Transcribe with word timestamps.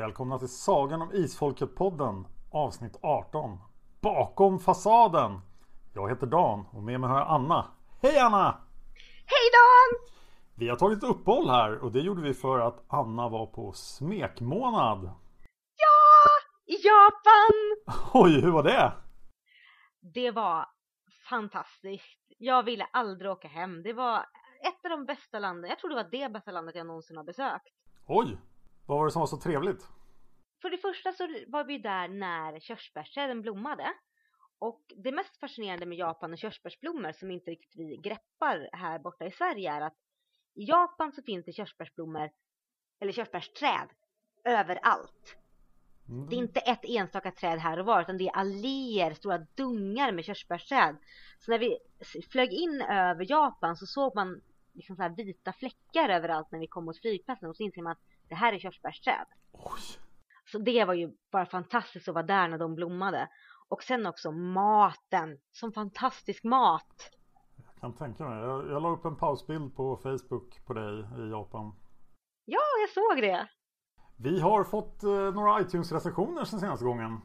Välkomna 0.00 0.38
till 0.38 0.48
Sagan 0.48 1.02
om 1.02 1.12
Isfolket-podden 1.12 2.24
avsnitt 2.50 2.98
18 3.02 3.58
Bakom 4.00 4.58
fasaden 4.58 5.40
Jag 5.94 6.08
heter 6.08 6.26
Dan 6.26 6.66
och 6.72 6.82
med 6.82 7.00
mig 7.00 7.10
har 7.10 7.18
jag 7.18 7.28
Anna 7.28 7.66
Hej 8.02 8.18
Anna! 8.18 8.60
Hej 9.26 9.46
Dan! 9.52 10.08
Vi 10.54 10.68
har 10.68 10.76
tagit 10.76 11.02
uppehåll 11.02 11.48
här 11.48 11.78
och 11.78 11.92
det 11.92 12.00
gjorde 12.00 12.22
vi 12.22 12.34
för 12.34 12.58
att 12.58 12.84
Anna 12.88 13.28
var 13.28 13.46
på 13.46 13.72
smekmånad 13.72 15.04
Ja! 15.76 16.28
I 16.66 16.76
Japan! 16.86 17.96
Oj, 18.12 18.40
hur 18.40 18.50
var 18.50 18.62
det? 18.62 18.92
Det 20.14 20.30
var 20.30 20.66
fantastiskt. 21.30 22.20
Jag 22.38 22.62
ville 22.62 22.84
aldrig 22.92 23.30
åka 23.30 23.48
hem. 23.48 23.82
Det 23.82 23.92
var 23.92 24.18
ett 24.62 24.84
av 24.84 24.90
de 24.90 25.06
bästa 25.06 25.38
landen. 25.38 25.68
Jag 25.68 25.78
tror 25.78 25.88
det 25.90 25.96
var 25.96 26.10
det 26.10 26.32
bästa 26.32 26.50
landet 26.50 26.74
jag 26.74 26.86
någonsin 26.86 27.16
har 27.16 27.24
besökt. 27.24 27.74
Oj! 28.06 28.38
Vad 28.90 28.98
var 28.98 29.06
det 29.06 29.12
som 29.12 29.20
var 29.20 29.26
så 29.26 29.36
trevligt? 29.36 29.88
För 30.62 30.70
det 30.70 30.78
första 30.78 31.12
så 31.12 31.28
var 31.48 31.64
vi 31.64 31.78
där 31.78 32.08
när 32.08 32.60
körsbärsträden 32.60 33.42
blommade. 33.42 33.92
Och 34.58 34.80
det 34.96 35.12
mest 35.12 35.36
fascinerande 35.36 35.86
med 35.86 35.98
Japan 35.98 36.32
och 36.32 36.38
körsbärsblommor 36.38 37.12
som 37.12 37.30
inte 37.30 37.50
riktigt 37.50 37.76
vi 37.76 37.96
greppar 37.96 38.68
här 38.72 38.98
borta 38.98 39.26
i 39.26 39.30
Sverige 39.30 39.72
är 39.72 39.80
att 39.80 39.96
i 40.54 40.64
Japan 40.64 41.12
så 41.12 41.22
finns 41.22 41.44
det 41.44 41.52
körsbärsblommor 41.52 42.30
eller 43.00 43.12
körsbärsträd 43.12 43.88
överallt. 44.44 45.36
Mm. 46.08 46.28
Det 46.28 46.36
är 46.36 46.38
inte 46.38 46.60
ett 46.60 46.84
enstaka 46.84 47.30
träd 47.30 47.58
här 47.58 47.78
och 47.78 47.86
var 47.86 48.02
utan 48.02 48.18
det 48.18 48.28
är 48.28 48.36
alléer, 48.36 49.14
stora 49.14 49.38
dungar 49.38 50.12
med 50.12 50.24
körsbärsträd. 50.24 50.96
Så 51.38 51.50
när 51.50 51.58
vi 51.58 51.78
flög 52.30 52.52
in 52.52 52.82
över 52.82 53.30
Japan 53.30 53.76
så 53.76 53.86
såg 53.86 54.14
man 54.14 54.40
liksom 54.72 54.96
så 54.96 55.02
här 55.02 55.10
vita 55.10 55.52
fläckar 55.52 56.08
överallt 56.08 56.50
när 56.50 56.58
vi 56.58 56.66
kom 56.66 56.84
mot 56.84 57.00
flygplatsen 57.00 57.48
och 57.48 57.56
så 57.56 57.62
inser 57.62 57.82
man 57.82 57.92
att 57.92 58.09
det 58.30 58.36
här 58.36 58.52
är 58.52 58.58
körsbärsträd. 58.58 59.26
Oj! 59.52 59.80
Så 60.52 60.58
det 60.58 60.84
var 60.84 60.94
ju 60.94 61.10
bara 61.32 61.46
fantastiskt 61.46 62.08
att 62.08 62.14
vara 62.14 62.26
där 62.26 62.48
när 62.48 62.58
de 62.58 62.74
blommade. 62.74 63.28
Och 63.68 63.82
sen 63.82 64.06
också 64.06 64.32
maten, 64.32 65.38
som 65.52 65.72
fantastisk 65.72 66.44
mat. 66.44 67.10
Jag 67.56 67.80
kan 67.80 67.94
tänka 67.96 68.24
mig. 68.24 68.38
Jag, 68.38 68.70
jag 68.70 68.82
la 68.82 68.88
upp 68.88 69.04
en 69.04 69.16
pausbild 69.16 69.76
på 69.76 69.96
Facebook 69.96 70.66
på 70.66 70.72
dig 70.72 70.98
i 71.00 71.30
Japan. 71.30 71.72
Ja, 72.44 72.60
jag 72.80 72.90
såg 72.90 73.22
det. 73.22 73.48
Vi 74.16 74.40
har 74.40 74.64
fått 74.64 75.02
eh, 75.02 75.10
några 75.10 75.60
iTunes-recensioner 75.60 76.44
sen 76.44 76.60
senaste 76.60 76.84
gången. 76.84 77.20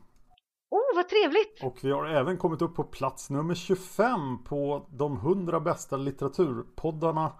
Oh, 0.70 0.96
vad 0.96 1.10
trevligt! 1.10 1.64
Och 1.64 1.80
vi 1.84 1.92
har 1.92 2.06
även 2.06 2.38
kommit 2.38 2.62
upp 2.62 2.76
på 2.76 2.84
plats 2.84 3.30
nummer 3.30 3.56
25 3.56 4.44
på 4.44 4.88
de 4.90 5.18
100 5.18 5.60
bästa 5.60 5.98
litteraturpoddarna. 5.98 7.34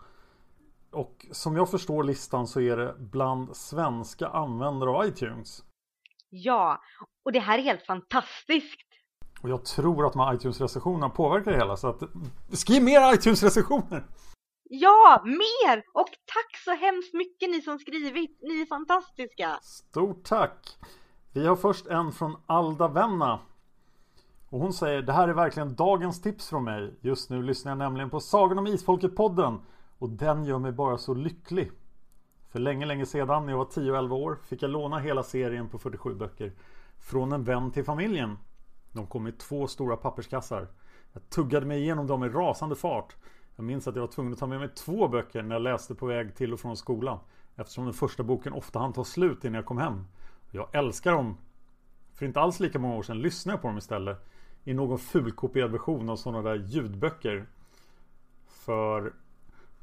Och 0.96 1.26
som 1.32 1.56
jag 1.56 1.70
förstår 1.70 2.04
listan 2.04 2.48
så 2.48 2.62
är 2.62 2.78
det 2.78 2.96
bland 3.00 3.56
svenska 3.56 4.28
användare 4.28 4.90
av 4.90 5.06
iTunes. 5.06 5.64
Ja, 6.30 6.82
och 7.26 7.32
det 7.32 7.40
här 7.40 7.60
är 7.60 7.64
helt 7.64 7.86
fantastiskt. 7.86 8.88
Och 9.42 9.50
jag 9.50 9.66
tror 9.66 10.06
att 10.06 10.14
de 10.14 10.20
här 10.20 10.34
iTunes-recensionerna 10.34 11.10
påverkar 11.10 11.52
det 11.52 11.58
hela 11.58 11.78
så 11.78 11.88
att 11.88 12.04
skriv 12.52 12.84
mer 12.84 13.14
iTunes-recensioner! 13.14 14.06
Ja, 14.70 15.22
mer! 15.26 15.84
Och 15.94 16.10
tack 16.10 16.58
så 16.66 16.72
hemskt 16.72 17.14
mycket 17.14 17.50
ni 17.50 17.62
som 17.62 17.80
skrivit. 17.80 18.40
Ni 18.42 18.62
är 18.62 18.66
fantastiska. 18.66 19.60
Stort 19.62 20.24
tack! 20.24 20.78
Vi 21.34 21.48
har 21.48 21.56
först 21.56 21.88
en 21.88 22.12
från 22.12 22.36
Alda 22.46 22.88
Venna. 22.88 23.40
Och 24.50 24.60
hon 24.60 24.74
säger 24.74 25.02
Det 25.02 25.14
här 25.14 25.28
är 25.28 25.34
verkligen 25.34 25.76
dagens 25.76 26.22
tips 26.22 26.50
från 26.50 26.64
mig. 26.64 26.94
Just 27.02 27.30
nu 27.30 27.44
lyssnar 27.44 27.72
jag 27.72 27.78
nämligen 27.78 28.10
på 28.10 28.20
Sagan 28.20 28.60
om 28.60 28.68
Isfolket-podden. 28.68 29.60
Och 30.06 30.12
den 30.12 30.46
gör 30.46 30.60
mig 30.60 30.72
bara 30.72 30.98
så 30.98 31.14
lycklig. 31.14 31.72
För 32.50 32.60
länge, 32.60 32.86
länge 32.86 33.06
sedan 33.06 33.46
när 33.46 33.54
jag 33.54 33.58
var 33.58 33.66
10-11 33.66 34.12
år 34.12 34.38
fick 34.44 34.64
jag 34.64 34.72
låna 34.72 35.00
hela 35.00 35.24
serien 35.24 35.70
på 35.70 35.78
47 35.78 36.16
böcker. 36.16 36.52
Från 36.98 37.32
en 37.32 37.44
vän 37.44 37.72
till 37.72 37.84
familjen. 37.84 38.38
De 38.92 39.08
kom 39.08 39.28
i 39.28 39.32
två 39.32 39.68
stora 39.68 39.98
papperskassar. 39.98 40.68
Jag 41.14 41.30
tuggade 41.30 41.66
mig 41.66 41.82
igenom 41.82 42.08
dem 42.08 42.24
i 42.24 42.30
rasande 42.30 42.76
fart. 42.76 43.16
Jag 43.56 43.64
minns 43.64 43.88
att 43.88 43.96
jag 43.96 44.02
var 44.02 44.08
tvungen 44.08 44.34
att 44.34 44.40
ta 44.40 44.48
med 44.48 44.60
mig 44.60 44.70
två 44.70 45.08
böcker 45.08 45.42
när 45.42 45.56
jag 45.56 45.62
läste 45.62 45.96
på 45.96 46.06
väg 46.06 46.36
till 46.36 46.54
och 46.54 46.60
från 46.60 46.78
skolan. 46.78 47.20
Eftersom 47.56 47.86
den 47.86 47.94
första 47.94 48.24
boken 48.24 48.54
ofta 48.54 48.80
hann 48.80 48.94
ta 48.94 49.04
slut 49.04 49.44
innan 49.44 49.56
jag 49.56 49.66
kom 49.66 49.78
hem. 49.78 50.06
Jag 50.52 50.76
älskar 50.76 51.12
dem. 51.12 51.38
För 52.14 52.26
inte 52.26 52.40
alls 52.40 52.60
lika 52.60 52.80
många 52.80 52.96
år 52.96 53.04
sedan 53.04 53.22
lyssnade 53.22 53.54
jag 53.54 53.62
på 53.62 53.68
dem 53.68 53.78
istället. 53.78 54.26
I 54.64 54.74
någon 54.74 55.00
fulkopierad 55.00 55.72
version 55.72 56.10
av 56.10 56.16
sådana 56.16 56.42
där 56.42 56.56
ljudböcker. 56.56 57.46
För 58.48 59.14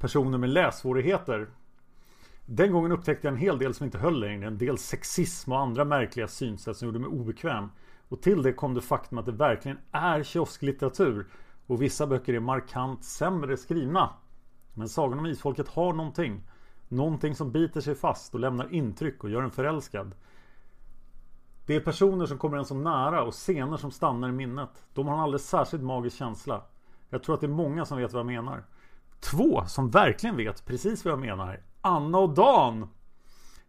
personer 0.03 0.37
med 0.37 0.49
lässvårigheter. 0.49 1.47
Den 2.45 2.71
gången 2.71 2.91
upptäckte 2.91 3.27
jag 3.27 3.33
en 3.33 3.39
hel 3.39 3.57
del 3.57 3.73
som 3.73 3.85
inte 3.85 3.97
höll 3.97 4.19
längre. 4.19 4.47
En 4.47 4.57
del 4.57 4.77
sexism 4.77 5.51
och 5.51 5.59
andra 5.59 5.85
märkliga 5.85 6.27
synsätt 6.27 6.77
som 6.77 6.85
gjorde 6.85 6.99
mig 6.99 7.09
obekväm. 7.09 7.69
Och 8.09 8.21
till 8.21 8.43
det 8.43 8.53
kom 8.53 8.73
det 8.73 8.81
faktum 8.81 9.17
att 9.17 9.25
det 9.25 9.31
verkligen 9.31 9.77
är 9.91 10.23
kiosklitteratur. 10.23 11.27
Och 11.67 11.81
vissa 11.81 12.07
böcker 12.07 12.33
är 12.33 12.39
markant 12.39 13.03
sämre 13.03 13.57
skrivna. 13.57 14.09
Men 14.73 14.89
Sagan 14.89 15.19
om 15.19 15.25
Isfolket 15.25 15.67
har 15.67 15.93
någonting. 15.93 16.43
Någonting 16.87 17.35
som 17.35 17.51
biter 17.51 17.81
sig 17.81 17.95
fast 17.95 18.33
och 18.33 18.39
lämnar 18.39 18.73
intryck 18.73 19.23
och 19.23 19.29
gör 19.29 19.41
en 19.41 19.51
förälskad. 19.51 20.15
Det 21.65 21.75
är 21.75 21.79
personer 21.79 22.25
som 22.25 22.37
kommer 22.37 22.57
en 22.57 22.65
så 22.65 22.75
nära 22.75 23.23
och 23.23 23.33
scener 23.33 23.77
som 23.77 23.91
stannar 23.91 24.29
i 24.29 24.31
minnet. 24.31 24.85
De 24.93 25.07
har 25.07 25.13
en 25.13 25.21
alldeles 25.21 25.49
särskilt 25.49 25.83
magisk 25.83 26.17
känsla. 26.17 26.61
Jag 27.09 27.23
tror 27.23 27.35
att 27.35 27.41
det 27.41 27.47
är 27.47 27.61
många 27.65 27.85
som 27.85 27.97
vet 27.97 28.13
vad 28.13 28.19
jag 28.19 28.25
menar. 28.25 28.63
Två 29.23 29.65
som 29.67 29.89
verkligen 29.89 30.37
vet 30.37 30.65
precis 30.65 31.05
vad 31.05 31.11
jag 31.11 31.19
menar. 31.19 31.59
Anna 31.81 32.17
och 32.17 32.33
Dan! 32.33 32.87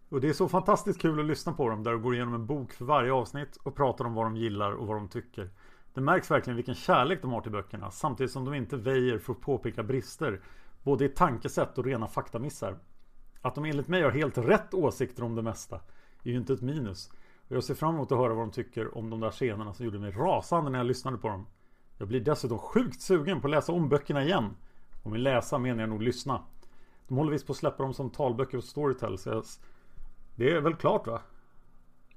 Och 0.09 0.21
det 0.21 0.29
är 0.29 0.33
så 0.33 0.49
fantastiskt 0.49 1.01
kul 1.01 1.21
att 1.21 1.27
lyssna 1.27 1.53
på 1.53 1.69
dem 1.69 1.83
där 1.83 1.93
de 1.93 2.03
går 2.03 2.15
igenom 2.15 2.35
en 2.35 2.47
bok 2.47 2.73
för 2.73 2.85
varje 2.85 3.13
avsnitt 3.13 3.57
och 3.57 3.77
pratar 3.77 4.05
om 4.05 4.15
vad 4.15 4.27
de 4.27 4.37
gillar 4.37 4.73
och 4.73 4.87
vad 4.87 4.97
de 4.97 5.09
tycker. 5.09 5.51
Det 5.95 6.01
märks 6.01 6.31
verkligen 6.31 6.57
vilken 6.57 6.75
kärlek 6.75 7.23
de 7.23 7.33
har 7.33 7.41
till 7.41 7.53
böckerna 7.53 7.91
samtidigt 7.91 8.33
som 8.33 8.45
de 8.45 8.55
inte 8.55 8.77
väjer 8.77 9.19
för 9.19 9.33
att 9.33 9.41
påpeka 9.41 9.83
brister 9.83 10.41
både 10.83 11.05
i 11.05 11.09
tankesätt 11.09 11.79
och 11.79 11.85
rena 11.85 12.07
faktamissar. 12.07 12.79
Att 13.41 13.55
de 13.55 13.65
enligt 13.65 13.89
mig 13.89 14.03
har 14.03 14.11
helt 14.11 14.39
rätt 14.39 14.75
åsikter 14.75 15.23
om 15.23 15.35
det 15.35 15.43
mesta 15.43 15.81
är 16.23 16.31
ju 16.31 16.37
inte 16.37 16.53
ett 16.53 16.63
minus. 16.63 17.11
Och 17.49 17.57
jag 17.57 17.65
ser 17.65 17.75
fram 17.75 17.95
emot 17.95 18.13
att 18.13 18.19
höra 18.19 18.35
vad 18.35 18.43
de 18.47 18.51
tycker 18.51 18.99
om 18.99 19.11
de 19.11 19.21
där 19.21 19.31
scenerna 19.31 19.75
som 19.75 19.85
gjorde 19.85 19.99
mig 19.99 20.11
rasande 20.11 20.71
när 20.71 20.79
jag 20.79 20.87
lyssnade 20.87 21.19
på 21.19 21.29
dem. 21.29 21.47
Jag 21.99 22.09
blir 22.09 22.21
dessutom 22.21 22.59
sjukt 22.59 23.01
sugen 23.01 23.41
på 23.41 23.47
att 23.47 23.51
läsa 23.51 23.73
om 23.73 23.89
böckerna 23.89 24.25
igen. 24.25 24.51
Och 25.05 25.11
med 25.11 25.21
läsa 25.21 25.59
menar 25.59 25.81
jag 25.81 25.89
nog 25.91 26.03
lyssna. 26.03 26.41
De 27.09 27.17
håller 27.17 27.33
visst 27.33 27.47
på 27.47 27.53
att 27.53 27.57
släppa 27.57 27.83
dem 27.83 27.95
som 27.95 28.11
talböcker 28.11 28.59
och 28.59 28.65
Storytel. 28.65 29.19
Så 29.19 29.29
jag, 29.29 29.45
det 30.37 30.51
är 30.51 30.61
väl 30.61 30.75
klart 30.75 31.07
va? 31.07 31.21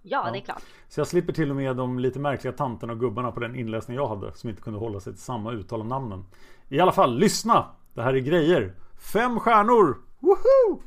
Ja, 0.02 0.24
ja, 0.26 0.32
det 0.32 0.38
är 0.38 0.42
klart. 0.42 0.62
Så 0.88 1.00
jag 1.00 1.08
slipper 1.08 1.34
till 1.34 1.50
och 1.50 1.56
med 1.56 1.76
de 1.76 2.00
lite 2.00 2.20
märkliga 2.20 2.54
tanterna 2.54 2.94
och 2.94 3.00
gubbarna 3.00 3.32
på 3.32 3.40
den 3.40 3.56
inläsning 3.56 3.98
jag 3.98 4.08
hade. 4.08 4.34
Som 4.34 4.50
inte 4.50 4.62
kunde 4.62 4.80
hålla 4.80 5.00
sig 5.00 5.14
till 5.14 5.22
samma 5.22 5.52
uttal 5.52 5.80
av 5.82 5.88
namnen. 5.88 6.26
I 6.70 6.80
alla 6.80 6.92
fall, 6.92 7.18
lyssna! 7.18 7.66
Det 7.94 8.02
här 8.02 8.14
är 8.14 8.20
grejer. 8.20 8.74
Fem 9.14 9.40
stjärnor! 9.40 9.98
Woho! 10.20 10.82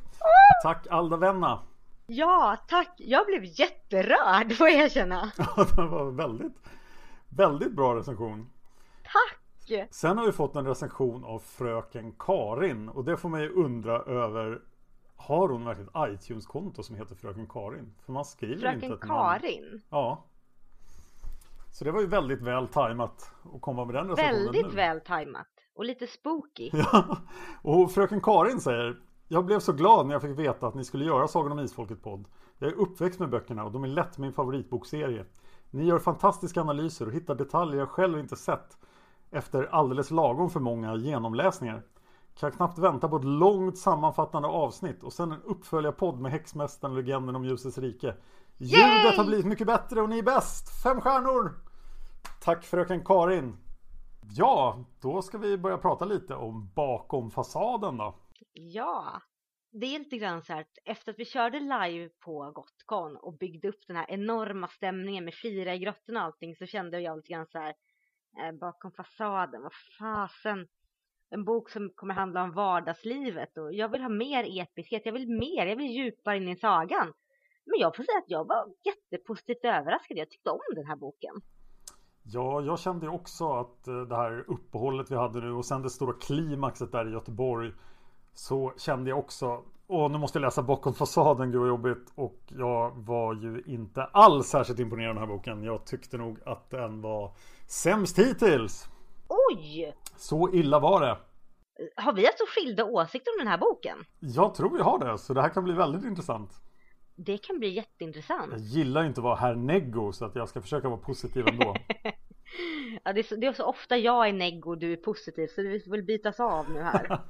Tack 0.63 0.87
Alda 0.91 1.17
Venna! 1.17 1.63
Ja, 2.07 2.57
tack! 2.69 2.95
Jag 2.97 3.27
blev 3.27 3.45
jätterörd 3.45 4.53
får 4.53 4.69
jag 4.69 4.85
erkänna. 4.85 5.33
Ja, 5.39 5.67
det 5.77 5.87
var 5.87 6.11
väldigt, 6.11 6.57
väldigt 7.29 7.73
bra 7.73 7.97
recension. 7.97 8.51
Tack! 9.03 9.40
Sen 9.91 10.19
har 10.19 10.27
vi 10.27 10.33
fått 10.33 10.57
en 10.57 10.67
recension 10.67 11.25
av 11.25 11.39
fröken 11.39 12.13
Karin 12.19 12.89
och 12.89 13.05
det 13.05 13.17
får 13.17 13.29
mig 13.29 13.49
undra 13.49 14.03
över 14.03 14.63
Har 15.17 15.49
hon 15.49 15.65
verkligen 15.65 15.89
ett 15.89 16.23
iTunes-konto 16.23 16.83
som 16.83 16.97
heter 16.97 17.15
Fröken 17.15 17.47
Karin? 17.47 17.95
För 18.05 18.13
man 18.13 18.25
skriver 18.25 18.61
fröken 18.61 18.93
inte 18.93 19.07
Karin? 19.07 19.81
Ja. 19.91 20.25
Så 21.73 21.85
det 21.85 21.91
var 21.91 22.01
ju 22.01 22.07
väldigt 22.07 22.43
väl 22.43 22.69
tajmat 22.69 23.33
att 23.55 23.61
komma 23.61 23.85
med 23.85 23.95
den 23.95 24.09
recensionen 24.09 24.45
Väldigt 24.45 24.67
nu. 24.67 24.77
väl 24.77 25.01
tajmat. 25.01 25.47
Och 25.75 25.85
lite 25.85 26.07
spooky. 26.07 26.71
Ja. 26.93 27.19
Och 27.63 27.93
fröken 27.93 28.21
Karin 28.21 28.61
säger 28.61 28.97
Jag 29.29 29.45
blev 29.45 29.59
så 29.61 29.73
glad 29.73 30.07
när 30.07 30.15
jag 30.15 30.23
fick 30.23 30.39
veta 30.39 30.67
att 30.67 30.75
ni 30.75 30.85
skulle 30.85 31.05
göra 31.05 31.29
Sagan 31.29 31.53
om 31.53 31.59
Isfolket 31.61 32.03
podd. 32.03 32.25
Jag 32.59 32.71
är 32.71 32.75
uppväxt 32.75 33.21
med 33.21 33.31
böckerna 33.31 33.65
och 33.65 33.73
de 33.73 33.85
är 33.85 33.89
lätt 33.89 34.19
min 34.19 34.33
favoritbokserie. 34.33 35.25
Ni 35.71 35.85
gör 35.85 35.99
fantastiska 35.99 36.61
analyser 36.61 37.07
och 37.07 37.13
hittar 37.13 37.35
detaljer 37.35 37.79
jag 37.79 37.89
själv 37.89 38.19
inte 38.19 38.37
sett 38.37 38.79
efter 39.31 39.63
alldeles 39.63 40.11
lagom 40.11 40.51
för 40.51 40.61
många 40.61 40.97
genomläsningar. 40.97 41.83
Kan 42.35 42.53
knappt 42.53 42.79
vänta 42.79 43.09
på 43.09 43.17
ett 43.17 43.25
långt 43.25 43.79
sammanfattande 43.79 44.49
avsnitt 44.49 45.03
och 45.03 45.13
sen 45.13 45.33
en 45.33 45.43
uppföljarpodd 45.43 46.21
med 46.21 46.33
Häxmästaren 46.33 46.95
Legenden 46.95 47.37
om 47.37 47.45
Ljusets 47.45 47.79
rike. 47.79 48.15
Ljudet 48.59 49.17
har 49.17 49.25
blivit 49.25 49.47
mycket 49.47 49.67
bättre 49.67 50.01
och 50.01 50.09
ni 50.09 50.19
är 50.19 50.23
bäst! 50.23 50.83
Fem 50.83 51.01
stjärnor! 51.01 51.53
Tack 52.41 52.65
fröken 52.65 53.05
Karin! 53.05 53.57
Ja, 54.37 54.85
då 55.01 55.23
ska 55.23 55.39
vi 55.39 55.59
börja 55.59 55.79
prata 55.79 56.05
lite 56.05 56.35
om 56.35 56.71
bakom 56.75 57.31
fasaden 57.31 57.97
då. 57.97 58.15
Ja, 58.53 59.21
det 59.73 59.87
är 59.95 59.99
lite 59.99 60.17
grann 60.17 60.43
så 60.43 60.53
här 60.53 60.61
att 60.61 60.79
efter 60.85 61.13
att 61.13 61.19
vi 61.19 61.25
körde 61.25 61.61
live 61.61 62.09
på 62.25 62.53
Gotcon 62.55 63.17
och 63.17 63.39
byggde 63.39 63.69
upp 63.69 63.87
den 63.87 63.97
här 63.97 64.07
enorma 64.11 64.69
stämningen 64.69 65.25
med 65.25 65.35
fira 65.35 65.75
i 65.75 65.79
grottorna 65.79 66.21
och 66.21 66.27
allting 66.27 66.57
så 66.57 66.67
kände 66.67 67.01
jag 67.01 67.17
lite 67.17 67.33
grann 67.33 67.47
så 67.47 67.59
här 67.59 67.75
eh, 68.39 68.53
bakom 68.53 68.93
fasaden, 68.93 69.63
vad 69.63 69.73
fasen. 69.99 70.67
En 71.31 71.45
bok 71.45 71.71
som 71.71 71.91
kommer 71.95 72.15
handla 72.15 72.43
om 72.43 72.53
vardagslivet 72.53 73.59
och 73.59 73.73
jag 73.73 73.89
vill 73.89 74.03
ha 74.03 74.09
mer 74.09 74.63
episkhet, 74.63 75.03
jag 75.05 75.13
vill 75.13 75.29
mer, 75.29 75.67
jag 75.67 75.77
vill 75.77 75.91
djupare 75.91 76.37
in 76.37 76.49
i 76.49 76.57
sagan. 76.57 77.13
Men 77.65 77.81
jag 77.81 77.97
får 77.97 78.03
säga 78.03 78.19
att 78.19 78.31
jag 78.31 78.49
var 78.49 78.67
jättepositivt 78.85 79.65
överraskad, 79.65 80.19
jag 80.19 80.31
tyckte 80.31 80.51
om 80.51 80.61
den 80.75 80.87
här 80.87 80.97
boken. 80.97 81.41
Ja, 82.23 82.61
jag 82.61 82.79
kände 82.79 83.09
också 83.09 83.53
att 83.53 83.89
eh, 83.89 84.01
det 84.01 84.17
här 84.17 84.45
uppehållet 84.49 85.11
vi 85.11 85.17
hade 85.17 85.41
nu 85.41 85.53
och 85.53 85.65
sen 85.65 85.83
det 85.83 85.91
stora 85.91 86.13
klimaxet 86.13 86.93
där 86.93 87.09
i 87.09 87.13
Göteborg 87.13 87.73
så 88.35 88.73
kände 88.77 89.11
jag 89.11 89.19
också 89.19 89.65
Åh, 89.93 90.11
nu 90.11 90.19
måste 90.19 90.39
jag 90.39 90.43
läsa 90.43 90.63
bakom 90.63 90.95
fasaden, 90.95 91.51
gud 91.51 91.61
vad 91.61 91.69
jobbigt. 91.69 92.13
Och 92.15 92.39
jag 92.49 92.91
var 92.91 93.35
ju 93.35 93.63
inte 93.67 94.05
alls 94.05 94.47
särskilt 94.47 94.79
imponerad 94.79 95.09
av 95.11 95.15
den 95.15 95.29
här 95.29 95.37
boken. 95.37 95.63
Jag 95.63 95.87
tyckte 95.87 96.17
nog 96.17 96.39
att 96.47 96.71
den 96.71 97.01
var 97.01 97.33
sämst 97.71 98.19
hittills. 98.19 98.89
Oj! 99.29 99.95
Så 100.17 100.51
illa 100.55 100.79
var 100.79 101.01
det. 101.01 101.19
Har 101.97 102.13
vi 102.13 102.27
alltså 102.27 102.45
skilda 102.49 102.85
åsikter 102.85 103.33
om 103.33 103.39
den 103.39 103.49
här 103.49 103.59
boken? 103.59 103.99
Jag 104.21 104.55
tror 104.55 104.77
vi 104.77 104.83
har 104.83 104.99
det, 104.99 105.19
så 105.19 105.35
det 105.35 105.43
här 105.43 105.49
kan 105.49 105.65
bli 105.65 105.73
väldigt 105.73 106.05
intressant. 106.05 106.51
Det 107.17 107.39
kan 107.39 107.59
bli 107.59 107.69
jätteintressant. 107.69 108.53
Jag 108.53 108.61
gillar 108.61 109.05
inte 109.05 109.21
att 109.21 109.25
vara 109.25 109.37
herr 109.37 109.55
Neggo, 109.55 110.13
så 110.13 110.25
att 110.25 110.35
jag 110.35 110.49
ska 110.49 110.61
försöka 110.61 110.89
vara 110.89 111.01
positiv 111.01 111.49
ändå. 111.49 111.75
ja, 113.05 113.13
det 113.13 113.21
är, 113.21 113.23
så, 113.23 113.37
det 113.37 113.47
är 113.47 113.53
så 113.53 113.65
ofta 113.65 113.97
jag 113.97 114.29
är 114.29 114.33
neggo 114.33 114.71
och 114.71 114.79
du 114.79 114.93
är 114.93 114.97
positiv, 114.97 115.47
så 115.47 115.63
vi 115.63 115.83
väl 115.87 116.03
bytas 116.03 116.41
av 116.41 116.71
nu 116.71 116.81
här. 116.81 117.07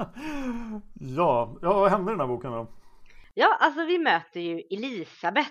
ja, 1.01 1.59
ja, 1.63 1.73
vad 1.73 1.91
hände 1.91 2.11
i 2.11 2.13
den 2.13 2.21
här 2.21 2.27
boken 2.27 2.53
då? 2.53 2.67
Ja, 3.35 3.57
alltså 3.61 3.85
vi 3.85 3.99
möter 3.99 4.41
ju 4.41 4.63
Elisabeth. 4.71 5.51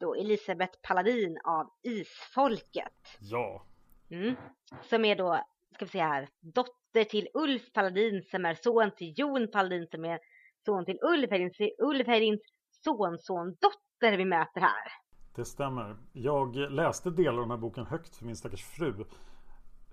Då 0.00 0.14
Elisabeth 0.14 0.78
Paladin 0.82 1.38
av 1.44 1.70
Isfolket. 1.82 3.18
Ja. 3.20 3.66
Mm. 4.14 4.34
Som 4.82 5.04
är 5.04 5.16
då, 5.16 5.40
ska 5.74 5.84
vi 5.84 5.90
se 5.90 6.02
här, 6.02 6.28
dotter 6.40 7.04
till 7.04 7.28
Ulf 7.34 7.72
Paladin 7.72 8.22
som 8.30 8.44
är 8.44 8.54
son 8.54 8.90
till 8.96 9.14
Jon 9.16 9.50
Paladin 9.50 9.86
som 9.90 10.04
är 10.04 10.18
son 10.64 10.84
till 10.84 10.98
Ulf 11.02 11.30
Hedins, 11.30 11.56
Ulf 11.78 12.06
Hedins 12.06 12.40
sonson 12.84 13.56
dotter 13.60 14.16
vi 14.16 14.24
möter 14.24 14.60
här. 14.60 14.92
Det 15.34 15.44
stämmer. 15.44 15.96
Jag 16.12 16.56
läste 16.56 17.10
delar 17.10 17.32
av 17.32 17.40
den 17.40 17.50
här 17.50 17.58
boken 17.58 17.86
högt 17.86 18.16
för 18.16 18.24
min 18.24 18.36
stackars 18.36 18.64
fru. 18.64 19.04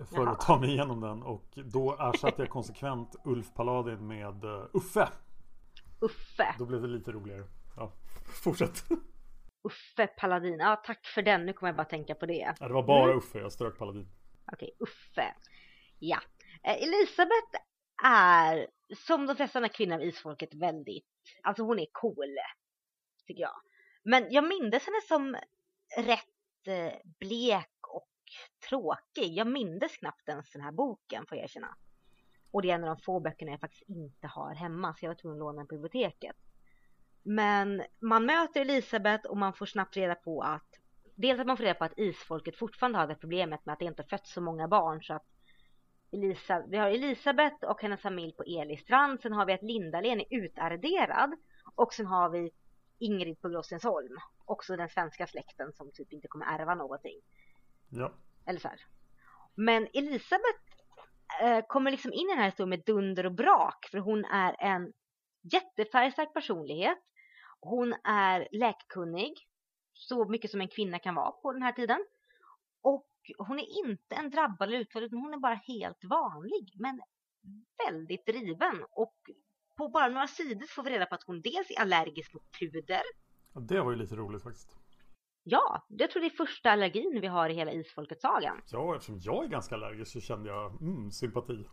För 0.09 0.23
Jaha. 0.23 0.31
att 0.31 0.39
ta 0.39 0.59
mig 0.59 0.69
igenom 0.69 1.01
den 1.01 1.23
och 1.23 1.45
då 1.55 1.95
ersatte 1.99 2.41
jag 2.41 2.49
konsekvent 2.49 3.15
Ulf 3.25 3.53
Paladin 3.53 4.07
med 4.07 4.45
uh, 4.45 4.65
Uffe. 4.73 5.09
Uffe. 6.01 6.55
Då 6.59 6.65
blev 6.65 6.81
det 6.81 6.87
lite 6.87 7.11
roligare. 7.11 7.43
Ja, 7.75 7.91
fortsätt. 8.43 8.83
Uffe 9.63 10.07
Paladin. 10.07 10.59
Ja, 10.59 10.75
tack 10.75 11.05
för 11.05 11.21
den. 11.21 11.45
Nu 11.45 11.53
kommer 11.53 11.69
jag 11.69 11.77
bara 11.77 11.85
tänka 11.85 12.15
på 12.15 12.25
det. 12.25 12.55
Ja, 12.59 12.67
det 12.67 12.73
var 12.73 12.83
bara 12.83 13.03
mm. 13.03 13.17
Uffe. 13.17 13.39
Jag 13.39 13.51
strök 13.51 13.77
Paladin. 13.77 14.07
Okej, 14.51 14.75
Uffe. 14.79 15.35
Ja. 15.99 16.19
Eh, 16.63 16.83
Elisabeth 16.83 17.57
är 18.03 18.67
som 18.95 19.25
de 19.25 19.35
flesta 19.35 19.69
kvinnor 19.69 19.95
av 19.95 20.03
isfolket 20.03 20.53
väldigt, 20.53 21.05
alltså 21.43 21.63
hon 21.63 21.79
är 21.79 21.87
cool. 21.91 22.37
Tycker 23.27 23.41
jag. 23.41 23.61
Men 24.03 24.27
jag 24.29 24.47
mindes 24.47 24.85
henne 24.85 25.01
som 25.07 25.37
rätt 25.97 26.67
eh, 26.67 26.99
blek 27.19 27.87
och 27.87 28.09
tråkig. 28.69 29.33
Jag 29.33 29.47
mindes 29.47 29.97
knappt 29.97 30.29
ens 30.29 30.51
den 30.51 30.61
här 30.61 30.71
boken 30.71 31.25
får 31.25 31.37
jag 31.37 31.45
erkänna. 31.45 31.77
Och 32.51 32.61
det 32.61 32.69
är 32.69 32.75
en 32.75 32.83
av 32.83 32.95
de 32.95 33.03
få 33.03 33.19
böckerna 33.19 33.51
jag 33.51 33.59
faktiskt 33.59 33.89
inte 33.89 34.27
har 34.27 34.55
hemma 34.55 34.93
så 34.93 35.05
jag 35.05 35.09
var 35.09 35.15
tvungen 35.15 35.37
att 35.37 35.39
låna 35.39 35.57
den 35.57 35.67
på 35.67 35.75
biblioteket. 35.75 36.35
Men 37.23 37.83
man 37.99 38.25
möter 38.25 38.61
Elisabeth 38.61 39.25
och 39.25 39.37
man 39.37 39.53
får 39.53 39.65
snabbt 39.65 39.97
reda 39.97 40.15
på 40.15 40.41
att 40.41 40.79
dels 41.15 41.39
att 41.39 41.47
man 41.47 41.57
får 41.57 41.63
reda 41.63 41.75
på 41.75 41.85
att 41.85 41.99
isfolket 41.99 42.57
fortfarande 42.57 42.97
har 42.97 43.07
det 43.07 43.15
problemet 43.15 43.65
med 43.65 43.73
att 43.73 43.79
det 43.79 43.85
inte 43.85 44.03
fötts 44.03 44.33
så 44.33 44.41
många 44.41 44.67
barn 44.67 45.03
så 45.03 45.13
att 45.13 45.25
Elisa, 46.11 46.63
vi 46.67 46.77
har 46.77 46.87
Elisabeth 46.87 47.65
och 47.65 47.81
hennes 47.81 48.01
familj 48.01 48.33
på 48.33 48.43
Elistrand. 48.43 49.21
Sen 49.21 49.33
har 49.33 49.45
vi 49.45 49.53
att 49.53 49.63
Lindalen 49.63 50.21
är 50.21 50.25
utarderad. 50.29 51.33
Och 51.75 51.93
sen 51.93 52.05
har 52.05 52.29
vi 52.29 52.51
Ingrid 52.99 53.41
på 53.41 53.49
Grossensholm. 53.49 54.17
Också 54.45 54.75
den 54.75 54.89
svenska 54.89 55.27
släkten 55.27 55.73
som 55.73 55.91
typ 55.91 56.13
inte 56.13 56.27
kommer 56.27 56.45
ärva 56.45 56.75
någonting. 56.75 57.21
Ja. 57.89 58.13
Eller 58.45 58.59
så 58.59 58.67
här. 58.67 58.79
Men 59.55 59.87
Elisabeth 59.93 60.61
eh, 61.41 61.65
kommer 61.67 61.91
liksom 61.91 62.13
in 62.13 62.27
i 62.27 62.31
den 62.31 62.37
här 62.37 62.45
historien 62.45 62.69
med 62.69 62.83
dunder 62.85 63.25
och 63.25 63.31
brak. 63.31 63.87
För 63.91 63.97
hon 63.97 64.25
är 64.25 64.55
en 64.59 64.93
jättefärgstark 65.41 66.33
personlighet. 66.33 66.97
Hon 67.61 67.93
är 68.03 68.47
läkkunnig. 68.51 69.33
Så 69.93 70.25
mycket 70.25 70.51
som 70.51 70.61
en 70.61 70.67
kvinna 70.67 70.99
kan 70.99 71.15
vara 71.15 71.31
på 71.31 71.53
den 71.53 71.61
här 71.61 71.71
tiden. 71.71 72.05
Och 72.81 73.07
hon 73.37 73.59
är 73.59 73.85
inte 73.85 74.15
en 74.15 74.29
drabbad 74.29 74.67
eller 74.67 74.79
utförd 74.79 75.03
utan 75.03 75.19
hon 75.19 75.33
är 75.33 75.37
bara 75.37 75.61
helt 75.67 76.03
vanlig. 76.03 76.73
Men 76.79 77.01
väldigt 77.87 78.25
driven. 78.25 78.85
Och 78.91 79.15
på 79.77 79.89
bara 79.89 80.07
några 80.07 80.27
sidor 80.27 80.65
får 80.65 80.83
vi 80.83 80.89
reda 80.89 81.05
på 81.05 81.15
att 81.15 81.23
hon 81.23 81.41
dels 81.41 81.71
är 81.71 81.81
allergisk 81.81 82.33
mot 82.33 82.59
puder. 82.59 83.01
Ja, 83.53 83.59
det 83.59 83.81
var 83.81 83.91
ju 83.91 83.97
lite 83.97 84.15
roligt 84.15 84.43
faktiskt. 84.43 84.77
Ja, 85.43 85.85
jag 85.87 86.11
tror 86.11 86.21
det 86.21 86.27
är 86.27 86.45
första 86.45 86.71
allergin 86.71 87.19
vi 87.21 87.27
har 87.27 87.49
i 87.49 87.53
hela 87.53 87.71
Isfolket-sagan. 87.71 88.61
Ja, 88.71 88.95
eftersom 88.95 89.19
jag 89.19 89.43
är 89.43 89.47
ganska 89.47 89.75
allergisk 89.75 90.11
så 90.11 90.21
kände 90.21 90.49
jag 90.49 90.81
mm, 90.81 91.11
sympati. 91.11 91.65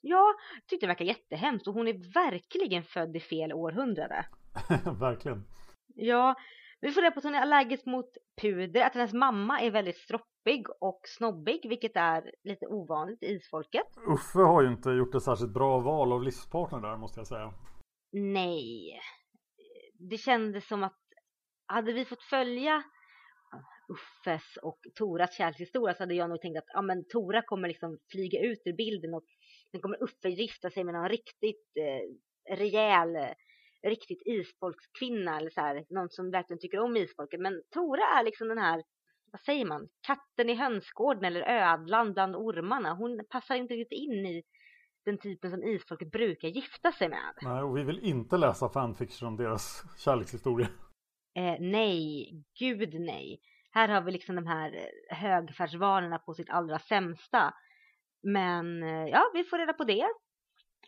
Ja, 0.00 0.34
tyckte 0.66 0.86
det 0.86 0.88
verkar 0.88 1.04
jättehemskt 1.04 1.68
och 1.68 1.74
hon 1.74 1.88
är 1.88 2.12
verkligen 2.14 2.82
född 2.82 3.16
i 3.16 3.20
fel 3.20 3.52
århundrade. 3.52 4.26
verkligen. 5.00 5.44
Ja, 5.94 6.34
vi 6.80 6.90
får 6.90 7.02
reda 7.02 7.12
på 7.12 7.18
att 7.18 7.24
hon 7.24 7.34
är 7.34 7.40
allergisk 7.40 7.86
mot 7.86 8.10
puder, 8.42 8.80
att 8.80 8.94
hennes 8.94 9.12
mamma 9.12 9.60
är 9.60 9.70
väldigt 9.70 9.96
stroppig 9.96 10.66
och 10.80 11.00
snobbig, 11.04 11.68
vilket 11.68 11.96
är 11.96 12.34
lite 12.44 12.66
ovanligt 12.66 13.22
i 13.22 13.26
isfolket. 13.26 13.86
Uffe 14.08 14.38
har 14.38 14.62
ju 14.62 14.68
inte 14.68 14.90
gjort 14.90 15.14
ett 15.14 15.22
särskilt 15.22 15.54
bra 15.54 15.78
val 15.78 16.12
av 16.12 16.22
livspartner 16.22 16.80
där 16.80 16.96
måste 16.96 17.20
jag 17.20 17.26
säga. 17.26 17.54
Nej. 18.12 19.00
Det 20.10 20.18
kändes 20.18 20.68
som 20.68 20.82
att 20.82 20.98
hade 21.66 21.92
vi 21.92 22.04
fått 22.04 22.22
följa 22.22 22.82
Uffes 23.88 24.56
och 24.62 24.78
Toras 24.94 25.36
kärlekshistoria 25.36 25.94
så 25.94 26.02
hade 26.02 26.14
jag 26.14 26.30
nog 26.30 26.40
tänkt 26.40 26.58
att 26.58 26.64
ja, 26.66 26.82
men 26.82 27.04
Tora 27.08 27.42
kommer 27.42 27.68
liksom 27.68 27.98
flyga 28.10 28.40
ut 28.40 28.62
ur 28.64 28.76
bilden 28.76 29.14
och 29.14 29.24
sen 29.70 29.80
kommer 29.80 30.02
Uffe 30.02 30.28
gifta 30.28 30.70
sig 30.70 30.84
med 30.84 30.94
någon 30.94 31.08
riktigt 31.08 31.66
eh, 31.76 32.56
rejäl 32.56 33.16
riktigt 33.82 34.22
isfolkskvinna 34.26 35.36
eller 35.36 35.50
så 35.50 35.60
här, 35.60 35.84
någon 35.90 36.10
som 36.10 36.30
verkligen 36.30 36.60
tycker 36.60 36.80
om 36.80 36.96
isfolket. 36.96 37.40
Men 37.40 37.62
Tora 37.74 38.02
är 38.18 38.24
liksom 38.24 38.48
den 38.48 38.58
här 38.58 38.82
vad 39.32 39.40
säger 39.40 39.64
man, 39.64 39.88
katten 40.06 40.50
i 40.50 40.54
hönsgården 40.54 41.24
eller 41.24 41.42
ödlan 41.42 42.12
bland 42.12 42.36
ormarna. 42.36 42.94
Hon 42.94 43.24
passar 43.30 43.54
inte 43.54 43.74
riktigt 43.74 43.98
in 43.98 44.26
i 44.26 44.42
den 45.04 45.18
typen 45.18 45.50
som 45.50 45.62
isfolket 45.62 46.10
brukar 46.10 46.48
gifta 46.48 46.92
sig 46.92 47.08
med. 47.08 47.34
Nej, 47.42 47.62
och 47.62 47.76
vi 47.76 47.82
vill 47.82 48.04
inte 48.04 48.36
läsa 48.36 48.68
fanfiction 48.68 49.28
om 49.28 49.36
deras 49.36 49.82
kärlekshistoria. 49.98 50.68
Eh, 51.34 51.56
nej, 51.60 52.30
gud 52.58 53.00
nej. 53.00 53.40
Här 53.70 53.88
har 53.88 54.02
vi 54.02 54.12
liksom 54.12 54.34
de 54.34 54.46
här 54.46 54.90
högfärdsvanorna 55.10 56.18
på 56.18 56.34
sitt 56.34 56.50
allra 56.50 56.78
sämsta. 56.78 57.54
Men 58.22 58.82
eh, 58.82 59.06
ja, 59.06 59.30
vi 59.34 59.44
får 59.44 59.58
reda 59.58 59.72
på 59.72 59.84
det. 59.84 60.06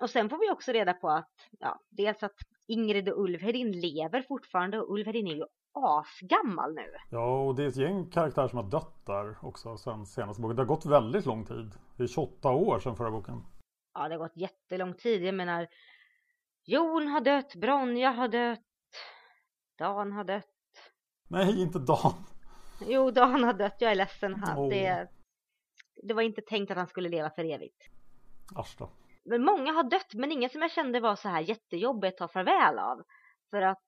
Och 0.00 0.10
sen 0.10 0.30
får 0.30 0.38
vi 0.38 0.50
också 0.50 0.72
reda 0.72 0.92
på 0.92 1.08
att, 1.10 1.48
ja, 1.50 1.80
dels 1.90 2.22
att 2.22 2.36
Ingrid 2.66 3.08
och 3.08 3.22
Ulfhedin 3.24 3.72
lever 3.72 4.22
fortfarande 4.22 4.80
och 4.80 4.94
Ulfhedin 4.94 5.26
är 5.26 5.34
ju 5.34 5.44
asgammal 5.72 6.74
nu. 6.74 6.92
Ja, 7.10 7.40
och 7.40 7.54
det 7.54 7.64
är 7.64 7.68
ett 7.68 7.76
gäng 7.76 8.10
karaktärer 8.10 8.48
som 8.48 8.58
har 8.58 8.70
dött 8.70 9.06
där 9.06 9.36
också 9.42 9.76
sen 9.76 10.06
senaste 10.06 10.42
boken. 10.42 10.56
Det 10.56 10.62
har 10.62 10.66
gått 10.66 10.86
väldigt 10.86 11.26
lång 11.26 11.44
tid. 11.44 11.70
Det 11.96 12.02
är 12.02 12.06
28 12.06 12.48
år 12.50 12.80
sedan 12.80 12.96
förra 12.96 13.10
boken. 13.10 13.42
Ja, 13.94 14.08
det 14.08 14.14
har 14.14 14.18
gått 14.18 14.36
jättelång 14.36 14.94
tid. 14.94 15.22
Jag 15.22 15.34
menar, 15.34 15.68
Jon 16.64 17.08
har 17.08 17.20
dött, 17.20 17.54
Bronja 17.54 18.10
har 18.10 18.28
dött, 18.28 18.60
Dan 19.78 20.12
har 20.12 20.24
dött. 20.24 20.44
Nej, 21.28 21.62
inte 21.62 21.78
Dan. 21.78 22.14
Jo, 22.86 23.10
Dan 23.10 23.44
har 23.44 23.52
dött. 23.52 23.76
Jag 23.78 23.90
är 23.90 23.94
ledsen. 23.96 24.34
Han, 24.34 24.58
Åh. 24.58 24.68
det, 24.70 25.08
det 26.02 26.14
var 26.14 26.22
inte 26.22 26.42
tänkt 26.42 26.70
att 26.70 26.76
han 26.76 26.86
skulle 26.86 27.08
leva 27.08 27.30
för 27.30 27.44
evigt. 27.44 27.88
Asch 28.54 28.76
då. 28.78 28.88
Men 29.24 29.44
många 29.44 29.72
har 29.72 29.84
dött, 29.90 30.14
men 30.14 30.32
ingen 30.32 30.50
som 30.50 30.62
jag 30.62 30.70
kände 30.70 31.00
var 31.00 31.16
så 31.16 31.28
här 31.28 31.40
jättejobbigt 31.40 32.20
att 32.20 32.28
ta 32.28 32.32
farväl 32.32 32.78
av. 32.78 33.02
För 33.50 33.62
att, 33.62 33.82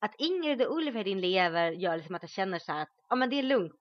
att 0.00 0.14
Ingrid 0.18 0.62
och 0.62 0.76
Ulfhedin 0.76 1.20
lever 1.20 1.72
gör 1.72 1.96
liksom 1.96 2.14
att 2.14 2.22
jag 2.22 2.30
känner 2.30 2.58
så 2.58 2.72
här 2.72 2.82
att 2.82 2.92
ja, 3.08 3.16
men 3.16 3.30
det 3.30 3.38
är 3.38 3.42
lugnt. 3.42 3.80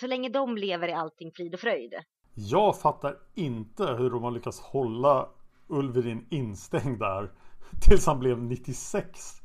Så 0.00 0.06
länge 0.06 0.28
de 0.28 0.56
lever 0.56 0.88
är 0.88 0.94
allting 0.94 1.32
frid 1.32 1.54
och 1.54 1.60
fröjd. 1.60 1.94
Jag 2.34 2.80
fattar 2.80 3.18
inte 3.34 3.84
hur 3.84 4.10
de 4.10 4.22
har 4.22 4.30
lyckats 4.30 4.60
hålla 4.60 5.28
Ulverin 5.68 6.26
instängd 6.30 6.98
där 6.98 7.32
tills 7.80 8.06
han 8.06 8.18
blev 8.18 8.42
96. 8.42 9.42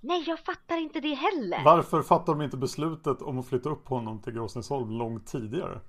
Nej, 0.00 0.24
jag 0.26 0.40
fattar 0.40 0.76
inte 0.76 1.00
det 1.00 1.14
heller. 1.14 1.64
Varför 1.64 2.02
fattar 2.02 2.32
de 2.32 2.42
inte 2.42 2.56
beslutet 2.56 3.22
om 3.22 3.38
att 3.38 3.46
flytta 3.46 3.68
upp 3.68 3.88
honom 3.88 4.22
till 4.22 4.32
Gråsnäsholm 4.32 4.90
långt 4.90 5.26
tidigare? 5.26 5.80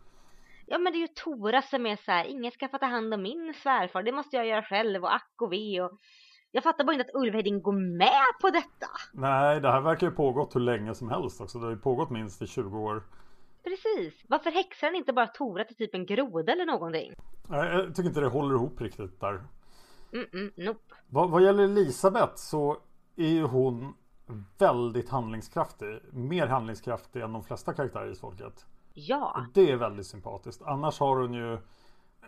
Ja, 0.72 0.78
men 0.78 0.94
det 0.94 0.98
är 0.98 1.02
ju 1.02 1.08
Tora 1.08 1.62
som 1.62 1.86
är 1.86 1.96
så 1.96 2.12
här, 2.12 2.26
ingen 2.26 2.52
ska 2.52 2.68
få 2.68 2.78
ta 2.78 2.86
hand 2.86 3.14
om 3.14 3.22
min 3.22 3.54
svärfar, 3.54 4.04
det 4.04 4.12
måste 4.12 4.36
jag 4.36 4.46
göra 4.48 4.64
själv 4.64 5.04
och 5.04 5.14
ack 5.16 5.34
och 5.42 5.54
ve 5.54 5.82
och 5.82 5.92
jag 6.52 6.64
fattar 6.64 6.84
bara 6.84 6.94
inte 6.94 7.06
att 7.06 7.16
Ulfhedin 7.22 7.62
går 7.62 7.98
med 7.98 8.42
på 8.42 8.50
detta. 8.50 8.88
Nej, 9.14 9.62
det 9.62 9.72
här 9.72 9.82
verkar 9.82 10.08
ju 10.08 10.14
pågått 10.14 10.56
hur 10.56 10.60
länge 10.60 10.96
som 10.96 11.10
helst 11.10 11.42
också. 11.42 11.60
Det 11.60 11.66
har 11.66 11.72
ju 11.72 11.80
pågått 11.80 12.10
minst 12.10 12.42
i 12.42 12.48
20 12.48 12.78
år. 12.78 13.04
Precis. 13.64 14.24
Varför 14.28 14.52
häxar 14.52 14.88
han 14.88 14.96
inte 14.96 15.14
bara 15.14 15.28
Tora 15.28 15.64
till 15.64 15.76
typ 15.76 15.96
en 15.96 16.06
groda 16.06 16.52
eller 16.52 16.66
någonting? 16.66 17.14
Nej, 17.48 17.70
Jag 17.74 17.96
tycker 17.96 18.10
inte 18.10 18.20
det 18.20 18.28
håller 18.28 18.56
ihop 18.56 18.82
riktigt 18.82 19.20
där. 19.20 19.44
Mm-mm, 20.12 20.52
nope. 20.56 20.96
Vad, 21.08 21.30
vad 21.30 21.44
gäller 21.44 21.64
Elisabeth 21.64 22.36
så 22.36 22.78
är 23.16 23.30
ju 23.30 23.44
hon 23.44 23.94
väldigt 24.58 25.10
handlingskraftig. 25.10 26.00
Mer 26.12 26.48
handlingskraftig 26.48 27.22
än 27.22 27.34
de 27.34 27.44
flesta 27.44 27.74
karaktärer 27.74 28.08
i 28.08 28.12
Isfolket. 28.12 28.66
Ja, 29.08 29.46
det 29.54 29.72
är 29.72 29.76
väldigt 29.76 30.08
sympatiskt. 30.08 30.62
Annars 30.62 31.00
har 31.00 31.16
hon 31.18 31.34
ju 31.34 31.58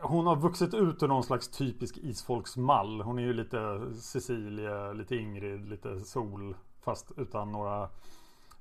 Hon 0.02 0.28
har 0.28 0.36
vuxit 0.36 0.74
ut 0.74 1.04
ur 1.04 1.08
någon 1.08 1.24
slags 1.24 1.50
typisk 1.52 1.98
isfolksmall. 1.98 3.02
Hon 3.02 3.20
är 3.20 3.24
ju 3.24 3.34
lite 3.34 3.82
Cecilia, 3.96 4.94
lite 4.94 5.16
Ingrid, 5.16 5.70
lite 5.70 6.00
Sol. 6.00 6.56
Fast 6.84 7.12
utan 7.18 7.52
några 7.52 7.90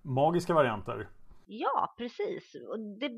magiska 0.03 0.55
varianter. 0.55 1.09
ja 1.47 1.95
precis. 1.99 2.57
Och 2.69 2.79
det, 2.79 3.09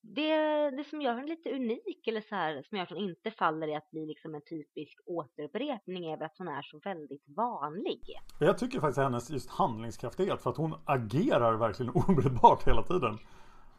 det, 0.00 0.70
det 0.70 0.84
som 0.84 1.00
gör 1.00 1.14
henne 1.14 1.28
lite 1.28 1.50
unik 1.50 2.06
eller 2.06 2.20
så 2.20 2.34
här, 2.34 2.62
som 2.62 2.76
gör 2.76 2.82
att 2.82 2.90
hon 2.90 2.98
inte 2.98 3.30
faller 3.30 3.68
i 3.68 3.74
att 3.74 3.90
bli 3.90 4.06
liksom 4.06 4.34
en 4.34 4.42
typisk 4.50 4.98
återupprepning 5.06 6.04
är 6.10 6.16
väl 6.16 6.26
att 6.26 6.38
hon 6.38 6.48
är 6.48 6.62
så 6.62 6.80
väldigt 6.84 7.24
vanlig. 7.36 8.00
Jag 8.40 8.58
tycker 8.58 8.80
faktiskt 8.80 8.98
hennes 8.98 9.30
just 9.30 9.50
handlingskraftighet 9.50 10.42
för 10.42 10.50
att 10.50 10.56
hon 10.56 10.74
agerar 10.84 11.54
verkligen 11.54 11.92
omedelbart 12.08 12.66
hela 12.66 12.82
tiden. 12.82 13.18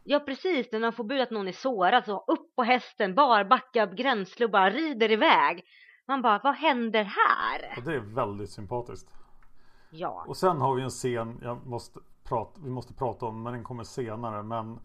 Ja 0.04 0.20
precis, 0.20 0.66
när 0.72 0.80
man 0.80 0.92
får 0.92 1.04
bud 1.04 1.20
att 1.20 1.30
någon 1.30 1.48
är 1.48 1.52
sårad 1.52 2.04
så 2.04 2.24
upp 2.26 2.56
på 2.56 2.62
hästen, 2.62 3.14
barbacka, 3.14 3.86
gränslubbar, 3.86 4.70
rider 4.70 5.10
iväg. 5.12 5.64
Man 6.06 6.22
bara, 6.22 6.40
vad 6.44 6.54
händer 6.54 7.04
här? 7.04 7.74
Och 7.76 7.82
det 7.82 7.94
är 7.94 8.00
väldigt 8.00 8.50
sympatiskt. 8.50 9.14
Ja, 9.90 10.24
Och 10.28 10.36
sen 10.36 10.60
har 10.60 10.74
vi 10.74 10.82
en 10.82 10.90
scen 10.90 11.40
jag 11.42 11.66
måste 11.66 12.00
prata, 12.24 12.60
vi 12.64 12.70
måste 12.70 12.94
prata 12.94 13.26
om 13.26 13.42
men 13.42 13.52
den 13.52 13.64
kommer 13.64 13.84
senare. 13.84 14.42
Men 14.42 14.80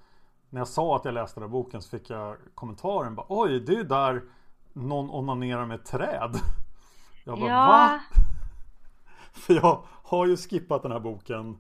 när 0.50 0.60
jag 0.60 0.68
sa 0.68 0.96
att 0.96 1.06
jag 1.06 1.14
läste 1.14 1.40
den 1.40 1.50
här 1.50 1.54
boken 1.54 1.82
så 1.82 1.98
fick 1.98 2.10
jag 2.10 2.38
kommentaren 2.56 3.16
bara 3.16 3.26
Oj, 3.30 3.60
det 3.60 3.72
är 3.74 3.78
ju 3.78 3.84
där 3.84 4.22
någon 4.74 5.10
onanerar 5.10 5.66
med 5.66 5.76
ett 5.80 5.86
träd. 5.86 6.36
Jag 7.26 7.40
bara 7.40 7.50
Ja. 7.50 7.68
va? 7.68 8.00
För 9.34 9.54
jag 9.54 9.84
har 10.04 10.26
ju 10.26 10.38
skippat 10.38 10.84
den 10.84 10.92
här 10.92 11.00
boken 11.00 11.58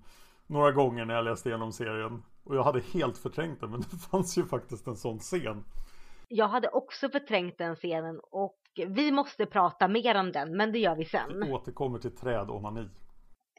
några 0.47 0.71
gånger 0.71 1.05
när 1.05 1.13
jag 1.15 1.25
läste 1.25 1.49
igenom 1.49 1.71
serien. 1.71 2.23
Och 2.45 2.55
jag 2.55 2.63
hade 2.63 2.79
helt 2.79 3.17
förträngt 3.17 3.59
den 3.59 3.71
men 3.71 3.81
det 3.91 3.97
fanns 4.11 4.37
ju 4.37 4.45
faktiskt 4.45 4.87
en 4.87 4.95
sån 4.95 5.19
scen. 5.19 5.63
jag 6.27 6.47
hade 6.47 6.69
också 6.69 7.09
förträngt 7.09 7.57
den 7.57 7.75
scenen 7.75 8.19
och 8.31 8.59
vi 8.87 9.11
måste 9.11 9.45
prata 9.45 9.87
mer 9.87 10.19
om 10.19 10.31
den, 10.31 10.57
men 10.57 10.71
det 10.71 10.79
gör 10.79 10.95
vi 10.95 11.05
sen. 11.05 11.39
Vi 11.43 11.51
återkommer 11.51 11.99
till 11.99 12.15
trädonani. 12.15 12.89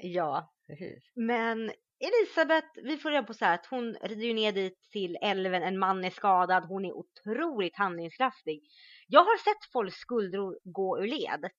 Ja, 0.02 0.52
precis. 0.66 1.12
Men 1.14 1.70
Elisabeth, 2.00 2.66
vi 2.82 2.96
får 2.96 3.10
reda 3.10 3.22
på 3.22 3.34
så 3.34 3.44
här 3.44 3.54
att 3.54 3.66
hon 3.66 3.94
rider 4.02 4.26
ju 4.26 4.34
ner 4.34 4.52
dit 4.52 4.88
till 4.92 5.16
älven, 5.22 5.62
en 5.62 5.78
man 5.78 6.04
är 6.04 6.10
skadad, 6.10 6.64
hon 6.64 6.84
är 6.84 6.92
otroligt 6.92 7.76
handlingskraftig. 7.76 8.62
Jag 9.06 9.20
har 9.20 9.38
sett 9.44 9.72
folks 9.72 9.96
skuldror 9.96 10.58
gå 10.64 10.98
ur 10.98 11.06
led. 11.06 11.50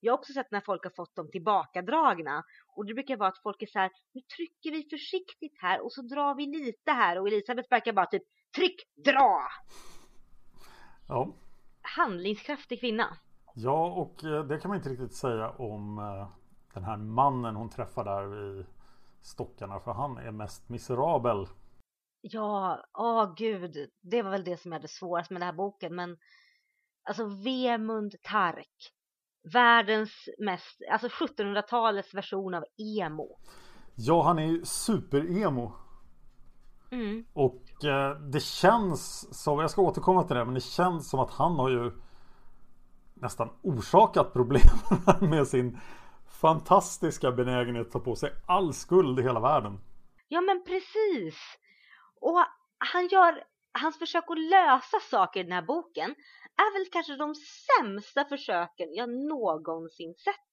Jag 0.00 0.12
har 0.12 0.18
också 0.18 0.32
sett 0.32 0.50
när 0.50 0.60
folk 0.60 0.84
har 0.84 0.92
fått 0.96 1.14
dem 1.16 1.30
tillbakadragna. 1.30 2.44
Och 2.76 2.86
det 2.86 2.94
brukar 2.94 3.16
vara 3.16 3.28
att 3.28 3.42
folk 3.42 3.62
är 3.62 3.66
så 3.66 3.78
här, 3.78 3.90
nu 4.12 4.20
trycker 4.20 4.70
vi 4.70 4.88
försiktigt 4.90 5.58
här 5.60 5.84
och 5.84 5.92
så 5.92 6.02
drar 6.02 6.34
vi 6.34 6.46
lite 6.46 6.92
här. 6.92 7.20
Och 7.20 7.28
Elisabeth 7.28 7.70
verkar 7.70 7.92
bara 7.92 8.06
typ, 8.06 8.22
tryck, 8.56 8.76
dra! 9.04 9.48
Ja. 11.08 11.34
Handlingskraftig 11.82 12.80
kvinna. 12.80 13.16
Ja, 13.54 13.92
och 13.92 14.24
eh, 14.24 14.44
det 14.44 14.58
kan 14.58 14.68
man 14.68 14.76
inte 14.76 14.88
riktigt 14.88 15.14
säga 15.14 15.50
om 15.50 15.98
eh, 15.98 16.28
den 16.74 16.84
här 16.84 16.96
mannen 16.96 17.56
hon 17.56 17.70
träffar 17.70 18.04
där 18.04 18.26
vid 18.26 18.66
stockarna. 19.22 19.80
För 19.80 19.92
han 19.92 20.18
är 20.18 20.30
mest 20.30 20.68
miserabel. 20.68 21.46
Ja, 22.20 22.84
åh 22.98 23.34
gud, 23.36 23.90
det 24.00 24.22
var 24.22 24.30
väl 24.30 24.44
det 24.44 24.56
som 24.56 24.72
jag 24.72 24.78
hade 24.78 24.88
svårast 24.88 25.30
med 25.30 25.40
den 25.40 25.46
här 25.46 25.56
boken, 25.56 25.94
men 25.94 26.16
alltså 27.02 27.24
Vemund 27.24 28.14
Tark, 28.22 28.92
världens 29.52 30.28
mest, 30.38 30.80
alltså 30.92 31.08
1700-talets 31.08 32.14
version 32.14 32.54
av 32.54 32.64
emo. 32.78 33.38
Ja, 33.94 34.22
han 34.22 34.38
är 34.38 34.46
ju 34.46 34.64
super-emo. 34.64 35.72
Mm. 36.90 37.24
Och 37.32 37.84
eh, 37.84 38.20
det 38.20 38.40
känns 38.40 39.28
som, 39.42 39.58
jag 39.58 39.70
ska 39.70 39.82
återkomma 39.82 40.22
till 40.22 40.36
det, 40.36 40.44
men 40.44 40.54
det 40.54 40.60
känns 40.60 41.10
som 41.10 41.20
att 41.20 41.30
han 41.30 41.56
har 41.56 41.70
ju 41.70 41.92
nästan 43.14 43.50
orsakat 43.62 44.32
problem 44.32 44.68
med 45.30 45.46
sin 45.46 45.80
fantastiska 46.40 47.32
benägenhet 47.32 47.86
att 47.86 47.92
ta 47.92 48.00
på 48.00 48.16
sig 48.16 48.32
all 48.46 48.74
skuld 48.74 49.20
i 49.20 49.22
hela 49.22 49.40
världen. 49.40 49.78
Ja, 50.28 50.40
men 50.40 50.64
precis. 50.64 51.36
Och 52.20 52.38
han 52.78 53.08
gör, 53.08 53.42
hans 53.78 53.98
försök 53.98 54.24
att 54.26 54.38
lösa 54.38 55.00
saker 55.10 55.40
i 55.40 55.42
den 55.42 55.52
här 55.52 55.62
boken 55.62 56.10
är 56.56 56.78
väl 56.78 56.90
kanske 56.92 57.16
de 57.16 57.34
sämsta 57.34 58.24
försöken 58.24 58.94
jag 58.94 59.08
någonsin 59.10 60.14
sett. 60.14 60.46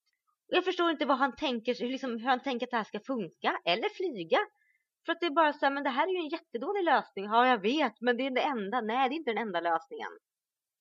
Och 0.48 0.58
jag 0.58 0.65
förstår 0.65 0.92
inte 0.92 1.06
vad 1.06 1.18
han 1.18 1.36
tänker, 1.36 1.75
hur, 1.80 1.89
liksom, 1.89 2.12
hur 2.12 2.30
han 2.30 2.39
tänker 2.39 2.65
att 2.65 2.72
det 2.72 2.77
här 2.77 2.84
ska 2.84 3.00
funka, 3.00 3.60
eller 3.65 3.89
flyga. 3.89 4.39
För 5.06 5.12
att 5.12 5.20
det 5.20 5.25
är 5.25 5.32
bara 5.32 5.53
så 5.53 5.65
här, 5.65 5.74
men 5.74 5.84
det 5.84 5.89
här 5.89 6.08
är 6.08 6.12
ju 6.12 6.18
en 6.18 6.30
jättedålig 6.30 6.84
lösning. 6.84 7.25
Ja, 7.25 7.48
jag 7.48 7.62
vet, 7.62 8.01
men 8.01 8.18
det 8.18 8.25
är 8.25 8.32
det 8.32 8.42
enda. 8.42 8.82
Nej, 8.82 9.10
det 9.10 9.15
är 9.15 9.18
inte 9.18 9.32
den 9.34 9.48
enda 9.48 9.60
lösningen. 9.60 10.12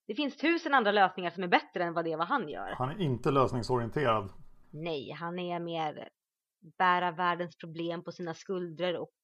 Det 0.07 0.15
finns 0.15 0.37
tusen 0.37 0.73
andra 0.73 0.91
lösningar 0.91 1.29
som 1.29 1.43
är 1.43 1.47
bättre 1.47 1.83
än 1.83 1.93
vad 1.93 2.05
det 2.05 2.11
är 2.11 2.17
vad 2.17 2.27
han 2.27 2.49
gör. 2.49 2.75
Han 2.77 2.89
är 2.89 3.01
inte 3.01 3.31
lösningsorienterad. 3.31 4.29
Nej, 4.71 5.11
han 5.11 5.39
är 5.39 5.59
mer 5.59 6.09
bära 6.77 7.11
världens 7.11 7.57
problem 7.57 8.03
på 8.03 8.11
sina 8.11 8.33
skuldror 8.33 8.95
och 8.95 9.15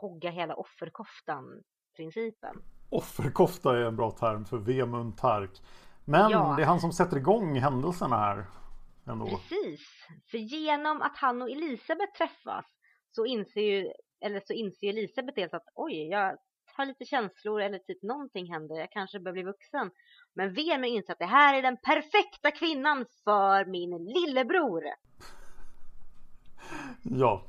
hogga 0.00 0.30
hela 0.30 0.54
offerkoftan 0.54 1.62
principen. 1.96 2.62
Offerkofta 2.90 3.76
är 3.78 3.82
en 3.84 3.96
bra 3.96 4.10
term 4.10 4.44
för 4.44 4.58
Vemund 4.58 5.16
Tark. 5.18 5.50
Men 6.04 6.30
Ja. 6.30 6.54
det 6.56 6.62
är 6.62 6.66
han 6.66 6.80
som 6.80 6.92
sätter 6.92 7.16
igång 7.16 7.58
händelserna 7.58 8.16
här. 8.16 8.44
Ändå. 9.06 9.26
Precis, 9.26 9.80
för 10.30 10.38
genom 10.38 11.02
att 11.02 11.16
han 11.16 11.42
och 11.42 11.50
Elisabeth 11.50 12.12
träffas 12.18 12.64
så 13.10 13.26
inser 13.26 13.60
ju, 13.60 13.92
eller 14.24 14.42
så 14.46 14.52
inser 14.52 14.88
Elisabeth 14.88 15.34
dels 15.34 15.54
att 15.54 15.66
oj, 15.74 16.08
jag 16.08 16.36
har 16.76 16.86
lite 16.86 17.04
känslor 17.04 17.60
eller 17.60 17.78
typ 17.78 18.02
någonting 18.02 18.52
händer, 18.52 18.76
jag 18.76 18.90
kanske 18.90 19.20
bör 19.20 19.32
bli 19.32 19.42
vuxen. 19.42 19.90
Men 20.34 20.54
Vemer 20.54 20.88
inser 20.88 21.12
att 21.12 21.18
det 21.18 21.24
här 21.26 21.54
är 21.58 21.62
den 21.62 21.76
perfekta 21.76 22.50
kvinnan 22.50 23.06
för 23.24 23.64
min 23.64 23.90
lillebror. 24.04 24.82
Ja, 27.02 27.42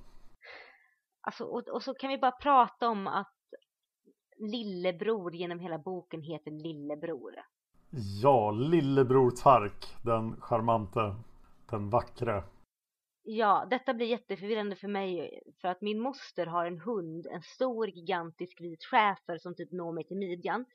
Alltså, 1.22 1.44
och, 1.44 1.68
och 1.68 1.84
så 1.84 1.94
kan 1.94 2.10
vi 2.10 2.18
bara 2.18 2.32
prata 2.32 2.90
om 2.90 3.08
att 3.08 3.33
lillebror 4.38 5.36
genom 5.36 5.60
hela 5.60 5.78
boken 5.78 6.22
heter 6.22 6.52
Lillebror. 6.52 7.34
Ja, 8.22 8.52
Lillebror 8.52 9.32
Tark, 9.32 9.96
den 10.04 10.42
charmante, 10.42 11.16
den 11.70 11.90
vackra. 11.90 12.44
Ja, 13.24 13.68
detta 13.70 13.94
blir 13.94 14.08
jätteförvirrande 14.08 14.76
för 14.76 14.88
mig 14.88 15.40
för 15.62 15.68
att 15.68 15.82
min 15.82 16.00
moster 16.00 16.46
har 16.46 16.66
en 16.66 16.80
hund, 16.80 17.28
en 17.28 17.42
stor 17.42 17.90
gigantisk 17.90 18.62
vit 18.62 18.84
schäfer 18.84 19.38
som 19.38 19.56
typ 19.56 19.72
når 19.72 19.92
mig 19.92 20.04
till 20.04 20.18
midjan, 20.18 20.66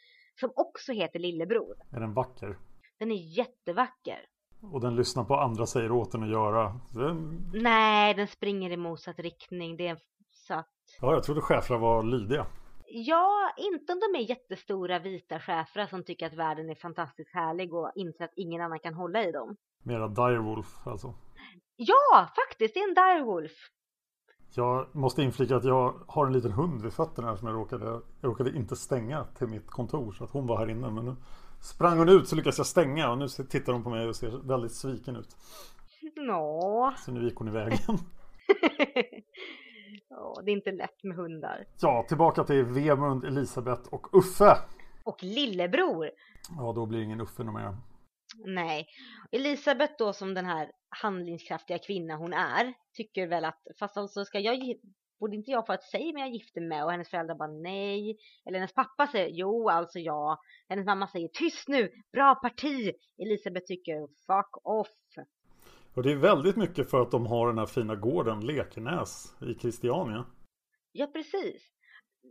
som 0.40 0.52
också 0.56 0.92
heter 0.92 1.18
Lillebror. 1.18 1.74
Är 1.92 2.00
den 2.00 2.14
vacker? 2.14 2.58
Den 2.98 3.10
är 3.10 3.38
jättevacker. 3.38 4.26
Och 4.60 4.80
den 4.80 4.96
lyssnar 4.96 5.24
på 5.24 5.34
andra 5.34 5.66
säger 5.66 5.92
åt 5.92 6.12
den 6.12 6.22
att 6.22 6.30
göra. 6.30 6.80
Den... 6.94 7.50
Nej, 7.54 8.14
den 8.14 8.28
springer 8.28 8.70
i 8.70 8.76
motsatt 8.76 9.18
riktning. 9.18 9.76
Det 9.76 9.88
är 9.88 9.98
så 10.28 10.54
att... 10.54 10.70
Ja, 11.00 11.12
jag 11.12 11.22
trodde 11.22 11.40
schäfrar 11.40 11.78
var 11.78 12.02
lydiga. 12.02 12.46
Ja, 12.90 13.54
inte 13.56 13.92
om 13.92 14.00
de 14.00 14.18
är 14.18 14.22
jättestora 14.30 14.98
vita 14.98 15.40
schäfrar 15.40 15.86
som 15.86 16.04
tycker 16.04 16.26
att 16.26 16.34
världen 16.34 16.70
är 16.70 16.74
fantastiskt 16.74 17.34
härlig 17.34 17.74
och 17.74 17.92
inser 17.94 18.24
att 18.24 18.32
ingen 18.36 18.60
annan 18.60 18.78
kan 18.78 18.94
hålla 18.94 19.24
i 19.24 19.32
dem. 19.32 19.56
Mera 19.82 20.08
direwolf 20.08 20.86
alltså. 20.86 21.14
Ja, 21.76 22.28
faktiskt, 22.36 22.74
det 22.74 22.80
är 22.80 22.88
en 22.88 22.94
direwolf. 22.94 23.52
Jag 24.54 24.94
måste 24.96 25.22
inflika 25.22 25.56
att 25.56 25.64
jag 25.64 26.04
har 26.08 26.26
en 26.26 26.32
liten 26.32 26.52
hund 26.52 26.82
vid 26.82 26.92
fötterna 26.92 27.36
som 27.36 27.48
jag 27.48 27.56
råkade, 27.56 27.86
jag 27.86 28.02
råkade 28.20 28.56
inte 28.56 28.76
stänga 28.76 29.24
till 29.24 29.46
mitt 29.46 29.66
kontor 29.66 30.12
så 30.12 30.24
att 30.24 30.30
hon 30.30 30.46
var 30.46 30.58
här 30.58 30.70
inne. 30.70 30.90
Men 30.90 31.04
nu 31.04 31.16
sprang 31.60 31.98
hon 31.98 32.08
ut 32.08 32.28
så 32.28 32.36
lyckades 32.36 32.58
jag 32.58 32.66
stänga 32.66 33.10
och 33.10 33.18
nu 33.18 33.28
tittar 33.28 33.72
hon 33.72 33.84
på 33.84 33.90
mig 33.90 34.08
och 34.08 34.16
ser 34.16 34.48
väldigt 34.48 34.72
sviken 34.72 35.16
ut. 35.16 35.36
Nå. 36.16 36.94
Så 36.98 37.12
nu 37.12 37.24
gick 37.24 37.36
hon 37.36 37.48
i 37.48 37.50
vägen. 37.50 37.78
ja, 40.08 40.42
det 40.44 40.50
är 40.50 40.52
inte 40.52 40.72
lätt 40.72 41.04
med 41.04 41.16
hundar. 41.16 41.66
Ja, 41.80 42.04
tillbaka 42.08 42.44
till 42.44 42.64
Vemund, 42.64 43.24
Elisabeth 43.24 43.88
och 43.94 44.14
Uffe. 44.18 44.56
Och 45.04 45.22
lillebror. 45.22 46.10
Ja, 46.56 46.72
då 46.72 46.86
blir 46.86 46.98
det 46.98 47.04
ingen 47.04 47.20
Uffe 47.20 47.44
mer. 47.44 47.76
Nej. 48.44 48.86
Elisabeth 49.32 49.94
då 49.98 50.12
som 50.12 50.34
den 50.34 50.46
här 50.46 50.70
handlingskraftiga 51.02 51.78
kvinna 51.78 52.16
hon 52.16 52.32
är 52.32 52.74
tycker 52.92 53.26
väl 53.26 53.44
att 53.44 53.62
fast 53.78 53.96
alltså 53.96 54.24
ska 54.24 54.38
jag 54.38 54.74
borde 55.20 55.36
inte 55.36 55.50
jag 55.50 55.66
få 55.66 55.72
att 55.72 55.82
säga 55.82 56.12
mig 56.12 56.22
jag 56.22 56.32
gifter 56.32 56.60
med 56.60 56.84
och 56.84 56.90
hennes 56.90 57.10
föräldrar 57.10 57.34
bara 57.34 57.48
nej 57.48 58.16
eller 58.46 58.58
hennes 58.58 58.74
pappa 58.74 59.06
säger 59.06 59.28
jo 59.28 59.68
alltså 59.68 59.98
ja 59.98 60.40
hennes 60.68 60.86
mamma 60.86 61.08
säger 61.08 61.28
tyst 61.28 61.68
nu 61.68 61.92
bra 62.12 62.34
parti 62.34 62.92
Elisabeth 63.18 63.66
tycker 63.66 64.00
fuck 64.00 64.66
off 64.66 64.88
och 65.94 66.02
det 66.02 66.12
är 66.12 66.16
väldigt 66.16 66.56
mycket 66.56 66.90
för 66.90 67.02
att 67.02 67.10
de 67.10 67.26
har 67.26 67.46
den 67.46 67.58
här 67.58 67.66
fina 67.66 67.94
gården 67.94 68.46
Lekenäs 68.46 69.34
i 69.50 69.54
Kristiania. 69.54 70.26
ja 70.92 71.06
precis 71.06 71.78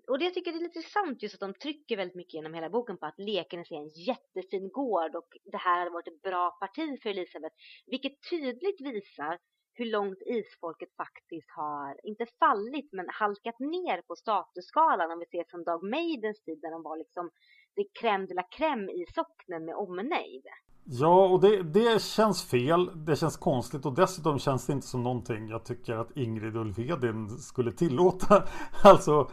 och 0.07 0.19
det 0.19 0.25
jag 0.25 0.33
tycker 0.33 0.51
är 0.51 0.59
lite 0.59 0.81
sant 0.81 1.23
just 1.23 1.35
att 1.35 1.39
de 1.39 1.53
trycker 1.53 1.97
väldigt 1.97 2.15
mycket 2.15 2.33
genom 2.33 2.53
hela 2.53 2.69
boken 2.69 2.97
på 2.97 3.05
att 3.05 3.19
Lekenäs 3.19 3.71
är 3.71 3.75
en 3.75 3.89
jättefin 3.89 4.69
gård 4.69 5.15
och 5.15 5.27
det 5.51 5.57
här 5.57 5.79
hade 5.79 5.91
varit 5.91 6.07
ett 6.07 6.21
bra 6.21 6.57
parti 6.59 6.99
för 7.01 7.09
Elisabeth. 7.09 7.55
Vilket 7.85 8.29
tydligt 8.29 8.81
visar 8.81 9.37
hur 9.73 9.85
långt 9.85 10.21
isfolket 10.25 10.89
faktiskt 10.95 11.49
har, 11.55 11.99
inte 12.03 12.25
fallit, 12.39 12.89
men 12.91 13.05
halkat 13.09 13.59
ner 13.59 14.01
på 14.01 14.15
statusskalan 14.15 15.11
om 15.11 15.19
vi 15.19 15.25
ser 15.25 15.45
från 15.49 15.63
Dag 15.63 15.83
Maidens 15.83 16.41
tid 16.43 16.59
när 16.63 16.71
de 16.71 16.83
var 16.83 16.97
liksom 16.97 17.29
det 17.75 17.87
crème 17.99 18.27
de 18.27 18.33
la 18.33 18.47
crème 18.57 18.89
i 18.91 19.05
socknen 19.15 19.65
med 19.65 19.75
omnejd. 19.75 20.45
Ja, 20.89 21.27
och 21.27 21.41
det, 21.41 21.63
det 21.63 22.01
känns 22.01 22.49
fel. 22.49 23.05
Det 23.05 23.15
känns 23.15 23.37
konstigt 23.37 23.85
och 23.85 23.93
dessutom 23.93 24.39
känns 24.39 24.65
det 24.65 24.73
inte 24.73 24.87
som 24.87 25.03
någonting 25.03 25.47
jag 25.47 25.65
tycker 25.65 25.93
att 25.93 26.17
Ingrid 26.17 26.55
Ulfvedin 26.55 27.29
skulle 27.29 27.71
tillåta. 27.71 28.43
Alltså, 28.83 29.31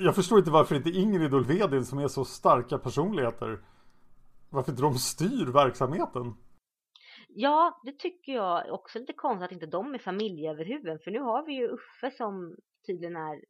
jag 0.00 0.14
förstår 0.14 0.38
inte 0.38 0.50
varför 0.50 0.74
inte 0.74 0.90
Ingrid 0.90 1.34
Ulfvedin 1.34 1.84
som 1.84 1.98
är 1.98 2.08
så 2.08 2.24
starka 2.24 2.78
personligheter 2.78 3.60
varför 4.50 4.72
inte 4.72 4.82
de 4.82 4.94
styr 4.94 5.52
verksamheten. 5.52 6.34
Ja, 7.28 7.80
det 7.84 7.98
tycker 7.98 8.32
jag 8.32 8.72
också 8.72 8.98
lite 8.98 9.12
konstigt 9.12 9.44
att 9.44 9.52
inte 9.52 9.66
de 9.66 9.94
är 9.94 9.98
familjeöverhuvuden. 9.98 10.98
För 10.98 11.10
nu 11.10 11.20
har 11.20 11.46
vi 11.46 11.52
ju 11.52 11.68
Uffe 11.68 12.10
som 12.10 12.56
tydligen 12.86 13.16
är 13.16 13.44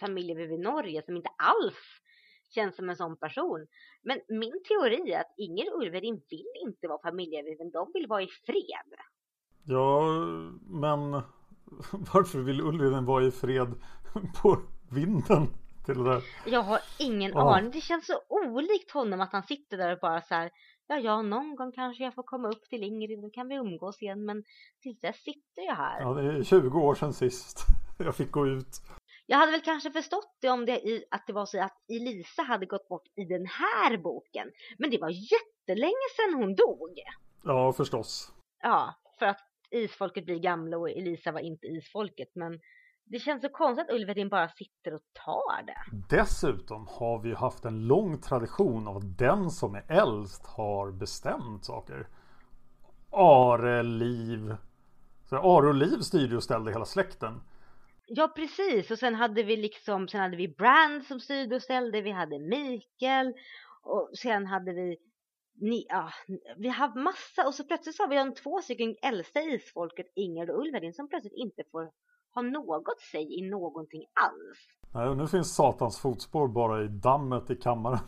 familjeöverhuvud 0.00 0.60
i 0.60 0.62
Norge 0.62 1.02
som 1.02 1.16
inte 1.16 1.30
alls 1.38 2.00
känns 2.48 2.76
som 2.76 2.90
en 2.90 2.96
sån 2.96 3.16
person. 3.16 3.66
Men 4.02 4.20
min 4.28 4.62
teori 4.68 5.12
är 5.12 5.20
att 5.20 5.34
Inger 5.36 5.74
Ulvedin 5.74 6.22
vill 6.30 6.46
inte 6.66 6.88
vara 6.88 7.02
familjeöverhuvuden. 7.02 7.70
De 7.70 7.90
vill 7.94 8.06
vara 8.06 8.22
i 8.22 8.28
fred. 8.46 9.00
Ja, 9.64 10.00
men 10.60 11.12
varför 12.12 12.38
vill 12.38 12.60
Ulvedin 12.60 13.04
vara 13.04 13.24
i 13.24 13.30
fred 13.30 13.74
på 14.42 14.58
vinden? 14.90 15.46
Till 15.86 15.98
det 15.98 16.10
där? 16.10 16.22
Jag 16.46 16.62
har 16.62 16.80
ingen 16.98 17.32
oh. 17.32 17.56
aning. 17.56 17.70
Det 17.70 17.80
känns 17.80 18.06
så 18.06 18.20
olikt 18.28 18.90
honom 18.90 19.20
att 19.20 19.32
han 19.32 19.42
sitter 19.42 19.76
där 19.76 19.92
och 19.92 19.98
bara 20.00 20.20
så 20.20 20.34
här 20.34 20.50
ja, 20.86 20.98
ja, 20.98 21.22
någon 21.22 21.56
gång 21.56 21.72
kanske 21.72 22.04
jag 22.04 22.14
får 22.14 22.22
komma 22.22 22.48
upp 22.48 22.64
till 22.70 22.82
Ingrid, 22.82 23.22
då 23.22 23.30
kan 23.30 23.48
vi 23.48 23.54
umgås 23.54 24.02
igen, 24.02 24.24
men 24.24 24.44
tills 24.82 25.00
dess 25.00 25.16
sitter 25.16 25.62
jag 25.66 25.74
här. 25.74 26.00
Ja, 26.00 26.14
det 26.14 26.38
är 26.38 26.42
20 26.42 26.78
år 26.78 26.94
sedan 26.94 27.12
sist 27.12 27.66
jag 27.98 28.16
fick 28.16 28.30
gå 28.30 28.46
ut. 28.46 28.80
Jag 29.26 29.38
hade 29.38 29.52
väl 29.52 29.60
kanske 29.60 29.90
förstått 29.90 30.36
det 30.40 30.50
om 30.50 30.66
det 30.66 30.88
i, 30.88 31.04
att 31.10 31.26
det 31.26 31.32
var 31.32 31.46
så 31.46 31.62
att 31.62 31.76
Elisa 31.88 32.42
hade 32.42 32.66
gått 32.66 32.88
bort 32.88 33.06
i 33.16 33.24
den 33.24 33.46
här 33.46 33.96
boken, 33.96 34.50
men 34.78 34.90
det 34.90 34.98
var 34.98 35.10
jättelänge 35.10 36.06
sedan 36.16 36.34
hon 36.34 36.54
dog. 36.54 37.00
Ja, 37.44 37.72
förstås. 37.72 38.32
Ja, 38.62 38.94
för 39.18 39.26
att 39.26 39.40
isfolket 39.70 40.24
blir 40.24 40.38
gamla 40.38 40.78
och 40.78 40.90
Elisa 40.90 41.32
var 41.32 41.40
inte 41.40 41.66
isfolket, 41.66 42.28
men 42.34 42.60
det 43.04 43.18
känns 43.18 43.42
så 43.42 43.48
konstigt 43.48 43.88
att 43.88 43.94
Ulvedin 43.94 44.28
bara 44.28 44.48
sitter 44.48 44.94
och 44.94 45.00
tar 45.24 45.62
det. 45.62 46.06
Dessutom 46.16 46.86
har 46.90 47.18
vi 47.18 47.28
ju 47.28 47.34
haft 47.34 47.64
en 47.64 47.86
lång 47.86 48.20
tradition 48.20 48.88
av 48.88 48.96
att 48.96 49.18
den 49.18 49.50
som 49.50 49.74
är 49.74 49.84
äldst 49.88 50.46
har 50.46 50.90
bestämt 50.92 51.64
saker. 51.64 52.08
Are, 53.10 53.82
Liv. 53.82 54.56
Så 55.24 55.36
Are 55.36 55.68
och 55.68 55.74
Liv 55.74 55.98
styrde 55.98 56.36
och 56.36 56.42
ställde 56.42 56.72
hela 56.72 56.84
släkten. 56.84 57.40
Ja 58.06 58.28
precis 58.28 58.90
och 58.90 58.98
sen 58.98 59.14
hade 59.14 59.42
vi 59.42 59.56
liksom 59.56 60.08
Sen 60.08 60.20
hade 60.20 60.36
vi 60.36 60.48
Brand 60.48 61.04
som 61.04 61.20
styrde 61.20 61.56
och 61.56 61.62
ställde 61.62 62.00
Vi 62.00 62.10
hade 62.10 62.38
Mikael 62.38 63.34
Och 63.82 64.10
sen 64.18 64.46
hade 64.46 64.72
vi 64.72 64.96
ni, 65.60 65.86
ja, 65.88 66.10
vi 66.56 66.68
har 66.68 67.02
massa 67.02 67.46
och 67.46 67.54
så 67.54 67.64
plötsligt 67.64 67.96
så 67.96 68.02
har 68.02 68.08
vi 68.08 68.16
de 68.16 68.34
två 68.34 68.62
stycken 68.62 68.96
äldsta 69.02 69.40
isfolket 69.40 70.12
Ingrid 70.14 70.50
och 70.50 70.60
Ulvedin 70.60 70.94
som 70.94 71.08
plötsligt 71.08 71.32
inte 71.32 71.62
får 71.72 71.90
ha 72.34 72.42
något 72.42 73.00
sig 73.00 73.38
i 73.38 73.50
någonting 73.50 74.04
alls. 74.20 74.58
Nej, 74.94 75.08
och 75.08 75.16
nu 75.16 75.26
finns 75.26 75.54
satans 75.54 75.98
fotspår 75.98 76.48
bara 76.48 76.84
i 76.84 76.88
dammet 76.88 77.50
i 77.50 77.56
kammaren. 77.56 77.98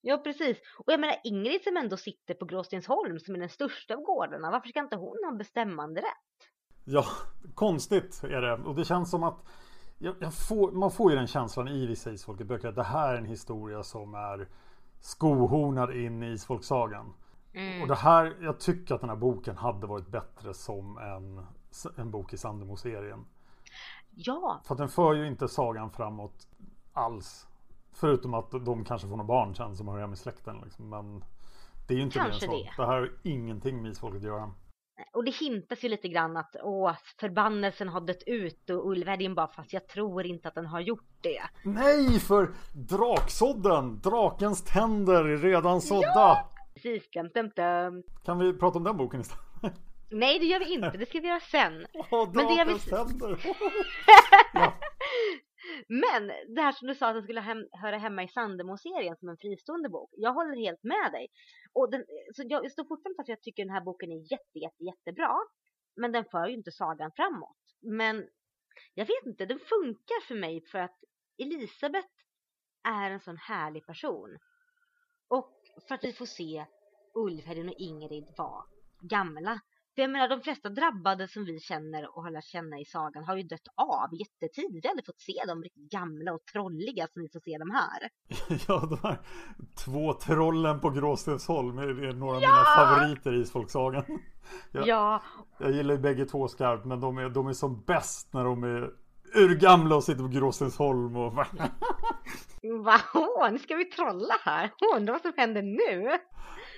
Ja, 0.00 0.18
precis. 0.18 0.58
Och 0.78 0.92
jag 0.92 1.00
menar 1.00 1.16
Ingrid 1.24 1.62
som 1.62 1.76
ändå 1.76 1.96
sitter 1.96 2.34
på 2.34 2.44
Gråstensholm 2.44 3.18
som 3.18 3.34
är 3.34 3.38
den 3.38 3.48
största 3.48 3.94
av 3.94 4.00
gårdarna. 4.00 4.50
Varför 4.50 4.68
ska 4.68 4.80
inte 4.80 4.96
hon 4.96 5.24
ha 5.24 5.32
bestämmande 5.32 6.00
rätt? 6.00 6.48
Ja, 6.88 7.04
konstigt 7.54 8.24
är 8.24 8.40
det. 8.40 8.54
Och 8.54 8.74
det 8.74 8.84
känns 8.84 9.10
som 9.10 9.22
att 9.22 9.44
jag, 9.98 10.14
jag 10.18 10.34
får, 10.34 10.72
man 10.72 10.90
får 10.90 11.10
ju 11.10 11.16
den 11.16 11.26
känslan 11.26 11.68
i 11.68 11.86
vissa 11.86 12.10
isfolkeböcker 12.10 12.68
att 12.68 12.74
det 12.74 12.82
här 12.82 13.14
är 13.14 13.18
en 13.18 13.24
historia 13.24 13.82
som 13.82 14.14
är 14.14 14.48
skohornad 15.00 15.96
in 15.96 16.22
i 16.22 16.26
isfolksagan. 16.26 17.12
Mm. 17.52 17.82
Och 17.82 17.88
det 17.88 17.94
här, 17.94 18.36
jag 18.40 18.60
tycker 18.60 18.94
att 18.94 19.00
den 19.00 19.10
här 19.10 19.16
boken 19.16 19.56
hade 19.56 19.86
varit 19.86 20.08
bättre 20.08 20.54
som 20.54 20.98
en, 20.98 21.46
en 21.96 22.10
bok 22.10 22.32
i 22.32 22.36
Sandemo-serien. 22.36 23.24
Ja. 24.10 24.60
För 24.64 24.74
att 24.74 24.78
den 24.78 24.88
för 24.88 25.14
ju 25.14 25.26
inte 25.26 25.48
sagan 25.48 25.90
framåt 25.90 26.48
alls. 26.92 27.46
Förutom 27.92 28.34
att 28.34 28.50
de 28.50 28.84
kanske 28.84 29.08
får 29.08 29.16
några 29.16 29.28
barn 29.28 29.54
sen 29.54 29.76
som 29.76 29.88
hör 29.88 29.98
hemma 29.98 30.12
i 30.12 30.16
släkten. 30.16 30.60
Liksom. 30.64 30.88
Men 30.88 31.24
det 31.86 31.94
är 31.94 31.98
ju 31.98 32.02
inte 32.02 32.18
kanske 32.18 32.46
det. 32.46 32.52
Det. 32.52 32.70
det 32.76 32.86
här 32.86 32.92
har 32.92 33.12
ingenting 33.22 33.82
med 33.82 33.90
isfolket 33.90 34.18
att 34.18 34.26
göra. 34.26 34.50
Och 35.12 35.24
det 35.24 35.30
hintas 35.30 35.84
ju 35.84 35.88
lite 35.88 36.08
grann 36.08 36.36
att 36.36 36.56
åh, 36.62 36.92
förbannelsen 37.20 37.88
har 37.88 38.00
dött 38.00 38.22
ut 38.26 38.70
och 38.70 38.90
Ulvhärdin 38.90 39.34
bara 39.34 39.48
fast 39.48 39.72
jag 39.72 39.88
tror 39.88 40.26
inte 40.26 40.48
att 40.48 40.54
den 40.54 40.66
har 40.66 40.80
gjort 40.80 41.08
det. 41.20 41.42
Nej, 41.64 42.20
för 42.20 42.50
draksådden! 42.72 44.00
Drakens 44.00 44.64
tänder 44.64 45.24
är 45.24 45.36
redan 45.36 45.80
sådda! 45.80 46.06
Ja! 46.06 46.50
Precis, 46.74 47.10
dum, 47.10 47.30
dum, 47.34 47.50
dum. 47.56 48.02
Kan 48.24 48.38
vi 48.38 48.52
prata 48.52 48.78
om 48.78 48.84
den 48.84 48.96
boken 48.96 49.20
istället? 49.20 49.42
Nej, 50.10 50.38
det 50.38 50.46
gör 50.46 50.58
vi 50.58 50.74
inte. 50.74 50.90
Det 50.90 51.06
ska 51.06 51.20
vi 51.20 51.28
göra 51.28 51.40
sen. 51.40 51.86
Åh, 52.10 52.30
Men 52.34 52.46
det 52.46 52.54
jag 52.54 52.66
vill... 52.66 52.78
ja. 54.54 54.72
Men 55.88 56.26
det 56.26 56.62
här 56.62 56.72
som 56.72 56.88
du 56.88 56.94
sa 56.94 57.08
att 57.08 57.14
den 57.14 57.22
skulle 57.22 57.40
hem, 57.40 57.68
höra 57.72 57.98
hemma 57.98 58.22
i 58.24 58.28
Sandemo-serien 58.28 59.16
som 59.16 59.28
en 59.28 59.36
fristående 59.36 59.88
bok. 59.88 60.10
Jag 60.12 60.32
håller 60.32 60.56
helt 60.56 60.82
med 60.82 61.12
dig. 61.12 61.28
Och 61.72 61.90
den, 61.90 62.04
så 62.34 62.42
jag 62.46 62.72
står 62.72 62.84
fortfarande 62.84 63.16
för 63.16 63.22
att 63.22 63.28
jag 63.28 63.42
tycker 63.42 63.64
den 63.64 63.74
här 63.74 63.84
boken 63.84 64.12
är 64.12 64.32
jätte, 64.32 64.58
jätte, 64.58 64.84
jättebra. 64.84 65.36
Men 65.96 66.12
den 66.12 66.24
för 66.24 66.46
ju 66.46 66.54
inte 66.54 66.72
sagan 66.72 67.10
framåt. 67.16 67.58
Men 67.80 68.28
jag 68.94 69.06
vet 69.06 69.26
inte, 69.26 69.46
den 69.46 69.58
funkar 69.58 70.26
för 70.26 70.34
mig 70.34 70.64
för 70.72 70.78
att 70.78 70.98
Elisabeth 71.38 72.08
är 72.88 73.10
en 73.10 73.20
sån 73.20 73.36
härlig 73.36 73.86
person. 73.86 74.38
Och 75.28 75.52
för 75.88 75.94
att 75.94 76.04
vi 76.04 76.12
får 76.12 76.26
se 76.26 76.66
Ulfhedin 77.14 77.68
och 77.68 77.74
Ingrid 77.78 78.34
vara 78.36 78.64
gamla 79.00 79.60
för 79.96 80.02
jag 80.02 80.10
menar 80.10 80.28
de 80.28 80.40
flesta 80.40 80.68
drabbade 80.68 81.28
som 81.28 81.44
vi 81.44 81.60
känner 81.60 82.16
och 82.16 82.22
har 82.22 82.30
lärt 82.30 82.44
känna 82.44 82.78
i 82.78 82.84
sagan 82.84 83.24
har 83.24 83.36
ju 83.36 83.42
dött 83.42 83.68
av 83.74 84.08
jättetidigt. 84.12 84.84
Vi 84.84 84.88
har 84.88 84.90
aldrig 84.90 85.06
fått 85.06 85.20
se 85.20 85.44
dem 85.46 85.62
riktigt 85.62 85.90
gamla 85.90 86.32
och 86.32 86.44
trolliga 86.52 87.06
som 87.06 87.22
vi 87.22 87.28
får 87.28 87.40
se 87.40 87.58
dem 87.58 87.70
här. 87.70 88.08
ja, 88.68 88.86
de 88.90 89.08
här 89.08 89.20
två 89.84 90.12
trollen 90.12 90.80
på 90.80 90.90
Gråstensholm 90.90 91.78
är 91.78 92.12
några 92.12 92.36
av 92.36 92.42
ja! 92.42 92.48
mina 92.50 92.64
favoriter 92.64 93.34
i 93.34 93.40
Isfolksagan. 93.40 94.04
Jag, 94.72 94.86
ja. 94.86 95.22
jag 95.58 95.72
gillar 95.72 95.94
ju 95.94 96.00
bägge 96.00 96.24
två 96.26 96.48
skarpt 96.48 96.84
men 96.84 97.00
de 97.00 97.18
är, 97.18 97.28
de 97.28 97.46
är 97.46 97.52
som 97.52 97.84
bäst 97.84 98.32
när 98.32 98.44
de 98.44 98.64
är 98.64 98.90
urgamla 99.34 99.96
och 99.96 100.04
sitter 100.04 100.22
på 100.22 100.28
Gråstensholm 100.28 101.16
och... 101.16 101.32
Va? 102.84 103.00
Nu 103.50 103.58
ska 103.58 103.76
vi 103.76 103.84
trolla 103.84 104.34
här. 104.44 104.72
Undrar 104.96 105.14
vad 105.14 105.22
som 105.22 105.32
händer 105.36 105.62
nu? 105.62 106.18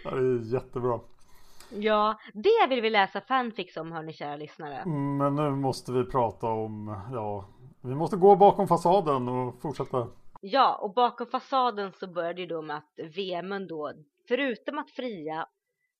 Ja, 0.04 0.10
det 0.10 0.20
är 0.20 0.54
jättebra. 0.54 1.00
Ja, 1.70 2.18
det 2.34 2.66
vill 2.68 2.80
vi 2.80 2.90
läsa 2.90 3.20
fanfics 3.20 3.76
om 3.76 3.92
hörni 3.92 4.12
kära 4.12 4.36
lyssnare. 4.36 4.76
Mm, 4.76 5.16
men 5.16 5.34
nu 5.34 5.50
måste 5.50 5.92
vi 5.92 6.04
prata 6.04 6.46
om, 6.46 7.02
ja, 7.12 7.48
vi 7.82 7.94
måste 7.94 8.16
gå 8.16 8.36
bakom 8.36 8.68
fasaden 8.68 9.28
och 9.28 9.62
fortsätta. 9.62 10.08
Ja, 10.40 10.78
och 10.82 10.94
bakom 10.94 11.26
fasaden 11.26 11.92
så 11.92 12.06
började 12.06 12.42
det 12.42 12.46
då 12.46 12.62
med 12.62 12.76
att 12.76 13.16
Vemund 13.16 13.68
då, 13.68 13.92
förutom 14.28 14.78
att 14.78 14.90
fria 14.90 15.46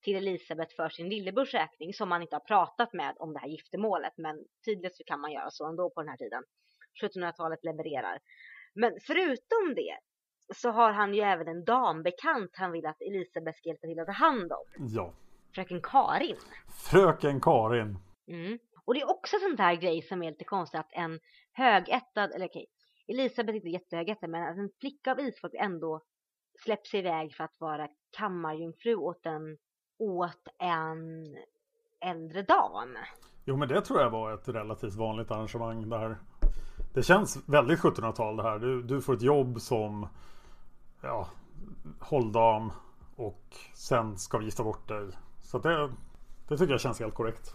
till 0.05 0.17
Elisabeth 0.17 0.77
för 0.77 0.89
sin 0.89 1.09
lillebrors 1.09 1.55
räkning 1.55 1.95
som 1.95 2.09
man 2.09 2.23
inte 2.23 2.37
har 2.37 2.41
pratat 2.41 2.93
med 2.93 3.15
om 3.19 3.33
det 3.33 3.39
här 3.39 3.49
giftermålet 3.49 4.13
men 4.17 4.45
tydligt 4.65 4.97
så 4.97 5.05
kan 5.05 5.21
man 5.21 5.33
göra 5.33 5.51
så 5.51 5.67
ändå 5.67 5.91
på 5.91 6.01
den 6.01 6.09
här 6.09 6.17
tiden. 6.17 6.43
1700-talet 7.03 7.65
levererar. 7.65 8.19
Men 8.75 8.93
förutom 9.07 9.75
det 9.77 9.99
så 10.55 10.71
har 10.71 10.93
han 10.93 11.15
ju 11.15 11.21
även 11.21 11.49
en 11.49 11.65
dambekant 11.65 12.51
han 12.53 12.73
vill 12.73 12.87
att 12.87 13.03
Elisabeth 13.03 13.59
ska 13.59 13.69
hjälpa 13.69 13.87
till 13.87 14.01
att 14.01 14.07
ta 14.07 14.13
hand 14.13 14.53
om. 14.53 14.87
Ja. 14.95 15.13
Fröken 15.55 15.81
Karin. 15.83 16.37
Fröken 16.69 17.41
Karin. 17.41 17.99
Mm. 18.29 18.59
Och 18.85 18.95
det 18.95 19.01
är 19.01 19.11
också 19.11 19.37
sån 19.39 19.57
där 19.57 19.75
grej 19.75 20.03
som 20.03 20.23
är 20.23 20.31
lite 20.31 20.45
konstigt 20.45 20.81
att 20.81 20.93
en 20.93 21.21
högättad, 21.53 22.33
eller 22.33 22.47
okej, 22.47 22.67
Elisabeth 23.09 23.51
är 23.51 23.57
inte 23.57 23.69
jättehögättad 23.69 24.31
men 24.31 24.43
att 24.43 24.59
en 24.59 24.71
flicka 24.81 25.13
av 25.13 25.21
isfolk 25.21 25.55
ändå 25.55 26.03
släpps 26.65 26.95
iväg 26.95 27.35
för 27.35 27.45
att 27.45 27.61
vara 27.61 27.89
kammarjungfru 28.17 28.95
åt 28.95 29.27
en, 29.27 29.59
åt 29.99 30.49
en 30.59 31.27
äldre 32.01 32.43
dam. 32.43 32.97
Jo 33.45 33.57
men 33.57 33.69
det 33.69 33.81
tror 33.81 34.01
jag 34.01 34.11
var 34.11 34.35
ett 34.35 34.49
relativt 34.49 34.95
vanligt 34.95 35.31
arrangemang 35.31 35.89
där. 35.89 36.19
Det 36.95 37.03
känns 37.03 37.49
väldigt 37.49 37.81
1700-tal 37.81 38.37
det 38.37 38.43
här. 38.43 38.59
Du, 38.59 38.83
du 38.83 39.03
får 39.03 39.15
ett 39.15 39.23
jobb 39.23 39.61
som 39.61 40.09
ja, 41.03 41.29
hålldam 42.01 42.73
och 43.17 43.57
sen 43.75 44.19
ska 44.19 44.39
vi 44.39 44.45
gifta 44.45 44.65
bort 44.65 44.89
dig. 44.89 45.09
Så 45.51 45.59
det, 45.59 45.93
det 46.49 46.59
tycker 46.59 46.73
jag 46.73 46.81
känns 46.81 47.01
helt 47.01 47.15
korrekt. 47.15 47.51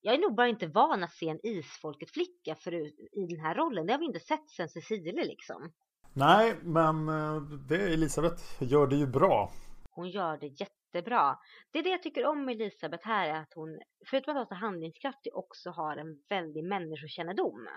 Jag 0.00 0.14
är 0.14 0.18
nog 0.18 0.34
bara 0.34 0.48
inte 0.48 0.66
van 0.66 1.04
att 1.04 1.12
se 1.12 1.28
en 1.28 1.46
isfolket-flicka 1.46 2.54
förut 2.54 2.94
i 3.12 3.26
den 3.26 3.40
här 3.40 3.54
rollen. 3.54 3.86
Det 3.86 3.92
har 3.92 4.00
vi 4.00 4.06
inte 4.06 4.20
sett 4.20 4.50
sen 4.50 4.68
Cecilie 4.68 5.24
liksom. 5.24 5.72
Nej, 6.12 6.54
men 6.62 7.08
eh, 7.08 7.40
det 7.42 7.92
Elisabeth 7.94 8.42
gör 8.60 8.86
det 8.86 8.96
ju 8.96 9.06
bra. 9.06 9.52
Hon 9.90 10.10
gör 10.10 10.38
det 10.38 10.46
jättebra. 10.46 11.38
Det 11.70 11.78
är 11.78 11.82
det 11.82 11.90
jag 11.90 12.02
tycker 12.02 12.26
om 12.26 12.44
med 12.44 12.54
Elisabeth 12.60 13.06
här 13.06 13.28
är 13.28 13.40
att 13.40 13.54
hon, 13.54 13.80
förutom 14.10 14.30
att 14.30 14.34
vara 14.34 14.46
så 14.46 14.54
handlingskraftig, 14.54 15.36
också 15.36 15.70
har 15.70 15.96
en 15.96 16.22
väldig 16.28 16.64
människokännedom. 16.64 17.68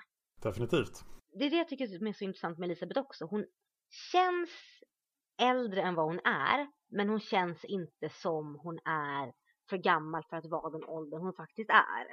Definitivt. 0.42 1.04
Det 1.40 1.46
är 1.46 1.50
det 1.50 1.58
jag 1.58 1.68
tycker 1.68 2.08
är 2.08 2.14
så 2.14 2.24
intressant 2.24 2.58
med 2.58 2.68
Elisabeth 2.68 3.00
också. 3.00 3.26
Hon 3.26 3.46
känns 4.12 4.50
äldre 5.42 5.82
än 5.82 5.96
vad 5.96 6.06
hon 6.06 6.20
är, 6.20 6.68
men 6.90 7.10
hon 7.10 7.20
känns 7.20 7.66
inte 7.66 8.10
som 8.10 8.60
hon 8.64 8.80
är 8.86 9.34
för 9.70 9.78
gammal 9.78 10.24
för 10.30 10.38
att 10.38 10.46
vara 10.46 10.70
den 10.70 10.84
åldern 10.84 11.22
hon 11.22 11.34
faktiskt 11.34 11.70
är. 11.70 12.08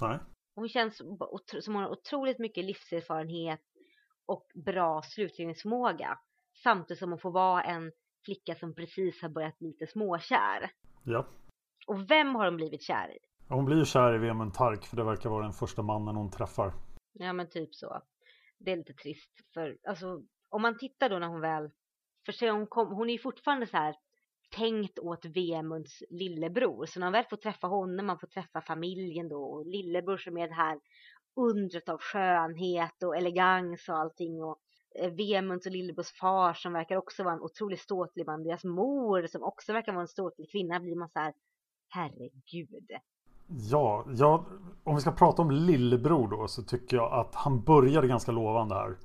Nej. 0.00 0.18
Hon 0.54 0.68
känns 0.68 0.96
som 0.96 1.74
hon 1.74 1.82
har 1.82 1.90
otroligt 1.90 2.38
mycket 2.38 2.64
livserfarenhet 2.64 3.60
och 4.26 4.46
bra 4.54 5.02
slutledningsförmåga. 5.02 6.18
Samtidigt 6.62 6.98
som 6.98 7.10
hon 7.10 7.18
får 7.18 7.30
vara 7.30 7.62
en 7.62 7.92
flicka 8.24 8.54
som 8.54 8.74
precis 8.74 9.22
har 9.22 9.28
börjat 9.28 9.58
bli 9.58 9.68
lite 9.68 9.86
småkär. 9.86 10.70
Ja. 11.04 11.26
Och 11.86 12.10
vem 12.10 12.34
har 12.34 12.44
hon 12.44 12.56
blivit 12.56 12.82
kär 12.82 13.08
i? 13.16 13.18
Hon 13.48 13.64
blir 13.64 13.84
kär 13.84 14.14
i 14.14 14.18
Vemund 14.18 14.54
Tark 14.54 14.86
för 14.86 14.96
det 14.96 15.04
verkar 15.04 15.30
vara 15.30 15.42
den 15.42 15.52
första 15.52 15.82
mannen 15.82 16.16
hon 16.16 16.30
träffar. 16.30 16.72
Ja 17.12 17.32
men 17.32 17.50
typ 17.50 17.74
så. 17.74 18.02
Det 18.58 18.72
är 18.72 18.76
lite 18.76 18.92
trist 18.92 19.30
för 19.54 19.78
alltså 19.88 20.22
om 20.48 20.62
man 20.62 20.78
tittar 20.78 21.08
då 21.08 21.18
när 21.18 21.26
hon 21.26 21.40
väl 21.40 21.70
för 22.26 22.50
hon, 22.50 22.66
kom, 22.66 22.92
hon 22.92 23.08
är 23.08 23.12
ju 23.12 23.18
fortfarande 23.18 23.66
så 23.66 23.76
här 23.76 23.94
tänkt 24.50 24.98
åt 24.98 25.24
Vemunds 25.24 26.02
lillebror. 26.10 26.86
Så 26.86 27.00
när 27.00 27.06
man 27.06 27.12
väl 27.12 27.24
får 27.24 27.36
träffa 27.36 27.66
honom, 27.66 28.06
man 28.06 28.18
får 28.18 28.26
träffa 28.26 28.60
familjen 28.60 29.28
då 29.28 29.42
och 29.42 29.66
lillebror 29.66 30.16
som 30.16 30.38
är 30.38 30.48
det 30.48 30.54
här 30.54 30.80
undret 31.36 31.88
av 31.88 31.98
skönhet 32.00 33.02
och 33.02 33.16
elegans 33.16 33.88
och 33.88 33.98
allting 33.98 34.42
och 34.42 34.58
eh, 34.94 35.10
Vemunds 35.10 35.66
och 35.66 35.72
lillebrors 35.72 36.12
far 36.12 36.54
som 36.54 36.72
verkar 36.72 36.96
också 36.96 37.22
vara 37.22 37.34
en 37.34 37.40
otroligt 37.40 37.80
ståtlig 37.80 38.26
man. 38.26 38.42
Deras 38.42 38.64
mor 38.64 39.26
som 39.26 39.42
också 39.42 39.72
verkar 39.72 39.92
vara 39.92 40.02
en 40.02 40.08
ståtlig 40.08 40.50
kvinna 40.50 40.80
blir 40.80 40.96
man 40.96 41.08
så 41.08 41.18
här, 41.18 41.34
herregud. 41.88 42.90
Ja, 43.70 44.04
ja, 44.08 44.46
om 44.84 44.94
vi 44.94 45.00
ska 45.00 45.12
prata 45.12 45.42
om 45.42 45.50
lillebror 45.50 46.28
då 46.28 46.48
så 46.48 46.62
tycker 46.62 46.96
jag 46.96 47.12
att 47.12 47.34
han 47.34 47.64
började 47.64 48.06
ganska 48.06 48.32
lovande 48.32 48.74
här. 48.74 48.96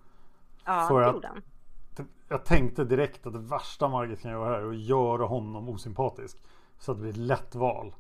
Ja, 0.66 0.86
För 0.90 1.02
han 1.02 1.42
jag 2.30 2.46
tänkte 2.46 2.84
direkt 2.84 3.28
att 3.28 3.34
det 3.34 3.40
värsta 3.40 3.88
Margit 3.88 4.22
kan 4.22 4.32
göra 4.32 4.56
här 4.56 4.62
är 4.62 4.70
att 4.70 4.80
göra 4.80 5.26
honom 5.26 5.70
osympatisk. 5.70 6.38
Så 6.78 6.92
att 6.92 6.98
det 6.98 7.02
blir 7.02 7.12
ett 7.12 7.18
lätt 7.18 7.56
val. 7.56 7.96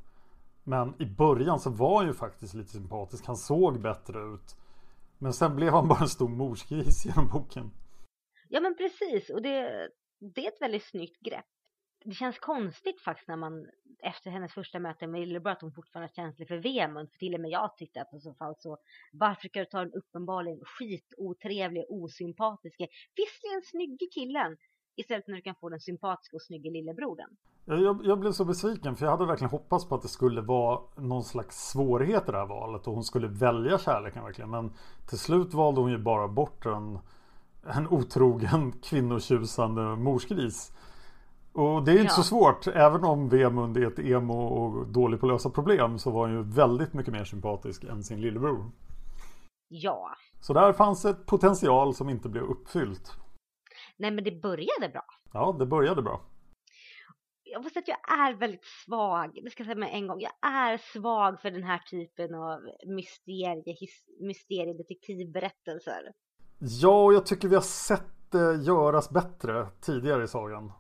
Men 0.64 1.02
i 1.02 1.06
början 1.06 1.60
så 1.60 1.70
var 1.70 1.98
han 1.98 2.08
ju 2.08 2.14
faktiskt 2.14 2.54
lite 2.54 2.70
sympatisk. 2.70 3.26
Han 3.26 3.38
såg 3.38 3.82
bättre 3.82 4.20
ut. 4.20 4.56
Men 5.18 5.34
sen 5.34 5.56
blev 5.56 5.74
han 5.74 5.88
bara 5.88 6.00
en 6.00 6.10
stor 6.10 6.30
morsgris 6.30 7.06
genom 7.06 7.28
boken. 7.28 7.72
Ja 8.50 8.60
men 8.60 8.76
precis 8.78 9.30
och 9.30 9.42
det, 9.42 9.90
det 10.36 10.46
är 10.46 10.48
ett 10.48 10.62
väldigt 10.62 10.86
snyggt 10.86 11.20
grepp 11.20 11.46
det 12.06 12.14
känns 12.14 12.40
konstigt 12.40 13.02
faktiskt 13.02 13.28
när 13.28 13.36
man 13.36 13.68
efter 14.00 14.32
hennes 14.32 14.54
första 14.54 14.80
möte 14.80 15.08
med 15.08 15.22
Lillebror 15.22 15.52
att 15.52 15.62
hon 15.62 15.72
fortfarande 15.72 16.12
är 16.12 16.16
känslig 16.16 16.48
för 16.48 16.58
Vemund. 16.58 17.12
För 17.12 17.20
till 17.20 17.34
och 17.34 17.42
med 17.42 17.52
jag 17.52 17.78
tyckte 17.78 18.02
att 18.02 18.14
i 18.14 18.20
så 18.20 18.34
fall 18.34 18.56
så 18.60 18.78
varför 19.14 19.48
ska 19.48 19.60
du 19.60 19.66
ta 19.66 19.80
den 19.80 19.94
uppenbarligen 19.94 20.60
skitotrevlige, 20.66 21.86
osympatiske, 21.90 22.88
visserligen 23.16 23.62
snygge 23.64 24.06
killen 24.14 24.58
istället 24.96 25.28
när 25.28 25.36
du 25.36 25.42
kan 25.42 25.56
få 25.56 25.70
den 25.70 25.80
sympatiska 25.80 26.38
och 26.38 26.42
snygge 26.42 26.70
lillebrodern. 26.70 27.30
Jag, 27.66 28.06
jag, 28.06 28.20
blev 28.20 28.32
så 28.32 28.46
besviken 28.46 28.96
för 28.96 29.06
jag 29.06 29.12
hade 29.12 29.26
verkligen 29.26 29.52
hoppats 29.52 29.90
på 29.90 29.96
att 29.96 30.02
det 30.02 30.08
skulle 30.08 30.42
vara 30.42 30.80
någon 30.96 31.24
slags 31.24 31.70
svårighet 31.70 32.30
i 32.30 32.32
det 32.32 32.38
här 32.38 32.46
valet 32.46 32.88
och 32.88 32.94
hon 32.94 33.04
skulle 33.04 33.28
välja 33.28 33.78
kärleken 33.78 34.24
verkligen. 34.24 34.50
Men 34.50 34.74
till 35.10 35.20
slut 35.20 35.54
valde 35.54 35.82
hon 35.82 35.92
ju 35.92 35.98
bara 35.98 36.28
bort 36.28 36.66
en, 36.66 37.00
en 37.76 37.88
otrogen 37.88 38.72
kvinnotjusande 38.72 39.82
morsgris. 39.82 40.72
Och 41.56 41.84
det 41.84 41.92
är 41.92 41.96
inte 41.96 42.04
ja. 42.04 42.10
så 42.10 42.24
svårt. 42.24 42.68
Även 42.68 43.04
om 43.04 43.30
Vemund 43.30 43.78
är 43.78 43.88
ett 43.88 44.00
emo 44.00 44.34
och 44.34 44.88
dålig 44.88 45.20
på 45.20 45.26
att 45.26 45.32
lösa 45.32 45.50
problem 45.50 46.00
så 46.00 46.12
var 46.12 46.28
han 46.28 46.36
ju 46.36 46.44
väldigt 46.44 46.94
mycket 46.94 47.14
mer 47.14 47.24
sympatisk 47.24 47.84
än 47.84 48.04
sin 48.04 48.22
lillebror. 48.22 48.72
Ja. 49.68 50.16
Så 50.42 50.54
där 50.54 50.74
fanns 50.74 51.06
ett 51.06 51.26
potential 51.26 51.94
som 51.94 52.10
inte 52.10 52.30
blev 52.30 52.44
uppfyllt. 52.44 53.12
Nej 53.98 54.12
men 54.12 54.24
det 54.24 54.42
började 54.42 54.90
bra. 54.94 55.06
Ja, 55.34 55.56
det 55.60 55.66
började 55.66 56.02
bra. 56.02 56.22
Jag 57.44 57.64
måste 57.64 57.74
säga 57.74 57.96
att 57.96 58.10
jag 58.10 58.20
är 58.20 58.34
väldigt 58.34 58.66
svag, 58.86 59.40
det 59.44 59.50
ska 59.50 59.64
jag 59.64 59.68
säga 59.68 59.80
med 59.80 59.94
en 59.94 60.08
gång. 60.08 60.22
Jag 60.22 60.52
är 60.52 60.78
svag 60.78 61.42
för 61.42 61.52
den 61.52 61.64
här 61.64 61.80
typen 61.80 62.36
av 62.36 62.60
mysterie, 62.86 63.76
mysteriedetektivberättelser. 64.22 66.12
Ja, 66.60 67.04
och 67.04 67.14
jag 67.14 67.26
tycker 67.26 67.48
vi 67.48 67.56
har 67.56 67.62
sett 67.62 68.32
det 68.32 68.56
göras 68.56 69.10
bättre 69.10 69.68
tidigare 69.82 70.24
i 70.24 70.28
sagan 70.28 70.72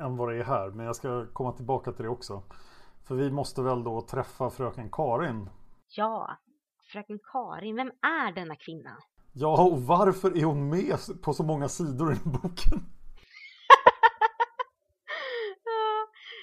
än 0.00 0.16
vad 0.16 0.28
det 0.28 0.36
är 0.36 0.44
här. 0.44 0.70
Men 0.70 0.86
jag 0.86 0.96
ska 0.96 1.26
komma 1.32 1.52
tillbaka 1.52 1.92
till 1.92 2.04
det 2.04 2.10
också. 2.10 2.42
För 3.06 3.14
vi 3.14 3.30
måste 3.30 3.62
väl 3.62 3.84
då 3.84 4.00
träffa 4.00 4.50
fröken 4.50 4.90
Karin. 4.90 5.50
Ja, 5.96 6.36
fröken 6.92 7.18
Karin. 7.32 7.76
Vem 7.76 7.88
är 8.02 8.32
denna 8.32 8.56
kvinna? 8.56 8.96
Ja, 9.32 9.62
och 9.62 9.82
varför 9.82 10.38
är 10.38 10.44
hon 10.44 10.68
med 10.68 10.96
på 11.22 11.34
så 11.34 11.42
många 11.42 11.68
sidor 11.68 12.12
i 12.12 12.16
boken? 12.24 12.86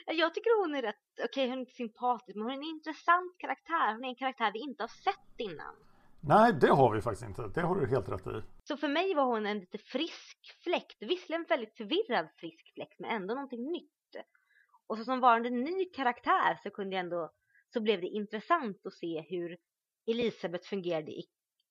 jag 0.17 0.33
tycker 0.33 0.61
hon 0.61 0.75
är 0.75 0.81
rätt, 0.81 0.95
okej 1.13 1.25
okay, 1.25 1.49
hon 1.49 1.57
är 1.57 1.59
inte 1.59 1.71
sympatisk 1.71 2.35
men 2.35 2.43
hon 2.43 2.51
är 2.51 2.57
en 2.57 2.63
intressant 2.63 3.37
karaktär. 3.37 3.93
Hon 3.93 4.05
är 4.05 4.09
en 4.09 4.15
karaktär 4.15 4.51
vi 4.53 4.59
inte 4.59 4.83
har 4.83 4.87
sett 4.87 5.33
innan. 5.37 5.75
Nej, 6.21 6.53
det 6.53 6.69
har 6.69 6.95
vi 6.95 7.01
faktiskt 7.01 7.27
inte. 7.27 7.47
Det 7.47 7.61
har 7.61 7.75
du 7.75 7.87
helt 7.87 8.09
rätt 8.09 8.27
i. 8.27 8.41
Så 8.63 8.77
för 8.77 8.87
mig 8.87 9.15
var 9.15 9.25
hon 9.25 9.45
en 9.45 9.59
lite 9.59 9.77
frisk 9.77 10.37
fläkt. 10.63 10.97
Visserligen 10.99 11.45
väldigt 11.49 11.77
förvirrad 11.77 12.27
frisk 12.37 12.73
fläkt, 12.73 12.99
men 12.99 13.11
ändå 13.11 13.33
någonting 13.33 13.71
nytt. 13.71 13.91
Och 14.87 14.97
så 14.97 15.03
som 15.03 15.19
varande 15.19 15.49
ny 15.49 15.85
karaktär 15.85 16.59
så 16.63 16.69
kunde 16.69 16.95
jag 16.95 17.03
ändå, 17.03 17.31
så 17.73 17.81
blev 17.81 18.01
det 18.01 18.07
intressant 18.07 18.85
att 18.85 18.93
se 18.93 19.25
hur 19.29 19.57
Elisabeth 20.07 20.69
fungerade 20.69 21.11
i, 21.11 21.23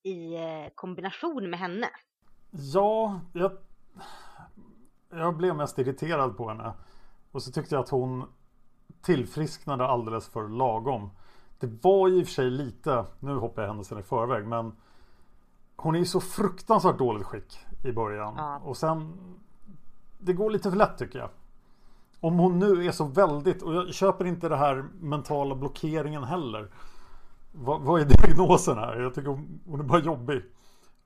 i 0.03 0.35
eh, 0.35 0.69
kombination 0.75 1.51
med 1.51 1.59
henne. 1.59 1.89
Ja, 2.51 3.21
jag, 3.35 3.53
jag 5.11 5.37
blev 5.37 5.57
mest 5.57 5.79
irriterad 5.79 6.37
på 6.37 6.49
henne. 6.49 6.73
Och 7.33 7.43
så 7.43 7.53
tyckte 7.53 7.75
jag 7.75 7.83
att 7.83 7.91
hon 7.91 8.33
tillfrisknade 9.03 9.87
alldeles 9.87 10.29
för 10.29 10.49
lagom. 10.49 11.11
Det 11.59 11.85
var 11.85 12.09
i 12.09 12.23
och 12.23 12.27
för 12.27 12.33
sig 12.33 12.51
lite, 12.51 13.05
nu 13.21 13.35
hoppar 13.35 13.63
jag 13.63 13.69
händelserna 13.69 14.01
i 14.01 14.05
förväg, 14.05 14.47
men 14.47 14.73
hon 15.77 15.95
är 15.95 15.99
ju 15.99 16.05
så 16.05 16.21
fruktansvärt 16.21 16.99
dåligt 16.99 17.27
skick 17.27 17.59
i 17.85 17.93
början. 17.93 18.35
Ja. 18.37 18.61
Och 18.65 18.77
sen, 18.77 19.13
det 20.19 20.33
går 20.33 20.51
lite 20.51 20.71
för 20.71 20.77
lätt 20.77 20.99
tycker 20.99 21.19
jag. 21.19 21.31
Om 22.21 22.39
hon 22.39 22.59
nu 22.59 22.87
är 22.87 22.93
så 22.93 23.05
väldigt, 23.05 23.63
och 23.63 23.75
jag 23.75 23.95
köper 23.95 24.25
inte 24.25 24.49
det 24.49 24.57
här 24.57 24.85
mentala 25.01 25.55
blockeringen 25.55 26.25
heller. 26.25 26.71
Vad, 27.53 27.81
vad 27.81 28.01
är 28.01 28.05
diagnosen 28.23 28.79
här? 28.79 29.01
Jag 29.01 29.15
tycker 29.15 29.29
hon, 29.29 29.61
hon 29.67 29.81
är 29.81 29.85
bara 29.85 30.01
jobbig. 30.01 30.43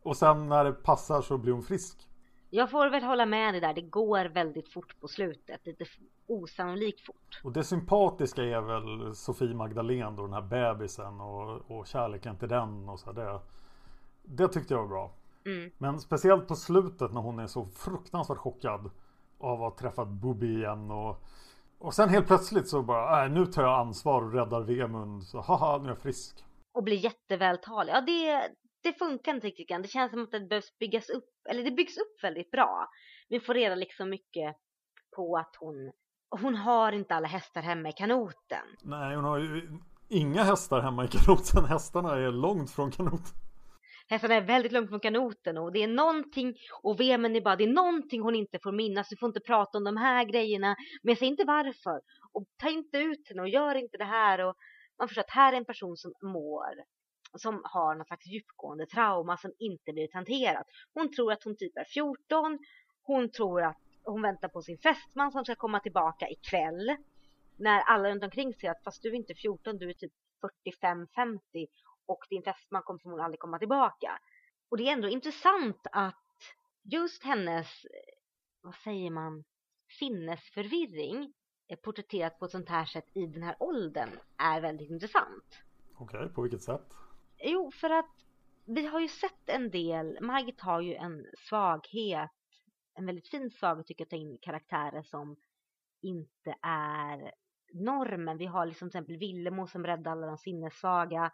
Och 0.03 0.17
sen 0.17 0.49
när 0.49 0.65
det 0.65 0.73
passar 0.73 1.23
så 1.23 1.39
blir 1.39 1.53
hon 1.53 1.63
frisk. 1.63 2.10
Jag 2.51 2.71
får 2.71 2.91
väl 2.91 3.03
hålla 3.03 3.27
med 3.27 3.55
dig 3.55 3.61
där, 3.61 3.75
det 3.75 3.81
går 3.81 4.25
väldigt 4.25 4.73
fort 4.73 5.01
på 5.01 5.09
slutet. 5.09 5.67
Lite 5.67 5.85
osannolikt 6.27 7.01
fort. 7.01 7.41
Och 7.45 7.53
det 7.53 7.65
sympatiska 7.65 8.43
är 8.43 8.61
väl 8.61 9.15
Sofie 9.15 9.55
Magdalene 9.55 10.17
då, 10.17 10.23
den 10.23 10.33
här 10.33 10.43
bebisen 10.43 11.21
och, 11.21 11.71
och 11.71 11.87
kärleken 11.87 12.39
till 12.39 12.49
den 12.49 12.89
och 12.89 13.01
så. 13.01 13.13
Det, 13.13 13.41
det 14.23 14.49
tyckte 14.49 14.75
jag 14.75 14.81
var 14.81 14.89
bra. 14.89 15.13
Mm. 15.47 15.71
Men 15.79 16.01
speciellt 16.01 16.49
på 16.49 16.55
slutet 16.55 17.13
när 17.13 17.21
hon 17.21 17.39
är 17.39 17.47
så 17.47 17.65
fruktansvärt 17.65 18.39
chockad 18.39 18.91
av 19.39 19.63
att 19.63 19.73
ha 19.73 19.79
träffat 19.79 20.09
Bobby 20.09 20.57
igen 20.57 20.91
och 20.91 21.25
och 21.81 21.95
sen 21.95 22.09
helt 22.09 22.27
plötsligt 22.27 22.69
så 22.69 22.83
bara, 22.83 23.25
äh, 23.25 23.31
nu 23.31 23.47
tar 23.47 23.63
jag 23.63 23.81
ansvar 23.81 24.23
och 24.23 24.33
räddar 24.33 24.61
Vemund. 24.61 25.23
Så 25.23 25.41
haha, 25.41 25.79
nu 25.79 25.85
är 25.85 25.89
jag 25.89 25.99
frisk. 25.99 26.45
Och 26.73 26.83
blir 26.83 26.97
jättevältalig. 26.97 27.93
Ja, 27.93 28.01
det, 28.01 28.49
det 28.83 28.99
funkar 28.99 29.35
inte 29.35 29.47
riktigt 29.47 29.69
grann. 29.69 29.83
Det 29.83 29.89
känns 29.89 30.11
som 30.11 30.23
att 30.23 30.31
det 30.31 30.41
behövs 30.41 30.79
byggas 30.79 31.11
upp, 31.11 31.31
eller 31.51 31.65
det 31.65 31.71
byggs 31.71 31.99
upp 31.99 32.25
väldigt 32.25 32.51
bra. 32.51 32.89
Vi 33.29 33.41
får 33.41 33.55
reda 33.55 33.75
liksom 33.75 34.11
mycket 34.11 34.57
på 35.17 35.37
att 35.37 35.57
hon, 35.59 35.93
hon 36.43 36.55
har 36.55 36.93
inte 36.93 37.15
alla 37.15 37.29
hästar 37.29 37.63
hemma 37.63 37.89
i 37.89 37.93
kanoten. 37.93 38.67
Nej, 38.83 39.17
hon 39.17 39.25
har 39.25 39.39
ju 39.39 39.69
inga 40.09 40.43
hästar 40.43 40.81
hemma 40.81 41.05
i 41.05 41.09
kanoten. 41.09 41.65
Hästarna 41.65 42.13
är 42.17 42.33
långt 42.33 42.71
från 42.71 42.91
kanoten. 42.91 43.37
Hästarna 44.09 44.35
är 44.35 44.41
väldigt 44.41 44.73
långt 44.73 44.89
från 44.89 45.01
kanoten 45.01 45.59
och 45.59 45.73
det 45.73 45.83
är 45.83 45.89
någonting, 45.89 46.55
och 46.83 47.01
vemen 47.01 47.37
är 47.37 47.41
bara, 47.41 47.57
det 47.57 47.65
är 47.65 47.73
någonting 47.73 48.21
hon 48.23 48.35
inte 48.35 48.59
får 48.63 48.73
minnas. 48.73 49.09
Du 49.09 49.17
får 49.17 49.27
inte 49.27 49.41
prata 49.41 49.79
om 49.79 49.85
de 49.85 49.97
här 49.97 50.25
grejerna, 50.25 50.77
men 51.03 51.11
jag 51.11 51.19
säger 51.19 51.31
inte 51.31 51.45
varför. 51.45 52.01
Och 52.33 52.45
ta 52.63 52.69
inte 52.71 52.99
ut 52.99 53.29
henne 53.29 53.43
och 53.43 53.49
gör 53.49 53.75
inte 53.75 53.99
det 53.99 54.05
här. 54.05 54.45
Och 54.47 54.55
man 54.99 55.09
förstår 55.09 55.23
att 55.23 55.31
här 55.31 55.53
är 55.53 55.57
en 55.57 55.65
person 55.65 55.97
som 55.97 56.13
mår, 56.23 56.75
som 57.39 57.61
har 57.65 57.95
något 57.95 58.07
slags 58.07 58.27
djupgående 58.27 58.87
trauma 58.87 59.37
som 59.37 59.53
inte 59.59 59.93
blivit 59.93 60.15
hanterat. 60.15 60.67
Hon 60.95 61.13
tror 61.13 61.33
att 61.33 61.45
hon 61.45 61.57
typ 61.57 61.77
är 61.77 61.85
14, 61.85 62.59
hon 63.03 63.31
tror 63.31 63.63
att 63.63 63.79
hon 64.05 64.23
väntar 64.23 64.49
på 64.49 64.63
sin 64.63 64.79
fästman 64.79 65.33
som 65.33 65.45
ska 65.45 65.55
komma 65.55 65.81
tillbaka 65.81 66.29
ikväll. 66.29 66.97
När 67.57 67.81
alla 67.81 68.11
runt 68.11 68.25
omkring 68.25 68.55
säger 68.55 68.71
att 68.71 68.85
fast 68.85 69.03
du 69.03 69.09
är 69.09 69.15
inte 69.15 69.35
14, 69.35 69.79
du 69.79 69.89
är 69.89 69.95
typ 69.95 70.13
45-50 70.83 71.67
och 72.07 72.25
din 72.31 72.43
fästman 72.43 72.83
kommer 72.83 72.99
förmodligen 73.01 73.25
aldrig 73.25 73.41
komma 73.41 73.59
tillbaka. 73.59 74.19
Och 74.69 74.77
det 74.77 74.89
är 74.89 74.93
ändå 74.93 75.09
intressant 75.09 75.87
att 75.93 76.17
just 76.83 77.25
hennes, 77.25 77.85
eh, 77.85 77.91
vad 78.63 78.75
säger 78.75 79.11
man, 79.11 79.45
sinnesförvirring 79.99 81.33
eh, 81.69 81.77
porträtterat 81.77 82.39
på 82.39 82.45
ett 82.45 82.51
sånt 82.51 82.69
här 82.69 82.85
sätt 82.85 83.07
i 83.15 83.27
den 83.27 83.43
här 83.43 83.57
åldern 83.61 84.09
är 84.37 84.61
väldigt 84.61 84.91
intressant. 84.91 85.63
Okej, 85.95 86.29
på 86.29 86.43
vilket 86.43 86.63
sätt? 86.63 86.95
Jo, 87.43 87.71
för 87.71 87.91
att 87.91 88.11
vi 88.65 88.87
har 88.87 89.01
ju 89.01 89.09
sett 89.09 89.49
en 89.49 89.71
del, 89.71 90.19
Margit 90.21 90.61
har 90.61 90.81
ju 90.81 90.95
en 90.95 91.27
svaghet, 91.49 92.31
en 92.95 93.07
väldigt 93.07 93.29
fin 93.29 93.51
svaghet 93.51 93.87
tycker 93.87 94.03
jag, 94.03 94.07
att 94.07 94.11
ta 94.11 94.17
in 94.17 94.39
karaktärer 94.41 95.03
som 95.03 95.37
inte 96.03 96.55
är 96.63 97.33
normen. 97.73 98.39
Vi 98.39 98.47
har 98.47 98.67
liksom 98.67 98.91
till 98.91 98.99
exempel 98.99 99.17
Villemo 99.17 99.67
som 99.67 99.87
räddar 99.87 100.13
alla 100.13 100.27
de 100.27 100.39
sinnessvaga. 100.39 101.31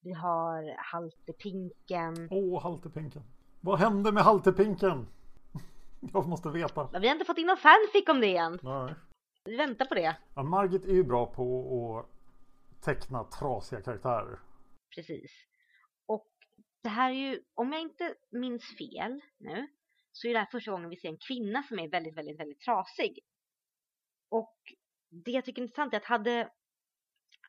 Vi 0.00 0.12
har 0.12 0.74
Halterpinken. 0.78 2.28
Åh, 2.30 2.62
Halterpinken. 2.62 3.22
Vad 3.60 3.78
hände 3.78 4.12
med 4.12 4.22
Halterpinken? 4.22 5.06
Jag 6.12 6.28
måste 6.28 6.48
veta. 6.48 6.88
Men 6.92 7.00
vi 7.00 7.08
har 7.08 7.14
inte 7.14 7.24
fått 7.24 7.38
in 7.38 7.46
någon 7.46 7.56
fanfic 7.56 8.08
om 8.08 8.20
det 8.20 8.36
än. 8.36 8.58
Nej. 8.62 8.94
Vi 9.44 9.56
väntar 9.56 9.84
på 9.84 9.94
det. 9.94 10.16
Ja, 10.34 10.42
Margit 10.42 10.84
är 10.84 10.92
ju 10.92 11.04
bra 11.04 11.26
på 11.26 11.98
att 11.98 12.84
teckna 12.84 13.24
trasiga 13.24 13.80
karaktärer. 13.80 14.38
Precis. 14.94 15.30
Och 16.06 16.28
det 16.82 16.88
här 16.88 17.10
är 17.10 17.14
ju, 17.14 17.42
om 17.54 17.72
jag 17.72 17.82
inte 17.82 18.14
minns 18.30 18.76
fel 18.78 19.20
nu, 19.38 19.68
så 20.12 20.28
är 20.28 20.32
det 20.32 20.38
här 20.38 20.48
första 20.50 20.70
gången 20.70 20.90
vi 20.90 20.96
ser 20.96 21.08
en 21.08 21.18
kvinna 21.18 21.62
som 21.62 21.78
är 21.78 21.88
väldigt, 21.88 22.16
väldigt, 22.16 22.40
väldigt 22.40 22.60
trasig. 22.60 23.18
Och 24.28 24.56
det 25.08 25.30
jag 25.30 25.44
tycker 25.44 25.62
är 25.62 25.64
intressant 25.64 25.92
är 25.92 25.96
att 25.96 26.04
hade, 26.04 26.50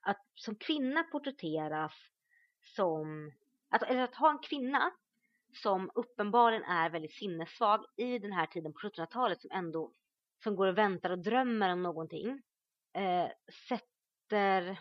att 0.02 0.26
som 0.36 0.56
kvinna 0.56 1.04
porträtteras 1.04 1.94
som, 2.76 3.32
att, 3.70 3.84
eller 3.84 4.02
att 4.02 4.16
ha 4.16 4.32
en 4.32 4.40
kvinna 4.40 4.92
som 5.54 5.92
uppenbarligen 5.96 6.64
är 6.64 6.90
väldigt 6.90 7.14
sinnessvag 7.14 7.86
i 7.96 8.20
den 8.20 8.32
här 8.32 8.46
tiden 8.46 8.74
på 8.74 8.80
1700-talet 8.80 9.42
som 9.42 9.52
ändå, 9.52 9.92
som 10.44 10.56
går 10.56 10.68
och 10.68 10.78
väntar 10.78 11.10
och 11.10 11.20
drömmer 11.20 11.70
om 11.70 11.84
någonting, 11.84 12.42
eh, 12.94 13.28
sätter 13.68 14.80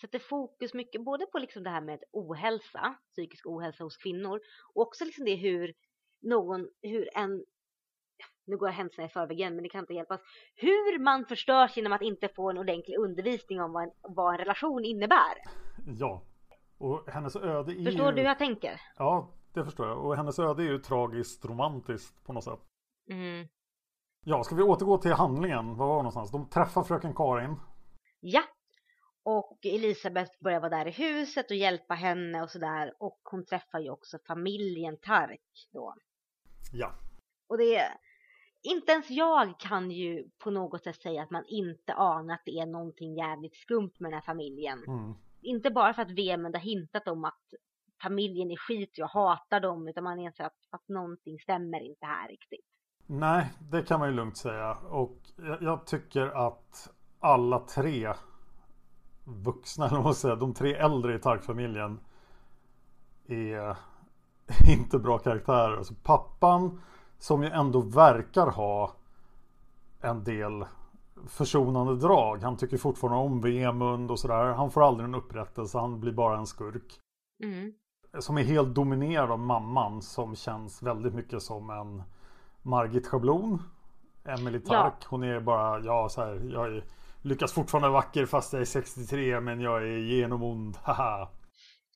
sätter 0.00 0.18
fokus 0.18 0.74
mycket 0.74 1.04
både 1.04 1.26
på 1.26 1.38
liksom 1.38 1.62
det 1.62 1.70
här 1.70 1.80
med 1.80 2.02
ohälsa, 2.12 2.94
psykisk 3.12 3.46
ohälsa 3.46 3.84
hos 3.84 3.96
kvinnor 3.96 4.40
och 4.74 4.82
också 4.82 5.04
liksom 5.04 5.24
det 5.24 5.34
hur 5.34 5.74
någon, 6.22 6.68
hur 6.82 7.08
en 7.16 7.44
nu 8.46 8.56
går 8.56 8.68
jag 8.68 8.74
händelserna 8.74 9.06
i 9.06 9.10
förväg 9.10 9.38
igen 9.38 9.54
men 9.54 9.62
det 9.62 9.68
kan 9.68 9.80
inte 9.80 9.94
hjälpas 9.94 10.20
hur 10.54 10.98
man 10.98 11.26
förstörs 11.26 11.76
genom 11.76 11.92
att 11.92 12.02
inte 12.02 12.28
få 12.28 12.50
en 12.50 12.58
ordentlig 12.58 12.98
undervisning 12.98 13.60
om 13.60 13.72
vad 13.72 13.82
en, 13.82 13.90
vad 14.02 14.32
en 14.32 14.38
relation 14.38 14.84
innebär. 14.84 15.34
Ja. 15.98 16.22
Och 16.78 17.10
hennes 17.10 17.36
öde 17.36 17.72
är 17.72 17.84
Förstår 17.84 18.06
ju... 18.06 18.12
du 18.12 18.20
hur 18.20 18.28
jag 18.28 18.38
tänker? 18.38 18.80
Ja, 18.96 19.28
det 19.54 19.64
förstår 19.64 19.88
jag. 19.88 20.04
Och 20.04 20.16
hennes 20.16 20.38
öde 20.38 20.62
är 20.62 20.66
ju 20.66 20.78
tragiskt 20.78 21.44
romantiskt 21.44 22.24
på 22.24 22.32
något 22.32 22.44
sätt. 22.44 22.60
Mm. 23.10 23.48
Ja, 24.24 24.42
ska 24.42 24.54
vi 24.54 24.62
återgå 24.62 24.98
till 24.98 25.12
handlingen? 25.12 25.76
Var 25.76 25.86
var 25.86 25.96
någonstans? 25.96 26.30
De 26.30 26.48
träffar 26.48 26.82
fröken 26.82 27.14
Karin. 27.14 27.56
Ja. 28.20 28.42
Och 29.22 29.58
Elisabeth 29.62 30.32
börjar 30.40 30.60
vara 30.60 30.70
där 30.70 30.86
i 30.86 30.90
huset 30.90 31.50
och 31.50 31.56
hjälpa 31.56 31.94
henne 31.94 32.42
och 32.42 32.50
sådär. 32.50 32.94
Och 32.98 33.20
hon 33.24 33.44
träffar 33.44 33.80
ju 33.80 33.90
också 33.90 34.18
familjen 34.26 34.96
Tark 34.96 35.68
då. 35.72 35.94
Ja. 36.72 36.92
Och 37.46 37.58
det 37.58 37.76
är, 37.76 37.98
inte 38.62 38.92
ens 38.92 39.10
jag 39.10 39.60
kan 39.60 39.90
ju 39.90 40.28
på 40.38 40.50
något 40.50 40.84
sätt 40.84 41.02
säga 41.02 41.22
att 41.22 41.30
man 41.30 41.44
inte 41.48 41.94
anar 41.94 42.34
att 42.34 42.44
det 42.44 42.58
är 42.58 42.66
någonting 42.66 43.16
jävligt 43.16 43.56
skumt 43.56 43.92
med 43.98 44.10
den 44.10 44.14
här 44.14 44.26
familjen. 44.26 44.84
Mm. 44.86 45.14
Inte 45.42 45.70
bara 45.70 45.94
för 45.94 46.02
att 46.02 46.10
Vemund 46.10 46.54
har 46.54 46.62
hintat 46.62 47.08
om 47.08 47.24
att 47.24 47.54
familjen 48.02 48.50
är 48.50 48.56
skit 48.56 48.90
och 48.90 48.98
jag 48.98 49.06
hatar 49.06 49.60
dem, 49.60 49.88
utan 49.88 50.04
man 50.04 50.18
inser 50.18 50.44
att, 50.44 50.58
att 50.70 50.88
någonting 50.88 51.38
stämmer 51.38 51.80
inte 51.80 52.06
här 52.06 52.28
riktigt. 52.28 52.66
Nej, 53.06 53.46
det 53.70 53.82
kan 53.82 54.00
man 54.00 54.08
ju 54.08 54.14
lugnt 54.14 54.36
säga. 54.36 54.74
Och 54.74 55.18
jag, 55.36 55.62
jag 55.62 55.86
tycker 55.86 56.46
att 56.46 56.90
alla 57.20 57.58
tre 57.58 58.14
vuxna, 59.28 59.86
eller 59.86 59.96
vad 59.96 60.04
man 60.04 60.14
säger, 60.14 60.36
de 60.36 60.54
tre 60.54 60.74
äldre 60.74 61.14
i 61.14 61.18
Tark-familjen 61.18 62.00
är 63.26 63.76
inte 64.68 64.98
bra 64.98 65.18
karaktärer. 65.18 65.76
Alltså 65.76 65.94
pappan 66.02 66.80
som 67.18 67.42
ju 67.42 67.48
ändå 67.48 67.80
verkar 67.80 68.46
ha 68.46 68.92
en 70.00 70.24
del 70.24 70.64
försonande 71.26 71.96
drag. 71.96 72.42
Han 72.42 72.56
tycker 72.56 72.76
fortfarande 72.76 73.18
om 73.18 73.40
Vemund 73.40 74.10
och 74.10 74.18
sådär. 74.18 74.44
Han 74.44 74.70
får 74.70 74.86
aldrig 74.86 75.08
en 75.08 75.14
upprättelse, 75.14 75.78
han 75.78 76.00
blir 76.00 76.12
bara 76.12 76.38
en 76.38 76.46
skurk. 76.46 77.00
Mm. 77.42 77.72
Som 78.18 78.38
är 78.38 78.42
helt 78.42 78.74
dominerad 78.74 79.30
av 79.30 79.38
mamman 79.38 80.02
som 80.02 80.36
känns 80.36 80.82
väldigt 80.82 81.14
mycket 81.14 81.42
som 81.42 81.70
en 81.70 82.02
Margit 82.62 83.06
Schablon. 83.06 83.62
Emily 84.24 84.60
Tark. 84.60 85.04
Hon 85.06 85.22
är 85.22 85.40
bara, 85.40 85.80
ja 85.80 86.08
så 86.08 86.20
här, 86.20 86.50
jag 86.52 86.66
är, 86.66 86.84
lyckas 87.22 87.52
fortfarande 87.52 87.88
vacker 87.88 88.26
fast 88.26 88.52
jag 88.52 88.62
är 88.62 88.66
63 88.66 89.40
men 89.40 89.60
jag 89.60 89.82
är 89.82 89.98
genomond, 89.98 90.76
haha. 90.82 91.30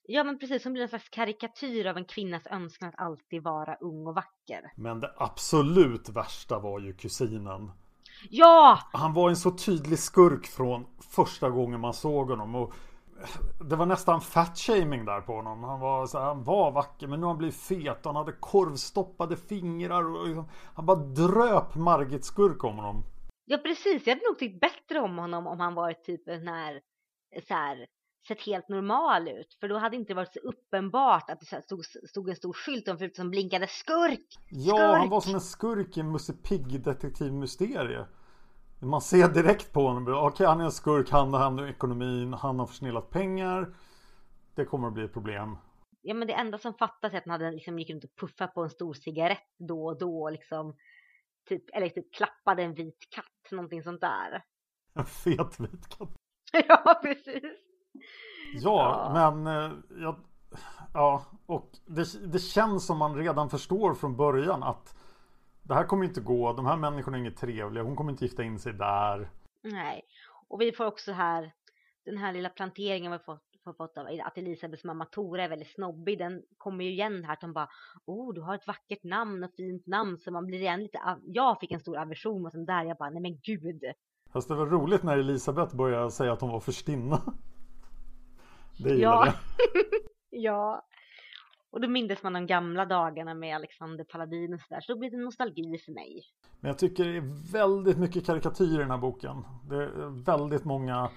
Ja 0.05 0.23
men 0.23 0.39
precis, 0.39 0.63
som 0.63 0.73
blir 0.73 0.83
en 0.83 0.89
slags 0.89 1.09
karikatyr 1.09 1.85
av 1.85 1.97
en 1.97 2.05
kvinnas 2.05 2.47
önskan 2.47 2.89
att 2.89 2.99
alltid 3.01 3.43
vara 3.43 3.75
ung 3.75 4.07
och 4.07 4.15
vacker. 4.15 4.71
Men 4.75 4.99
det 4.99 5.13
absolut 5.17 6.09
värsta 6.09 6.59
var 6.59 6.79
ju 6.79 6.93
kusinen. 6.93 7.71
Ja! 8.29 8.79
Han 8.93 9.13
var 9.13 9.29
en 9.29 9.35
så 9.35 9.51
tydlig 9.51 9.99
skurk 9.99 10.47
från 10.47 10.85
första 10.99 11.49
gången 11.49 11.79
man 11.79 11.93
såg 11.93 12.29
honom. 12.29 12.55
Och 12.55 12.73
det 13.69 13.75
var 13.75 13.85
nästan 13.85 14.21
fat-shaming 14.21 15.05
där 15.05 15.21
på 15.21 15.33
honom. 15.35 15.63
Han 15.63 15.79
var, 15.79 16.07
så 16.07 16.19
här, 16.19 16.25
han 16.25 16.43
var 16.43 16.71
vacker 16.71 17.07
men 17.07 17.19
nu 17.19 17.25
har 17.25 17.31
han 17.31 17.37
blivit 17.37 17.55
fet. 17.55 18.05
Han 18.05 18.15
hade 18.15 18.31
korvstoppade 18.31 19.37
fingrar. 19.37 20.03
Och 20.03 20.27
liksom, 20.27 20.49
han 20.75 20.85
bara 20.85 20.97
dröp 20.97 21.75
Margit 21.75 22.25
skurk 22.25 22.63
om 22.63 22.75
honom. 22.75 23.03
Ja 23.45 23.57
precis, 23.57 24.07
jag 24.07 24.15
hade 24.15 24.27
nog 24.27 24.39
tyckt 24.39 24.61
bättre 24.61 24.99
om 24.99 25.17
honom 25.17 25.47
om 25.47 25.59
han 25.59 25.75
varit 25.75 26.03
typ 26.03 26.27
en 26.27 26.47
här, 26.47 26.81
så 27.47 27.53
här 27.53 27.87
sett 28.27 28.41
helt 28.41 28.69
normal 28.69 29.27
ut. 29.27 29.57
För 29.59 29.67
då 29.67 29.77
hade 29.77 29.95
det 29.95 29.99
inte 29.99 30.13
varit 30.13 30.33
så 30.33 30.39
uppenbart 30.39 31.29
att 31.29 31.39
det 31.39 31.63
stod, 31.63 31.85
stod 31.85 32.29
en 32.29 32.35
stor 32.35 32.53
skylt 32.53 32.87
om 32.87 33.09
som 33.15 33.29
blinkade 33.29 33.67
skurk! 33.67 34.27
Ja, 34.49 34.75
Skurk! 34.75 34.97
han 34.97 35.09
var 35.09 35.21
som 35.21 35.33
en 35.33 35.41
skurk 35.41 35.97
i 35.97 35.99
en 35.99 36.11
Musse 36.11 36.33
Pigg 36.33 36.83
detektivmysterie. 36.83 38.05
Man 38.79 39.01
ser 39.01 39.27
direkt 39.27 39.73
på 39.73 39.81
honom. 39.81 40.03
Okej, 40.03 40.27
okay, 40.27 40.47
han 40.47 40.61
är 40.61 40.65
en 40.65 40.71
skurk. 40.71 41.09
Han 41.09 41.33
har 41.33 41.39
hand 41.39 41.69
ekonomin. 41.69 42.33
Han 42.33 42.59
har 42.59 42.65
försnillat 42.65 43.09
pengar. 43.09 43.75
Det 44.55 44.65
kommer 44.65 44.87
att 44.87 44.93
bli 44.93 45.03
ett 45.03 45.13
problem. 45.13 45.57
Ja, 46.01 46.13
men 46.13 46.27
det 46.27 46.33
enda 46.33 46.57
som 46.57 46.73
fattas 46.73 47.13
är 47.13 47.17
att 47.17 47.23
han 47.25 47.31
hade 47.31 47.51
liksom 47.51 47.79
gick 47.79 47.89
runt 47.89 48.03
och 48.03 48.15
puffade 48.15 48.51
på 48.51 48.63
en 48.63 48.69
stor 48.69 48.93
cigarett 48.93 49.55
då 49.57 49.85
och 49.85 49.99
då. 49.99 50.29
Liksom, 50.29 50.75
typ, 51.45 51.63
eller 51.73 51.89
typ 51.89 52.13
klappade 52.13 52.63
en 52.63 52.73
vit 52.73 53.07
katt. 53.09 53.51
Någonting 53.51 53.83
sånt 53.83 54.01
där. 54.01 54.43
En 54.95 55.05
fet 55.05 55.59
vit 55.59 55.97
katt. 55.97 56.15
ja, 56.67 56.99
precis. 57.03 57.43
Ja, 58.53 59.13
ja. 59.15 59.31
men 59.33 59.47
eh, 59.47 59.77
jag, 59.89 60.15
ja, 60.93 61.25
och 61.45 61.71
det, 61.85 62.31
det 62.31 62.39
känns 62.39 62.85
som 62.85 62.97
man 62.97 63.15
redan 63.15 63.49
förstår 63.49 63.93
från 63.93 64.17
början 64.17 64.63
att 64.63 64.95
det 65.63 65.73
här 65.73 65.85
kommer 65.85 66.05
inte 66.05 66.21
gå. 66.21 66.53
De 66.53 66.65
här 66.65 66.77
människorna 66.77 67.17
är 67.17 67.21
inget 67.21 67.37
trevliga. 67.37 67.83
Hon 67.83 67.95
kommer 67.95 68.11
inte 68.11 68.25
gifta 68.25 68.43
in 68.43 68.59
sig 68.59 68.73
där. 68.73 69.29
Nej, 69.61 70.01
och 70.47 70.61
vi 70.61 70.71
får 70.71 70.85
också 70.85 71.11
här 71.11 71.53
den 72.05 72.17
här 72.17 72.33
lilla 72.33 72.49
planteringen 72.49 73.11
vi 73.11 73.19
fått, 73.19 73.52
får 73.63 73.73
fått 73.73 73.97
av 73.97 74.07
att 74.23 74.37
Elisabeths 74.37 74.83
mamma 74.83 75.05
Tora 75.05 75.43
är 75.43 75.49
väldigt 75.49 75.71
snobbig. 75.71 76.17
Den 76.17 76.41
kommer 76.57 76.85
ju 76.85 76.91
igen 76.91 77.23
här 77.23 77.33
att 77.33 77.41
hon 77.41 77.53
bara 77.53 77.69
Oh, 78.05 78.33
du 78.33 78.41
har 78.41 78.55
ett 78.55 78.67
vackert 78.67 79.03
namn 79.03 79.43
och 79.43 79.51
fint 79.57 79.87
namn 79.87 80.17
så 80.19 80.31
man 80.31 80.45
blir 80.45 80.59
igen 80.59 80.83
lite 80.83 80.99
Jag 81.25 81.59
fick 81.59 81.71
en 81.71 81.79
stor 81.79 81.97
aversion 81.97 82.41
mot 82.41 82.53
den 82.53 82.65
där. 82.65 82.83
Jag 82.83 82.97
bara, 82.97 83.09
nej 83.09 83.21
men 83.21 83.39
gud. 83.43 83.83
Fast 84.33 84.47
det 84.47 84.55
var 84.55 84.65
roligt 84.65 85.03
när 85.03 85.17
Elisabeth 85.17 85.75
började 85.75 86.11
säga 86.11 86.33
att 86.33 86.41
hon 86.41 86.51
var 86.51 86.59
förstinna. 86.59 87.21
Det 88.79 88.95
ja. 88.95 89.33
ja. 90.29 90.85
Och 91.71 91.81
då 91.81 91.87
mindes 91.87 92.23
man 92.23 92.33
de 92.33 92.47
gamla 92.47 92.85
dagarna 92.85 93.33
med 93.33 93.55
Alexander 93.55 94.03
Paladin 94.03 94.53
och 94.53 94.61
sådär. 94.61 94.81
Så 94.81 94.93
då 94.93 94.99
blir 94.99 95.11
det 95.11 95.17
nostalgi 95.17 95.77
för 95.85 95.91
mig. 95.91 96.21
Men 96.59 96.69
jag 96.69 96.77
tycker 96.77 97.05
det 97.05 97.17
är 97.17 97.51
väldigt 97.51 97.97
mycket 97.97 98.25
karikatyr 98.25 98.75
i 98.75 98.77
den 98.77 98.91
här 98.91 98.97
boken. 98.97 99.45
Det 99.69 99.75
är 99.75 100.23
väldigt 100.23 100.65
många 100.65 101.09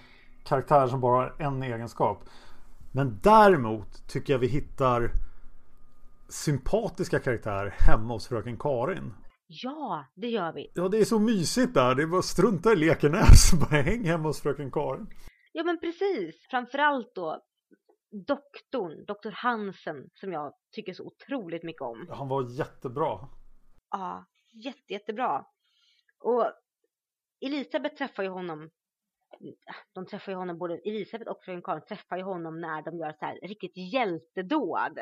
karaktärer 0.46 0.87
som 0.87 1.00
bara 1.00 1.16
har 1.16 1.35
en 1.38 1.62
egenskap. 1.62 2.24
Men 2.92 3.20
däremot 3.22 4.09
tycker 4.09 4.32
jag 4.32 4.38
vi 4.38 4.46
hittar 4.46 5.11
sympatiska 6.28 7.18
karaktärer 7.18 7.74
hemma 7.78 8.14
hos 8.14 8.28
fröken 8.28 8.56
Karin. 8.56 9.14
Ja, 9.46 10.06
det 10.14 10.28
gör 10.28 10.52
vi. 10.52 10.70
Ja, 10.74 10.88
det 10.88 10.98
är 10.98 11.04
så 11.04 11.18
mysigt 11.18 11.74
där. 11.74 11.94
Det 11.94 12.02
är 12.02 12.06
bara 12.06 12.22
strunta 12.22 12.72
i 12.72 12.76
Lekenäs. 12.76 13.52
Bara 13.61 13.82
häng 13.82 14.04
hemma 14.04 14.28
hos 14.28 14.40
fröken 14.42 14.70
Karin. 14.70 15.06
Ja, 15.52 15.64
men 15.64 15.80
precis. 15.80 16.46
Framförallt 16.50 17.14
då 17.14 17.40
doktorn, 18.26 19.04
doktor 19.04 19.30
Hansen, 19.30 20.11
som 20.14 20.32
jag 20.32 20.52
tycker 20.72 20.92
så 20.92 21.04
otroligt 21.04 21.62
mycket 21.62 21.82
om. 21.82 22.06
Han 22.11 22.28
var 22.28 22.59
jättebra. 22.59 23.28
Ja, 23.90 24.26
jätte, 24.64 24.92
jättebra. 24.92 25.44
Och 26.20 26.52
Elisabeth 27.40 27.96
träffar 27.96 28.22
ju 28.22 28.28
honom 28.28 28.70
de 29.94 30.07
träffar 30.07 30.33
ju 30.33 30.38
honom, 30.38 30.59
både 30.59 30.75
Elisabeth 30.85 31.31
och 31.31 31.42
fröken 31.42 31.62
Karin 31.62 31.83
träffar 31.88 32.16
ju 32.16 32.22
honom 32.22 32.61
när 32.61 32.83
de 32.83 32.99
gör 32.99 33.12
så 33.12 33.25
här 33.25 33.38
riktigt 33.42 33.77
hjältedåd. 33.77 34.99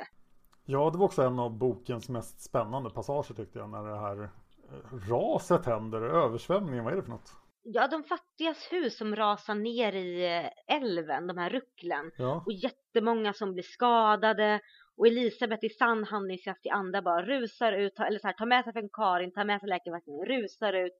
Ja, 0.64 0.90
det 0.90 0.98
var 0.98 1.06
också 1.06 1.22
en 1.22 1.38
av 1.38 1.58
bokens 1.58 2.08
mest 2.08 2.40
spännande 2.40 2.90
passager 2.90 3.34
tyckte 3.34 3.58
jag, 3.58 3.70
när 3.70 3.82
det 3.82 4.00
här 4.00 4.22
eh, 4.22 5.10
raset 5.10 5.66
händer, 5.66 6.02
översvämningen, 6.02 6.84
vad 6.84 6.92
är 6.92 6.96
det 6.96 7.02
för 7.02 7.10
något? 7.10 7.32
Ja, 7.62 7.88
de 7.88 8.04
fattigas 8.04 8.72
hus 8.72 8.98
som 8.98 9.16
rasar 9.16 9.54
ner 9.54 9.92
i 9.92 10.36
eh, 10.36 10.76
älven, 10.76 11.26
de 11.26 11.38
här 11.38 11.50
rucklen. 11.50 12.10
Ja. 12.16 12.42
Och 12.46 12.52
jättemånga 12.52 13.32
som 13.32 13.52
blir 13.52 13.62
skadade. 13.62 14.60
Och 14.96 15.06
Elisabeth 15.06 15.64
i 15.64 15.68
sann 15.68 16.04
handlingskraftig 16.04 16.70
anda 16.70 17.02
bara 17.02 17.22
rusar 17.22 17.72
ut, 17.72 17.98
eller 17.98 18.18
så 18.18 18.26
här, 18.26 18.34
tar 18.34 18.46
med 18.46 18.64
sig 18.64 18.72
från 18.72 18.88
Karin, 18.92 19.32
tar 19.32 19.44
med 19.44 19.60
sig 19.60 19.68
läkarvakten, 19.68 20.24
rusar 20.26 20.72
ut, 20.72 20.92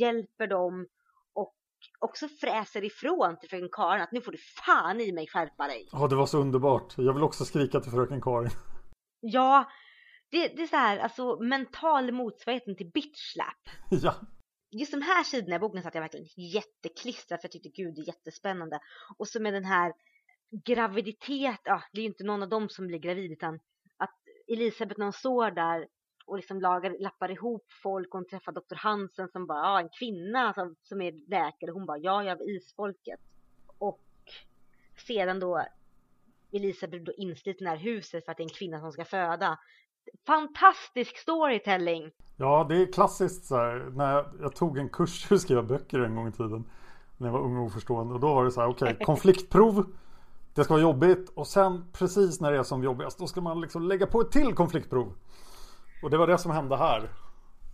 hjälper 0.00 0.46
dem 0.46 0.86
också 1.98 2.28
fräser 2.28 2.84
ifrån 2.84 3.38
till 3.38 3.48
fröken 3.48 3.68
Karin 3.72 4.02
att 4.02 4.12
nu 4.12 4.20
får 4.20 4.32
du 4.32 4.38
fan 4.38 5.00
i 5.00 5.12
mig 5.12 5.26
skärpa 5.26 5.66
dig. 5.66 5.88
Ja, 5.92 6.08
det 6.08 6.16
var 6.16 6.26
så 6.26 6.38
underbart. 6.38 6.94
Jag 6.96 7.14
vill 7.14 7.22
också 7.22 7.44
skrika 7.44 7.80
till 7.80 7.92
fröken 7.92 8.20
Karin. 8.20 8.50
Ja, 9.20 9.70
det, 10.30 10.48
det 10.48 10.62
är 10.62 10.66
så 10.66 10.76
här, 10.76 10.98
alltså 10.98 11.42
mental 11.42 12.12
motsvarigheten 12.12 12.76
till 12.76 12.90
bitch 12.90 13.32
slap. 13.32 13.76
Ja 14.02 14.14
just 14.72 14.92
de 14.92 15.02
här 15.02 15.24
sidorna 15.24 15.56
i 15.56 15.58
boken 15.58 15.82
satt 15.82 15.94
jag 15.94 16.02
verkligen 16.02 16.26
jätteklistrad 16.36 17.40
för 17.40 17.46
jag 17.46 17.52
tyckte 17.52 17.82
gud 17.82 17.94
det 17.94 18.00
är 18.00 18.06
jättespännande. 18.06 18.80
Och 19.18 19.28
så 19.28 19.40
med 19.40 19.54
den 19.54 19.64
här 19.64 19.92
graviditet, 20.64 21.60
ja 21.64 21.82
det 21.92 22.00
är 22.00 22.02
ju 22.02 22.08
inte 22.08 22.24
någon 22.24 22.42
av 22.42 22.48
dem 22.48 22.68
som 22.68 22.86
blir 22.86 22.98
gravid 22.98 23.32
utan 23.32 23.54
att 23.96 24.14
Elisabeth 24.48 24.98
när 24.98 25.06
hon 25.06 25.12
står 25.12 25.50
där 25.50 25.86
och 26.26 26.36
liksom 26.36 26.60
lagar, 26.60 26.96
lappar 27.00 27.30
ihop 27.30 27.64
folk 27.82 28.14
och 28.14 28.18
hon 28.18 28.26
träffar 28.26 28.52
doktor 28.52 28.76
Hansen 28.76 29.28
som 29.28 29.46
bara, 29.46 29.58
ja 29.58 29.80
en 29.80 29.88
kvinna 29.88 30.52
som, 30.54 30.76
som 30.82 31.02
är 31.02 31.30
läkare, 31.30 31.70
hon 31.70 31.86
bara, 31.86 31.98
ja 31.98 32.24
jag 32.24 32.40
är 32.40 32.56
isfolket. 32.56 33.20
Och 33.78 34.00
sedan 35.06 35.40
då 35.40 35.64
Elisabeth 36.52 37.04
då 37.04 37.12
insliten 37.12 37.66
i 37.66 37.70
det 37.70 37.76
här 37.76 37.76
huset 37.76 38.24
för 38.24 38.32
att 38.32 38.36
det 38.36 38.42
är 38.42 38.44
en 38.44 38.58
kvinna 38.58 38.80
som 38.80 38.92
ska 38.92 39.04
föda. 39.04 39.58
Fantastisk 40.26 41.16
storytelling! 41.18 42.10
Ja, 42.36 42.66
det 42.68 42.82
är 42.82 42.92
klassiskt 42.92 43.44
så 43.44 43.56
här, 43.56 43.90
när 43.94 44.12
jag, 44.12 44.26
jag 44.40 44.56
tog 44.56 44.78
en 44.78 44.88
kurs 44.88 45.24
för 45.26 45.34
att 45.34 45.40
skriva 45.40 45.62
böcker 45.62 45.98
en 45.98 46.16
gång 46.16 46.28
i 46.28 46.32
tiden. 46.32 46.64
När 47.16 47.28
jag 47.28 47.32
var 47.32 47.40
ung 47.40 47.56
och 47.56 47.64
oförstående. 47.64 48.14
Och 48.14 48.20
då 48.20 48.34
var 48.34 48.44
det 48.44 48.50
så 48.50 48.60
här, 48.60 48.68
okej, 48.68 48.92
okay, 48.92 49.04
konfliktprov. 49.04 49.86
Det 50.54 50.64
ska 50.64 50.74
vara 50.74 50.82
jobbigt 50.82 51.28
och 51.34 51.46
sen 51.46 51.84
precis 51.92 52.40
när 52.40 52.52
det 52.52 52.58
är 52.58 52.62
som 52.62 52.82
jobbigast 52.82 53.18
då 53.18 53.26
ska 53.26 53.40
man 53.40 53.60
liksom 53.60 53.82
lägga 53.82 54.06
på 54.06 54.20
ett 54.20 54.30
till 54.30 54.54
konfliktprov. 54.54 55.14
Och 56.02 56.10
det 56.10 56.18
var 56.18 56.26
det 56.26 56.38
som 56.38 56.50
hände 56.50 56.76
här. 56.76 57.10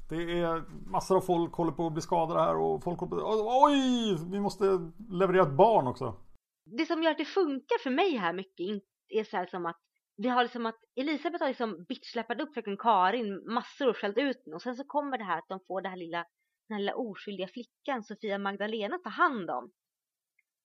Det 0.08 0.16
är 0.16 0.64
massor 0.90 1.16
av 1.16 1.20
folk 1.20 1.54
håller 1.54 1.72
på 1.72 1.86
att 1.86 1.92
bli 1.92 2.02
skadade 2.02 2.40
här 2.40 2.56
och 2.56 2.82
folk 2.84 3.00
håller 3.00 3.16
på 3.16 3.62
Oj! 3.64 4.16
Vi 4.30 4.40
måste 4.40 4.64
leverera 5.10 5.42
ett 5.42 5.56
barn 5.56 5.86
också. 5.86 6.16
Det 6.64 6.86
som 6.86 7.02
gör 7.02 7.10
att 7.10 7.18
det 7.18 7.24
funkar 7.24 7.82
för 7.82 7.90
mig 7.90 8.16
här 8.16 8.32
mycket 8.32 8.82
är 9.08 9.24
så 9.24 9.36
här 9.36 9.46
som 9.46 9.66
att 9.66 9.80
det 10.16 10.28
har 10.28 10.42
liksom 10.42 10.66
att 10.66 10.78
Elisabeth 10.96 11.42
har 11.42 11.48
liksom 11.48 11.84
bitchsläppat 11.88 12.40
upp 12.40 12.54
fröken 12.54 12.76
Karin 12.76 13.52
massor 13.54 13.88
och 13.88 13.96
skällt 13.96 14.18
ut 14.18 14.42
den. 14.44 14.54
Och 14.54 14.62
sen 14.62 14.76
så 14.76 14.84
kommer 14.84 15.18
det 15.18 15.24
här 15.24 15.38
att 15.38 15.48
de 15.48 15.60
får 15.68 15.80
det 15.80 15.88
här 15.88 15.96
lilla, 15.96 16.26
den 16.68 16.74
här 16.74 16.78
lilla 16.78 16.94
oskyldiga 16.94 17.48
flickan 17.48 18.02
Sofia 18.02 18.38
Magdalena 18.38 18.98
ta 18.98 19.10
hand 19.10 19.50
om. 19.50 19.70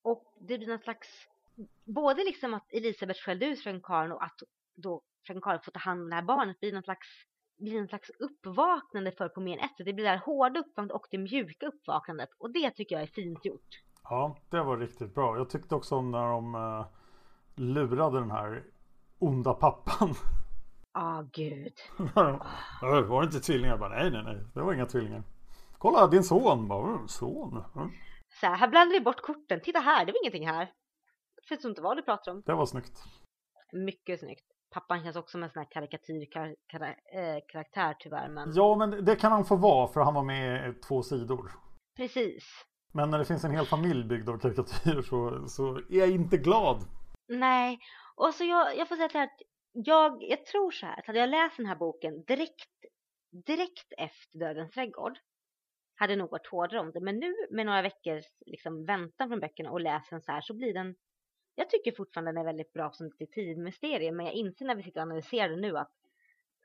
Och 0.02 0.34
det 0.40 0.58
blir 0.58 0.68
någon 0.68 0.78
slags, 0.78 1.08
både 1.84 2.24
liksom 2.24 2.54
att 2.54 2.72
Elisabeth 2.72 3.20
skällde 3.20 3.46
ut 3.46 3.60
fröken 3.62 3.82
Karin 3.82 4.12
och 4.12 4.24
att 4.24 4.38
då 4.74 5.02
fröken 5.26 5.42
Karin 5.42 5.60
får 5.64 5.72
ta 5.72 5.78
hand 5.78 6.02
om 6.02 6.08
det 6.08 6.14
här 6.14 6.22
barnet 6.22 6.60
blir 6.60 6.72
någon 6.72 6.82
slags 6.82 7.08
blir 7.56 7.78
en 7.80 7.88
slags 7.88 8.10
uppvaknande 8.10 9.12
för 9.12 9.28
på 9.28 9.40
mer 9.40 9.58
än 9.58 9.64
ett 9.64 9.76
sätt. 9.76 9.86
Det 9.86 9.92
blir 9.92 10.04
det 10.04 10.10
här 10.10 10.22
hårda 10.26 10.60
uppvaknandet 10.60 10.94
och 10.94 11.06
det 11.10 11.18
mjuka 11.18 11.66
uppvaknandet. 11.66 12.28
Och 12.38 12.52
det 12.52 12.70
tycker 12.70 12.94
jag 12.94 13.02
är 13.02 13.06
fint 13.06 13.44
gjort. 13.44 13.82
Ja, 14.02 14.36
det 14.50 14.62
var 14.62 14.78
riktigt 14.78 15.14
bra. 15.14 15.36
Jag 15.36 15.50
tyckte 15.50 15.74
också 15.74 15.96
om 15.96 16.10
när 16.10 16.28
de 16.28 16.54
uh, 16.54 16.86
lurade 17.54 18.20
den 18.20 18.30
här 18.30 18.64
onda 19.18 19.54
pappan. 19.54 20.14
Ja, 20.92 21.20
oh, 21.20 21.28
gud. 21.32 21.72
var 23.08 23.20
det 23.20 23.26
inte 23.26 23.40
tvillingar? 23.40 23.78
Bara, 23.78 23.88
nej, 23.88 24.10
nej, 24.10 24.22
nej. 24.24 24.44
Det 24.54 24.60
var 24.60 24.72
inga 24.72 24.86
tvillingar. 24.86 25.22
Kolla, 25.78 26.06
din 26.06 26.24
son. 26.24 26.68
Bara, 26.68 27.08
son. 27.08 27.64
Så 28.40 28.46
här, 28.46 28.56
här 28.56 28.68
blandar 28.68 28.92
vi 28.92 29.00
bort 29.00 29.20
korten. 29.20 29.60
Titta 29.60 29.78
här, 29.78 30.06
det 30.06 30.12
var 30.12 30.22
ingenting 30.24 30.46
här. 30.46 30.72
Jag 31.48 31.56
vet 31.56 31.64
inte 31.64 31.82
vad 31.82 31.96
du 31.96 32.02
pratar 32.02 32.32
om. 32.32 32.42
Det 32.46 32.54
var 32.54 32.66
snyggt. 32.66 33.04
Mycket 33.72 34.20
snyggt. 34.20 34.53
Pappan 34.74 35.02
känns 35.02 35.16
också 35.16 35.30
som 35.30 35.42
en 35.42 35.50
sån 35.50 35.60
här 35.60 35.70
karikatyrkaraktär 35.70 37.90
eh, 37.90 37.96
tyvärr. 37.98 38.28
Men... 38.28 38.52
Ja, 38.54 38.76
men 38.76 39.04
det 39.04 39.16
kan 39.16 39.32
han 39.32 39.44
få 39.44 39.56
vara 39.56 39.88
för 39.88 40.00
han 40.00 40.14
var 40.14 40.22
med 40.22 40.70
i 40.70 40.74
två 40.74 41.02
sidor. 41.02 41.52
Precis. 41.96 42.44
Men 42.92 43.10
när 43.10 43.18
det 43.18 43.24
finns 43.24 43.44
en 43.44 43.50
hel 43.50 43.66
familj 43.66 44.04
byggd 44.04 44.28
av 44.28 44.38
karikatyr 44.38 45.02
så, 45.02 45.48
så 45.48 45.76
är 45.76 45.98
jag 45.98 46.10
inte 46.10 46.36
glad. 46.36 46.84
Nej, 47.28 47.78
och 48.14 48.34
så 48.34 48.44
jag, 48.44 48.76
jag 48.76 48.88
får 48.88 48.96
säga 48.96 49.22
att 49.22 49.42
jag, 49.72 50.22
jag 50.22 50.46
tror 50.46 50.70
så 50.70 50.86
här, 50.86 50.98
att 50.98 51.06
hade 51.06 51.18
jag 51.18 51.30
läst 51.30 51.56
den 51.56 51.66
här 51.66 51.76
boken 51.76 52.24
direkt, 52.24 52.70
direkt 53.46 53.92
efter 53.98 54.38
Dödens 54.38 54.70
trädgård 54.70 55.18
hade 55.96 56.16
nog 56.16 56.30
varit 56.30 56.46
hårdare 56.46 56.80
om 56.80 56.92
det. 56.92 57.00
Men 57.00 57.18
nu 57.18 57.34
med 57.50 57.66
några 57.66 57.82
veckors 57.82 58.24
liksom, 58.46 58.84
väntan 58.84 59.28
från 59.28 59.40
böckerna 59.40 59.70
och 59.70 59.80
läser 59.80 60.10
den 60.10 60.22
så 60.22 60.32
här 60.32 60.40
så 60.40 60.54
blir 60.54 60.74
den 60.74 60.94
jag 61.54 61.70
tycker 61.70 61.92
fortfarande 61.92 62.32
den 62.32 62.40
är 62.40 62.44
väldigt 62.44 62.72
bra 62.72 62.90
som 62.90 63.08
detektivmysterium 63.08 64.16
men 64.16 64.26
jag 64.26 64.34
inser 64.34 64.64
när 64.64 64.74
vi 64.74 64.82
sitter 64.82 65.00
och 65.00 65.06
analyserar 65.06 65.48
den 65.48 65.60
nu 65.60 65.76
att 65.76 65.92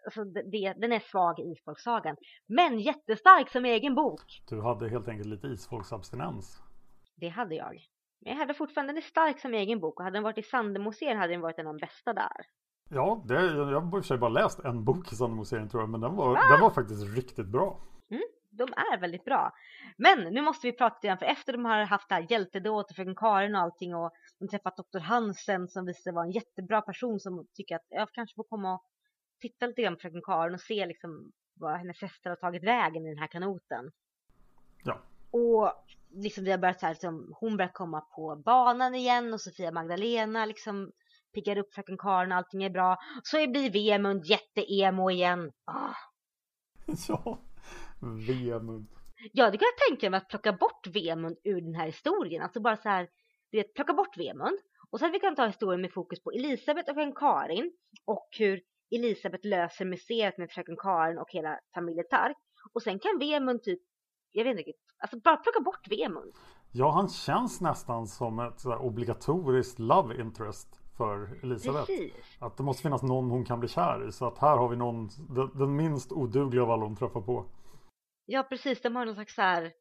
alltså, 0.05 0.23
det, 0.23 0.73
den 0.77 0.91
är 0.91 0.99
svag 0.99 1.39
i 1.39 1.43
Isfolksagan. 1.43 2.15
Men 2.47 2.79
jättestark 2.79 3.49
som 3.49 3.65
egen 3.65 3.95
bok. 3.95 4.41
Du 4.49 4.61
hade 4.61 4.89
helt 4.89 5.07
enkelt 5.07 5.27
lite 5.27 5.47
isfolksabstinens. 5.47 6.61
Det 7.15 7.27
hade 7.27 7.55
jag. 7.55 7.79
Men 8.19 8.33
jag 8.33 8.39
hade 8.39 8.53
fortfarande, 8.53 8.93
den 8.93 8.97
är 8.97 9.01
stark 9.01 9.39
som 9.39 9.53
egen 9.53 9.79
bok 9.79 9.99
och 9.99 10.03
hade 10.03 10.15
den 10.15 10.23
varit 10.23 10.37
i 10.37 10.43
Sandemo-serien 10.43 11.17
hade 11.17 11.33
den 11.33 11.41
varit 11.41 11.59
en 11.59 11.67
av 11.67 11.73
de 11.73 11.79
bästa 11.79 12.13
där. 12.13 12.45
Ja, 12.89 13.23
det, 13.25 13.33
jag 13.33 13.65
har 13.65 13.71
i 13.71 13.75
och 13.75 13.91
för 13.91 14.01
sig 14.01 14.17
bara 14.17 14.29
läst 14.29 14.59
en 14.59 14.83
bok 14.83 15.11
i 15.11 15.15
Sandemo-serien 15.15 15.69
tror 15.69 15.83
jag, 15.83 15.89
men 15.89 16.01
den 16.01 16.15
var, 16.15 16.37
ah! 16.37 16.51
den 16.51 16.61
var 16.61 16.69
faktiskt 16.69 17.15
riktigt 17.15 17.47
bra. 17.47 17.79
Mm, 18.11 18.23
de 18.49 18.63
är 18.63 18.97
väldigt 18.97 19.25
bra. 19.25 19.53
Men 19.97 20.19
nu 20.33 20.41
måste 20.41 20.67
vi 20.67 20.73
prata 20.73 20.99
igen, 21.03 21.17
för 21.17 21.25
efter 21.25 21.53
de 21.53 21.65
har 21.65 21.85
haft 21.85 22.09
det 22.09 22.15
här 22.15 22.27
hjältedådet 22.29 22.89
och 22.89 22.95
fröken 22.95 23.15
Karin 23.15 23.55
och 23.55 23.61
allting 23.61 23.95
och 23.95 24.11
de 24.39 24.47
träffat 24.47 24.77
doktor 24.77 24.99
Hansen 24.99 25.67
som 25.67 25.85
visade 25.85 26.15
vara 26.15 26.25
en 26.25 26.31
jättebra 26.31 26.81
person 26.81 27.19
som 27.19 27.47
tycker 27.53 27.75
att 27.75 27.85
jag 27.89 28.11
kanske 28.11 28.35
får 28.35 28.43
komma 28.43 28.73
och 28.73 28.83
titta 29.41 29.67
lite 29.67 29.81
grann 29.81 29.95
på 29.95 29.99
fröken 29.99 30.21
Karin 30.21 30.53
och 30.53 30.61
se 30.61 30.85
liksom 30.85 31.31
vad 31.53 31.77
hennes 31.77 32.01
hästar 32.01 32.29
har 32.29 32.37
tagit 32.37 32.63
vägen 32.63 33.05
i 33.05 33.09
den 33.09 33.17
här 33.17 33.27
kanoten. 33.27 33.91
Ja, 34.83 35.01
Och 35.31 35.73
liksom 36.09 36.43
vi 36.43 36.51
har 36.51 36.57
börjat 36.57 36.79
så 36.79 36.85
här, 36.85 36.93
liksom, 36.93 37.33
hon 37.39 37.57
börjar 37.57 37.71
komma 37.71 38.01
på 38.01 38.35
banan 38.35 38.95
igen 38.95 39.33
och 39.33 39.41
Sofia 39.41 39.71
Magdalena 39.71 40.45
liksom 40.45 40.91
piggar 41.33 41.57
upp 41.57 41.73
fröken 41.73 41.97
Karin 41.97 42.31
och 42.31 42.37
allting 42.37 42.63
är 42.63 42.69
bra. 42.69 42.97
Så 43.23 43.47
blir 43.47 43.71
Vemund 43.71 44.25
jätteemo 44.25 45.11
igen. 45.11 45.51
Ah. 45.65 45.93
Ja, 47.07 47.39
Vemund. 48.01 48.87
Ja, 49.31 49.51
det 49.51 49.57
kan 49.57 49.67
jag 49.77 49.89
tänka 49.89 50.09
mig 50.09 50.17
att 50.17 50.29
plocka 50.29 50.53
bort 50.53 50.87
Vemund 50.87 51.37
ur 51.43 51.61
den 51.61 51.75
här 51.75 51.85
historien. 51.85 52.43
Alltså 52.43 52.59
bara 52.59 52.77
så 52.77 52.89
här, 52.89 53.09
du 53.51 53.57
vet, 53.57 53.73
plocka 53.73 53.93
bort 53.93 54.17
Vemund. 54.17 54.59
Och 54.91 54.99
sen 54.99 55.11
vi 55.11 55.19
kan 55.19 55.35
ta 55.35 55.47
historien 55.47 55.81
med 55.81 55.93
fokus 55.93 56.23
på 56.23 56.31
Elisabeth 56.31 56.89
och 56.89 56.95
fröken 56.95 57.15
Karin 57.15 57.71
och 58.05 58.27
hur 58.39 58.61
Elisabeth 58.91 59.47
löser 59.47 59.85
museet 59.85 60.37
med 60.37 60.51
fröken 60.51 60.77
Karin 60.77 61.17
och 61.17 61.29
hela 61.29 61.59
familjen 61.73 62.05
Tark. 62.09 62.37
Och 62.73 62.81
sen 62.81 62.99
kan 62.99 63.19
Vemund 63.19 63.63
typ, 63.63 63.79
jag 64.31 64.43
vet 64.43 64.57
inte, 64.57 64.71
alltså 64.97 65.19
bara 65.19 65.37
plocka 65.37 65.59
bort 65.59 65.87
Vemund. 65.89 66.33
Ja, 66.71 66.91
han 66.91 67.09
känns 67.09 67.61
nästan 67.61 68.07
som 68.07 68.39
ett 68.39 68.59
så 68.59 68.75
obligatoriskt 68.75 69.79
love 69.79 70.21
interest 70.21 70.79
för 70.97 71.39
Elisabeth. 71.43 71.85
Precis. 71.85 72.37
Att 72.39 72.57
det 72.57 72.63
måste 72.63 72.83
finnas 72.83 73.03
någon 73.03 73.29
hon 73.29 73.45
kan 73.45 73.59
bli 73.59 73.69
kär 73.69 74.07
i. 74.07 74.11
Så 74.11 74.27
att 74.27 74.37
här 74.37 74.57
har 74.57 74.69
vi 74.69 74.75
någon, 74.75 75.09
den, 75.29 75.51
den 75.57 75.75
minst 75.75 76.11
odugliga 76.11 76.63
av 76.63 76.71
alla 76.71 76.83
hon 76.83 76.95
träffar 76.95 77.21
på. 77.21 77.45
Ja, 78.25 78.43
precis. 78.43 78.81
De 78.81 78.95
har 78.95 79.05
någon 79.05 79.15
slags 79.15 79.35
så 79.35 79.41
här, 79.41 79.71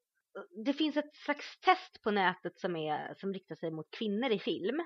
det 0.65 0.73
finns 0.73 0.97
ett 0.97 1.15
slags 1.15 1.61
test 1.61 2.03
på 2.03 2.11
nätet 2.11 2.59
som, 2.61 2.77
är, 2.77 3.15
som 3.15 3.33
riktar 3.33 3.55
sig 3.55 3.71
mot 3.71 3.91
kvinnor 3.91 4.31
i 4.31 4.39
film. 4.39 4.83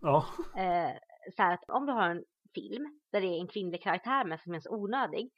Ja. 0.00 0.26
Eh, 0.56 0.90
så 1.36 1.42
här 1.42 1.54
att 1.54 1.70
om 1.70 1.86
du 1.86 1.92
har 1.92 2.10
en 2.10 2.24
film 2.54 3.00
där 3.12 3.20
det 3.20 3.26
är 3.26 3.40
en 3.40 3.46
kvinnlig 3.46 3.82
karaktär 3.82 4.24
med 4.24 4.40
som 4.40 4.54
är 4.54 4.60
så 4.60 4.70
onödig. 4.70 5.30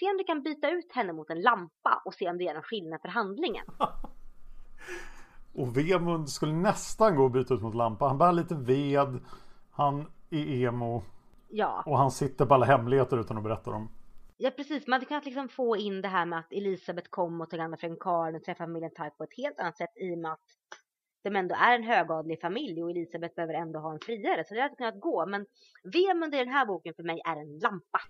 Se 0.00 0.10
om 0.10 0.16
du 0.16 0.24
kan 0.24 0.42
byta 0.42 0.70
ut 0.70 0.92
henne 0.92 1.12
mot 1.12 1.30
en 1.30 1.42
lampa 1.42 2.02
och 2.04 2.14
se 2.14 2.30
om 2.30 2.38
det 2.38 2.44
gör 2.44 2.54
någon 2.54 2.62
skillnad 2.62 3.00
för 3.00 3.08
handlingen. 3.08 3.66
och 5.54 5.76
Vemund 5.76 6.28
skulle 6.28 6.52
nästan 6.52 7.16
gå 7.16 7.26
att 7.26 7.32
byta 7.32 7.54
ut 7.54 7.62
mot 7.62 7.74
lampa. 7.74 8.08
Han 8.08 8.18
bär 8.18 8.32
lite 8.32 8.54
ved. 8.54 9.20
Han 9.70 10.06
är 10.30 10.66
emo. 10.66 11.02
Ja. 11.48 11.82
Och 11.86 11.98
han 11.98 12.10
sitter 12.10 12.46
på 12.46 12.54
alla 12.54 12.66
hemligheter 12.66 13.20
utan 13.20 13.36
att 13.36 13.44
berätta 13.44 13.70
dem. 13.70 13.88
Ja 14.44 14.50
precis, 14.50 14.86
man 14.86 14.92
hade 14.92 15.06
kunnat 15.06 15.24
liksom 15.24 15.48
få 15.48 15.76
in 15.76 16.02
det 16.02 16.08
här 16.08 16.26
med 16.26 16.38
att 16.38 16.52
Elisabeth 16.52 17.08
kom 17.10 17.40
och 17.40 17.50
tog 17.50 17.60
hand 17.60 17.74
om 17.74 17.78
fröken 17.78 17.96
Karin 18.00 18.36
och 18.36 18.44
träffade 18.44 18.66
familjen 18.66 18.90
Tarp 18.94 19.18
på 19.18 19.24
ett 19.24 19.36
helt 19.36 19.60
annat 19.60 19.76
sätt 19.76 19.90
i 19.96 20.14
och 20.14 20.18
med 20.18 20.32
att 20.32 20.40
de 21.24 21.36
ändå 21.36 21.54
är 21.54 21.74
en 21.74 21.82
högadlig 21.82 22.40
familj 22.40 22.82
och 22.82 22.90
Elisabeth 22.90 23.34
behöver 23.34 23.54
ändå 23.54 23.78
ha 23.78 23.92
en 23.92 23.98
friare. 24.00 24.44
Så 24.44 24.54
det 24.54 24.60
hade 24.60 24.74
kunnat 24.74 25.00
gå. 25.00 25.26
Men 25.26 25.46
Vemund 25.84 26.34
i 26.34 26.38
den 26.38 26.48
här 26.48 26.66
boken 26.66 26.94
för 26.96 27.02
mig 27.02 27.20
är 27.24 27.36
en 27.36 27.58
lampa. 27.58 28.00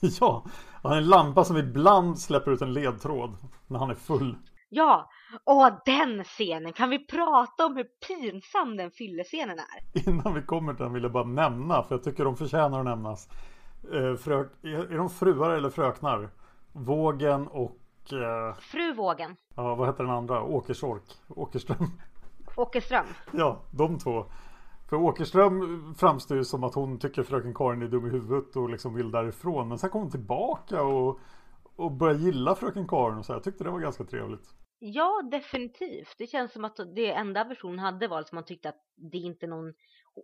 ja, 0.20 0.44
han 0.82 0.92
är 0.92 0.96
en 0.96 1.08
lampa 1.08 1.44
som 1.44 1.56
ibland 1.56 2.18
släpper 2.18 2.50
ut 2.50 2.62
en 2.62 2.72
ledtråd 2.72 3.36
när 3.66 3.78
han 3.78 3.90
är 3.90 3.94
full. 3.94 4.36
Ja, 4.68 5.10
och 5.44 5.70
den 5.84 6.24
scenen. 6.24 6.72
Kan 6.72 6.90
vi 6.90 7.06
prata 7.06 7.66
om 7.66 7.76
hur 7.76 7.86
pinsam 8.08 8.76
den 8.76 8.90
fyllescenen 8.90 9.58
är? 9.58 10.08
Innan 10.08 10.34
vi 10.34 10.42
kommer 10.42 10.74
till 10.74 10.84
den 10.84 10.92
vill 10.92 11.02
jag 11.02 11.12
bara 11.12 11.24
nämna, 11.24 11.82
för 11.82 11.94
jag 11.94 12.04
tycker 12.04 12.24
de 12.24 12.36
förtjänar 12.36 12.78
att 12.78 12.84
nämnas. 12.84 13.28
Eh, 13.92 14.16
frök, 14.16 14.48
är 14.62 14.96
de 14.96 15.10
fruar 15.10 15.50
eller 15.50 15.70
fröknar? 15.70 16.30
Vågen 16.72 17.46
och... 17.48 17.78
Eh, 18.12 18.54
Fru 18.54 18.92
Vågen. 18.94 19.36
Ja, 19.54 19.74
vad 19.74 19.88
heter 19.88 20.04
den 20.04 20.12
andra? 20.12 20.42
Åkersork? 20.42 21.02
Åkerström? 21.28 21.86
Åkerström. 22.56 23.06
Ja, 23.32 23.62
de 23.70 23.98
två. 23.98 24.24
För 24.88 24.96
Åkerström 24.96 25.94
framstår 25.94 26.36
ju 26.36 26.44
som 26.44 26.64
att 26.64 26.74
hon 26.74 26.98
tycker 26.98 27.22
fröken 27.22 27.54
Karin 27.54 27.82
är 27.82 27.88
dum 27.88 28.06
i 28.06 28.10
huvudet 28.10 28.56
och 28.56 28.70
liksom 28.70 28.94
vill 28.94 29.10
därifrån. 29.10 29.68
Men 29.68 29.78
sen 29.78 29.90
kom 29.90 30.00
hon 30.00 30.10
tillbaka 30.10 30.82
och, 30.82 31.18
och 31.76 31.92
började 31.92 32.20
gilla 32.20 32.54
fröken 32.54 32.88
Karin 32.88 33.18
och 33.18 33.24
så. 33.24 33.32
Jag 33.32 33.44
tyckte 33.44 33.64
det 33.64 33.70
var 33.70 33.80
ganska 33.80 34.04
trevligt. 34.04 34.54
Ja, 34.78 35.22
definitivt. 35.30 36.14
Det 36.18 36.26
känns 36.26 36.52
som 36.52 36.64
att 36.64 36.76
det 36.94 37.12
enda 37.12 37.44
versionen 37.44 37.78
hade 37.78 38.08
var 38.08 38.20
att 38.20 38.32
man 38.32 38.44
tyckte 38.44 38.68
att 38.68 38.80
det 39.12 39.18
inte 39.18 39.46
är 39.46 39.48
någon 39.48 39.72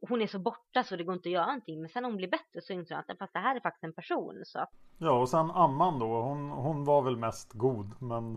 hon 0.09 0.23
är 0.23 0.27
så 0.27 0.39
borta 0.39 0.85
så 0.85 0.97
det 0.97 1.05
går 1.05 1.15
inte 1.15 1.29
att 1.29 1.33
göra 1.33 1.47
någonting. 1.47 1.81
Men 1.81 1.89
sen 1.89 2.03
när 2.03 2.11
hon 2.11 2.17
blir 2.17 2.29
bättre 2.29 2.61
så 2.63 2.73
inser 2.73 2.95
hon 2.95 3.05
att 3.09 3.19
fast 3.19 3.33
det 3.33 3.39
här 3.39 3.57
är 3.57 3.61
faktiskt 3.61 3.85
en 3.85 3.93
person. 3.93 4.43
Så. 4.45 4.67
Ja, 4.99 5.13
och 5.13 5.29
sen 5.29 5.51
Amman 5.51 5.99
då. 5.99 6.23
Hon, 6.23 6.51
hon 6.51 6.85
var 6.85 7.03
väl 7.03 7.17
mest 7.17 7.53
god, 7.53 8.03
men... 8.03 8.37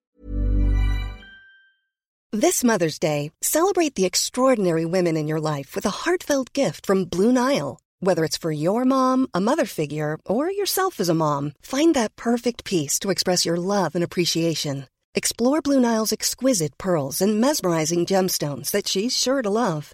This 2.41 2.63
Mother's 2.63 2.99
Day, 2.99 3.31
celebrate 3.41 3.95
the 3.95 4.05
extraordinary 4.05 4.85
women 4.85 5.15
in 5.15 5.29
your 5.29 5.39
life 5.39 5.73
with 5.75 5.85
a 5.85 6.03
heartfelt 6.03 6.51
gift 6.57 6.85
from 6.85 7.05
Blue 7.05 7.31
Nile. 7.31 7.77
Whether 8.01 8.25
it's 8.25 8.37
for 8.37 8.51
your 8.51 8.83
mom, 8.83 9.27
a 9.33 9.39
mother 9.39 9.65
figure, 9.65 10.17
or 10.25 10.51
yourself 10.51 10.99
as 10.99 11.09
a 11.09 11.13
mom, 11.13 11.53
find 11.61 11.95
that 11.95 12.15
perfect 12.17 12.65
piece 12.65 12.99
to 12.99 13.09
express 13.09 13.45
your 13.45 13.57
love 13.57 13.95
and 13.95 14.03
appreciation. 14.03 14.85
Explore 15.13 15.61
Blue 15.61 15.79
Nile's 15.79 16.11
exquisite 16.11 16.77
pearls 16.77 17.21
and 17.21 17.39
mesmerizing 17.39 18.05
gemstones 18.05 18.71
that 18.71 18.87
she's 18.87 19.17
sure 19.17 19.41
to 19.41 19.49
love. 19.49 19.93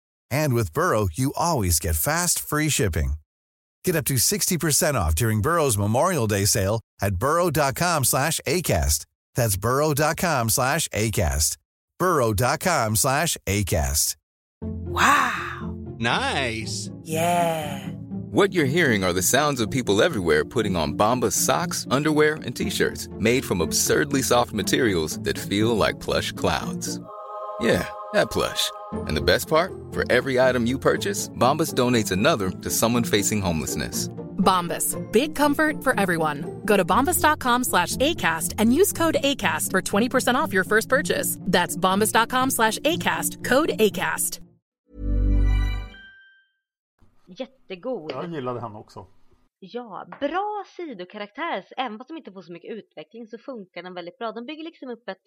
And 0.31 0.53
with 0.53 0.73
Burrow, 0.73 1.07
you 1.13 1.33
always 1.35 1.79
get 1.79 1.95
fast, 1.95 2.39
free 2.39 2.69
shipping. 2.69 3.13
Get 3.83 3.95
up 3.95 4.05
to 4.05 4.15
60% 4.15 4.95
off 4.95 5.13
during 5.15 5.41
Burrow's 5.41 5.77
Memorial 5.77 6.27
Day 6.27 6.45
sale 6.45 6.79
at 7.01 7.15
burrow.com 7.15 8.03
slash 8.05 8.39
ACAST. 8.47 9.05
That's 9.35 9.57
burrow.com 9.57 10.49
slash 10.49 10.87
ACAST. 10.89 11.57
burrow.com 11.99 12.95
slash 12.95 13.37
ACAST. 13.45 14.15
Wow. 14.61 15.75
Nice. 15.97 16.91
Yeah. 17.03 17.87
What 18.31 18.53
you're 18.53 18.65
hearing 18.65 19.03
are 19.03 19.13
the 19.13 19.21
sounds 19.21 19.59
of 19.59 19.69
people 19.69 20.01
everywhere 20.01 20.45
putting 20.45 20.75
on 20.75 20.93
Bombas 20.93 21.33
socks, 21.33 21.85
underwear, 21.91 22.35
and 22.45 22.55
t-shirts 22.55 23.09
made 23.19 23.43
from 23.43 23.61
absurdly 23.61 24.21
soft 24.21 24.53
materials 24.53 25.19
that 25.19 25.37
feel 25.37 25.75
like 25.75 25.99
plush 25.99 26.31
clouds. 26.31 26.99
Yeah, 27.61 27.87
that 28.13 28.31
plush. 28.31 28.71
And 29.07 29.15
the 29.15 29.21
best 29.21 29.47
part, 29.47 29.71
for 29.91 30.03
every 30.11 30.39
item 30.39 30.65
you 30.65 30.79
purchase, 30.79 31.29
Bombas 31.29 31.73
donates 31.73 32.11
another 32.11 32.49
to 32.49 32.69
someone 32.69 33.03
facing 33.03 33.41
homelessness. 33.41 34.09
Bombas, 34.41 34.97
big 35.11 35.35
comfort 35.35 35.83
for 35.83 35.99
everyone. 35.99 36.61
Go 36.65 36.75
to 36.75 36.83
bombas.com 36.83 37.63
slash 37.63 37.95
ACAST 37.97 38.55
and 38.57 38.73
use 38.73 38.91
code 38.91 39.17
ACAST 39.23 39.69
for 39.69 39.81
20% 39.81 40.35
off 40.35 40.53
your 40.53 40.63
first 40.63 40.89
purchase. 40.89 41.37
That's 41.41 41.77
bombas.com 41.77 42.51
slash 42.51 42.79
ACAST, 42.79 43.43
code 43.43 43.69
ACAST. 43.79 44.39
Jättegod. 47.27 48.11
Jag 48.11 48.33
gillade 48.33 48.59
henne 48.59 48.79
också. 48.79 49.05
Ja, 49.59 50.07
bra 50.19 50.63
sidokaraktär. 50.75 51.65
Även 51.77 51.97
fast 51.97 52.07
de 52.07 52.17
inte 52.17 52.31
får 52.31 52.41
så 52.41 52.51
mycket 52.51 52.71
utveckling 52.71 53.27
så 53.27 53.37
funkar 53.37 53.83
den 53.83 53.93
väldigt 53.93 54.17
bra. 54.17 54.31
De 54.31 54.45
bygger 54.45 54.63
liksom 54.63 54.89
upp 54.89 55.09
ett, 55.09 55.21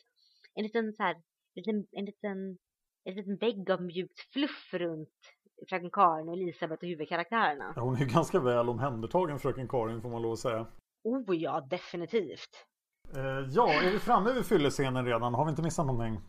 en 0.55 0.63
liten 0.63 0.93
så 0.93 1.03
här, 1.03 1.17
liten, 1.57 1.87
en 1.93 2.05
liten, 2.05 2.59
en 3.05 3.15
liten 3.15 3.37
vägg 3.37 3.71
av 3.71 3.83
mjukt 3.83 4.21
fluff 4.33 4.75
runt 4.75 5.09
fröken 5.69 5.91
Karin 5.91 6.29
och 6.29 6.35
Elisabeth 6.35 6.83
och 6.83 6.89
huvudkaraktärerna. 6.89 7.73
Ja, 7.77 7.83
hon 7.83 7.95
är 7.95 7.99
ju 8.01 8.07
ganska 8.07 8.41
väl 8.41 8.69
omhändertagen 8.69 9.39
fröken 9.39 9.69
Karin 9.69 10.03
får 10.03 10.09
man 10.11 10.23
lov 10.23 10.33
att 10.33 10.39
säga. 10.39 10.67
Oh 11.05 11.37
ja, 11.37 11.61
definitivt. 11.71 12.67
Eh, 13.17 13.49
ja, 13.51 13.73
är 13.83 13.91
vi 13.93 13.99
framme 13.99 14.33
vid 14.33 14.47
fyllescenen 14.47 15.05
redan? 15.07 15.35
Har 15.35 15.45
vi 15.45 15.51
inte 15.51 15.63
missat 15.63 15.87
någonting? 15.87 16.21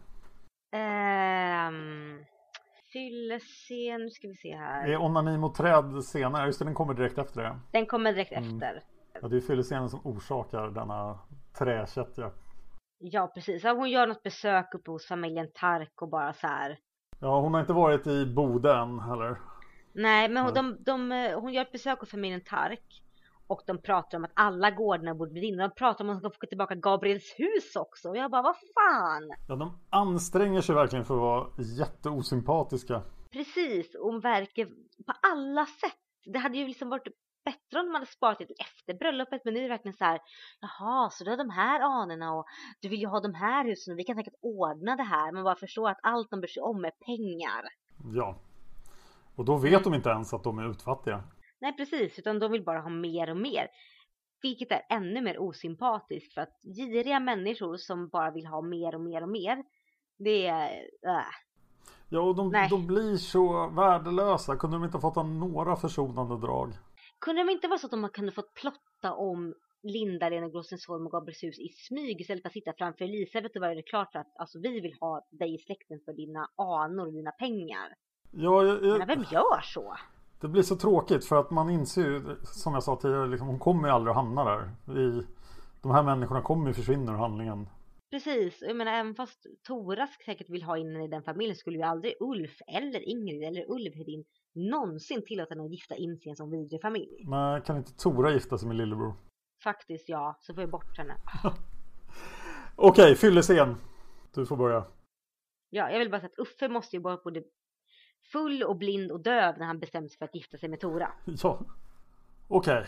Um, 0.76 2.26
fyllescen, 2.94 4.02
nu 4.02 4.10
ska 4.10 4.28
vi 4.28 4.36
se 4.36 4.56
här. 4.56 4.88
Är 4.88 5.02
onani 5.02 5.38
mot 5.38 5.56
träd 5.56 6.04
senare? 6.04 6.46
Just 6.46 6.60
det, 6.60 6.66
den 6.66 6.74
kommer 6.74 6.94
direkt 6.94 7.18
efter 7.18 7.44
det. 7.44 7.60
Den 7.72 7.86
kommer 7.86 8.14
direkt 8.14 8.32
Mm. 8.32 8.54
efter. 8.54 8.84
Ja, 9.22 9.28
det 9.28 9.38
är 9.38 9.42
fyllescenen 9.42 9.90
som 9.90 10.00
orsakar 10.04 10.68
denna 10.68 11.20
träkättja. 11.58 12.32
Ja, 12.98 13.32
precis. 13.34 13.64
Hon 13.64 13.90
gör 13.90 14.08
något 14.08 14.24
besök 14.24 14.76
uppe 14.76 14.92
hos 14.92 15.08
familjen 15.08 15.48
Tark 15.54 16.02
och 16.02 16.10
bara 16.10 16.34
så 16.34 16.48
här. 16.48 16.78
Ja, 17.20 17.40
hon 17.40 17.54
har 17.54 17.62
inte 17.62 17.74
varit 17.74 18.08
i 18.08 18.26
Boden 18.26 19.00
heller. 19.00 19.38
Nej, 19.94 20.30
men 20.30 20.44
hon, 20.44 20.54
de, 20.54 20.78
de, 20.80 21.12
eh, 21.12 21.40
hon 21.40 21.54
gör 21.54 21.62
ett 21.62 21.72
besök 21.72 22.00
hos 22.00 22.12
familjen 22.12 22.42
Tark. 22.42 23.02
Och 23.48 23.62
de 23.66 23.82
pratar 23.82 24.18
om 24.18 24.26
att 24.26 24.32
alla 24.34 24.72
gårdarna 24.72 25.16
borde 25.16 25.32
brinna. 25.32 25.68
De 25.68 25.76
pratar 25.76 26.06
om 26.06 26.10
att 26.10 26.22
de 26.22 26.32
ska 26.32 26.40
få 26.40 26.48
tillbaka 26.48 26.76
Gabriels 26.76 27.34
hus 27.38 27.76
också. 27.76 28.10
Och 28.10 28.18
jag 28.18 28.32
bara, 28.32 28.42
vad 28.42 28.56
fan? 28.56 29.32
Ja, 29.48 29.56
de 29.56 29.80
anstränger 29.90 30.62
sig 30.62 30.76
verkligen 30.76 31.06
för 31.06 31.14
att 31.14 31.22
vara 31.22 31.48
jätteosympatiska. 31.58 33.02
Precis, 33.32 33.96
och 33.96 34.12
hon 34.12 34.20
verkar 34.20 34.66
på 35.06 35.14
alla 35.34 35.66
sätt. 35.66 36.00
Det 36.26 36.40
hade 36.40 36.58
ju 36.58 36.68
liksom 36.68 36.90
varit 36.90 37.08
bättre 37.46 37.80
om 37.80 37.86
de 37.86 37.94
hade 37.94 38.06
sparat 38.06 38.40
det 38.40 38.46
till 38.46 38.56
efter 38.60 38.94
bröllopet. 38.94 39.42
Men 39.46 39.54
nu 39.54 39.60
är 39.60 39.64
det 39.64 39.70
verkligen 39.70 39.98
så 39.98 40.06
här, 40.06 40.20
jaha, 40.62 41.10
så 41.10 41.24
du 41.24 41.30
har 41.30 41.38
de 41.38 41.50
här 41.50 41.80
anorna 41.80 42.34
och 42.34 42.46
du 42.82 42.90
vill 42.90 43.00
ju 43.00 43.08
ha 43.08 43.20
de 43.20 43.34
här 43.34 43.66
husen 43.66 43.94
och 43.94 44.00
vi 44.00 44.04
kan 44.04 44.16
säkert 44.16 44.40
ordna 44.42 44.96
det 44.96 45.04
här. 45.04 45.32
Man 45.32 45.44
bara 45.44 45.56
förstår 45.56 45.90
att 45.90 46.00
allt 46.04 46.30
de 46.30 46.40
bryr 46.42 46.48
sig 46.48 46.62
om 46.62 46.86
är 46.86 46.92
pengar. 47.06 47.64
Ja. 48.14 48.40
Och 49.36 49.46
då 49.46 49.58
vet 49.58 49.84
de 49.84 49.94
inte 49.94 50.10
ens 50.10 50.34
att 50.34 50.44
de 50.44 50.60
är 50.60 50.70
utfattiga. 50.70 51.24
Nej, 51.62 51.78
precis, 51.78 52.20
utan 52.20 52.40
de 52.40 52.52
vill 52.52 52.64
bara 52.64 52.80
ha 52.80 52.90
mer 52.90 53.30
och 53.30 53.38
mer. 53.38 53.68
Vilket 54.42 54.72
är 54.72 54.82
ännu 54.90 55.22
mer 55.22 55.40
osympatiskt 55.40 56.34
för 56.34 56.42
att 56.42 56.60
giriga 56.78 57.20
människor 57.20 57.78
som 57.78 58.10
bara 58.10 58.32
vill 58.32 58.46
ha 58.46 58.62
mer 58.62 58.96
och 58.96 59.02
mer 59.02 59.24
och 59.24 59.30
mer. 59.30 59.64
Det 60.18 60.48
är... 60.48 60.70
Äh. 61.08 61.26
Ja, 62.10 62.20
och 62.20 62.36
de, 62.36 62.68
de 62.70 62.88
blir 62.88 63.16
så 63.18 63.68
värdelösa. 63.68 64.56
Kunde 64.56 64.76
de 64.76 64.84
inte 64.84 64.98
ha 64.98 65.14
fått 65.14 65.26
några 65.26 65.76
försonande 65.76 66.38
drag? 66.38 66.74
Kunde 67.26 67.44
det 67.44 67.52
inte 67.52 67.68
vara 67.68 67.80
så 67.80 67.88
att 67.88 67.92
de 67.92 68.10
kunde 68.10 68.32
fått 68.32 68.54
plotta 68.54 69.14
om 69.14 69.54
Linda, 69.84 70.30
Lena 70.30 70.50
Grossensholm 70.50 71.06
och 71.06 71.12
Gabrielshus 71.12 71.60
i 71.60 71.70
smyg 71.70 72.22
istället 72.22 72.42
för 72.42 72.50
att 72.50 72.54
sitta 72.54 72.74
framför 72.78 73.06
Elisabeth 73.06 73.56
och 73.56 73.62
vara 73.62 73.76
det 73.76 73.82
klart 73.82 74.12
för 74.12 74.20
att 74.20 74.34
alltså, 74.40 74.60
vi 74.60 74.80
vill 74.80 74.94
ha 75.00 75.28
dig 75.32 75.56
i 75.56 75.58
släkten 75.58 76.00
för 76.06 76.14
dina 76.14 76.50
anor 76.56 77.06
och 77.06 77.14
dina 77.14 77.32
pengar. 77.32 77.94
Ja, 78.32 78.66
jag, 78.66 78.86
jag, 78.86 78.98
Men 78.98 79.08
vem 79.08 79.24
gör 79.32 79.62
så? 79.62 79.96
Det 80.42 80.48
blir 80.48 80.62
så 80.62 80.76
tråkigt 80.76 81.26
för 81.26 81.36
att 81.36 81.52
man 81.52 81.70
inser 81.70 82.02
ju, 82.02 82.22
som 82.44 82.74
jag 82.74 82.84
sa 82.84 82.96
tidigare, 82.96 83.28
liksom, 83.28 83.48
hon 83.48 83.60
kommer 83.60 83.88
ju 83.88 83.94
aldrig 83.94 84.12
att 84.12 84.16
hamna 84.16 84.44
där. 84.44 84.62
I, 85.00 85.26
de 85.82 85.92
här 85.92 86.04
människorna 86.04 86.42
kommer 86.42 86.68
ju 86.68 86.74
försvinna 86.74 87.12
ur 87.12 87.18
handlingen. 87.18 87.70
Precis, 88.10 88.62
jag 88.62 88.76
menar 88.76 88.92
även 88.92 89.16
fast 89.16 89.46
Tora 89.68 90.08
säkert 90.26 90.50
vill 90.50 90.64
ha 90.64 90.78
in 90.78 91.02
i 91.02 91.08
den 91.08 91.24
familjen 91.24 91.56
skulle 91.56 91.78
ju 91.78 91.84
aldrig 91.84 92.14
Ulf 92.20 92.62
eller 92.68 93.10
Ingrid 93.10 93.44
eller 93.44 93.72
Ulf 93.72 93.96
Hedin 93.96 94.26
någonsin 94.56 95.22
tillåta 95.26 95.54
henne 95.54 95.64
att 95.66 95.72
gifta 95.72 95.96
in 95.96 96.18
sig 96.18 96.28
i 96.28 96.30
en 96.30 96.36
sån 96.36 96.52
vidrig 96.52 96.82
familj. 96.82 97.24
Men 97.26 97.62
kan 97.62 97.78
inte 97.78 97.94
Tora 97.94 98.34
gifta 98.34 98.58
sig 98.58 98.68
med 98.68 98.78
lillebror? 98.78 99.14
Faktiskt 99.64 100.10
ja, 100.10 100.38
så 100.42 100.54
får 100.54 100.64
jag 100.64 100.70
bort 100.70 100.98
henne. 100.98 101.16
Okej, 102.76 103.16
fyllescen. 103.16 103.76
Du 104.34 104.46
får 104.46 104.58
börja. 104.58 104.86
Ja, 105.70 105.92
jag 105.92 106.00
vill 106.00 106.12
bara 106.12 106.22
säga 106.22 106.30
att 106.34 106.40
Uffe 106.40 106.70
måste 106.70 106.96
ju 106.96 107.02
vara 107.02 107.18
både 107.24 107.44
full 108.32 108.64
och 108.64 108.78
blind 108.78 109.12
och 109.12 109.24
döv 109.24 109.58
när 109.58 109.66
han 109.66 109.80
bestämde 109.80 110.10
sig 110.10 110.18
för 110.18 110.26
att 110.26 110.36
gifta 110.36 110.58
sig 110.58 110.70
med 110.70 110.80
Tora. 110.80 111.12
Ja. 111.44 111.60
Okej. 112.48 112.86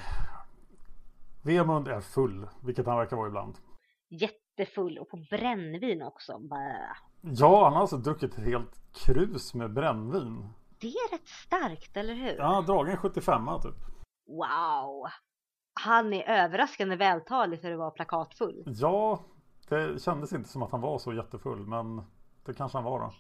Vemund 1.43 1.87
är 1.87 2.01
full, 2.01 2.47
vilket 2.63 2.85
han 2.85 2.97
verkar 2.97 3.17
vara 3.17 3.27
ibland. 3.27 3.55
Jättefull 4.09 4.97
och 4.97 5.09
på 5.09 5.17
brännvin 5.29 6.01
också. 6.01 6.39
Bara. 6.39 6.97
Ja, 7.21 7.63
han 7.63 7.73
har 7.73 7.81
alltså 7.81 7.97
druckit 7.97 8.37
ett 8.37 8.45
helt 8.45 8.81
krus 9.05 9.53
med 9.53 9.73
brännvin. 9.73 10.49
Det 10.79 10.87
är 10.87 11.11
rätt 11.11 11.27
starkt, 11.27 11.97
eller 11.97 12.13
hur? 12.13 12.35
Ja, 12.37 12.43
han 12.45 12.55
har 12.55 12.61
dragit 12.61 12.91
en 12.91 12.97
75 13.01 13.45
typ. 13.63 13.75
Wow! 14.27 15.07
Han 15.81 16.13
är 16.13 16.29
överraskande 16.29 16.95
vältalig 16.95 17.61
för 17.61 17.71
att 17.71 17.77
vara 17.77 17.91
plakatfull. 17.91 18.63
Ja, 18.65 19.19
det 19.69 20.01
kändes 20.01 20.33
inte 20.33 20.49
som 20.49 20.63
att 20.63 20.71
han 20.71 20.81
var 20.81 20.99
så 20.99 21.13
jättefull, 21.13 21.59
men 21.59 22.01
det 22.45 22.53
kanske 22.53 22.77
han 22.77 22.85
var 22.85 22.99
då. 22.99 23.13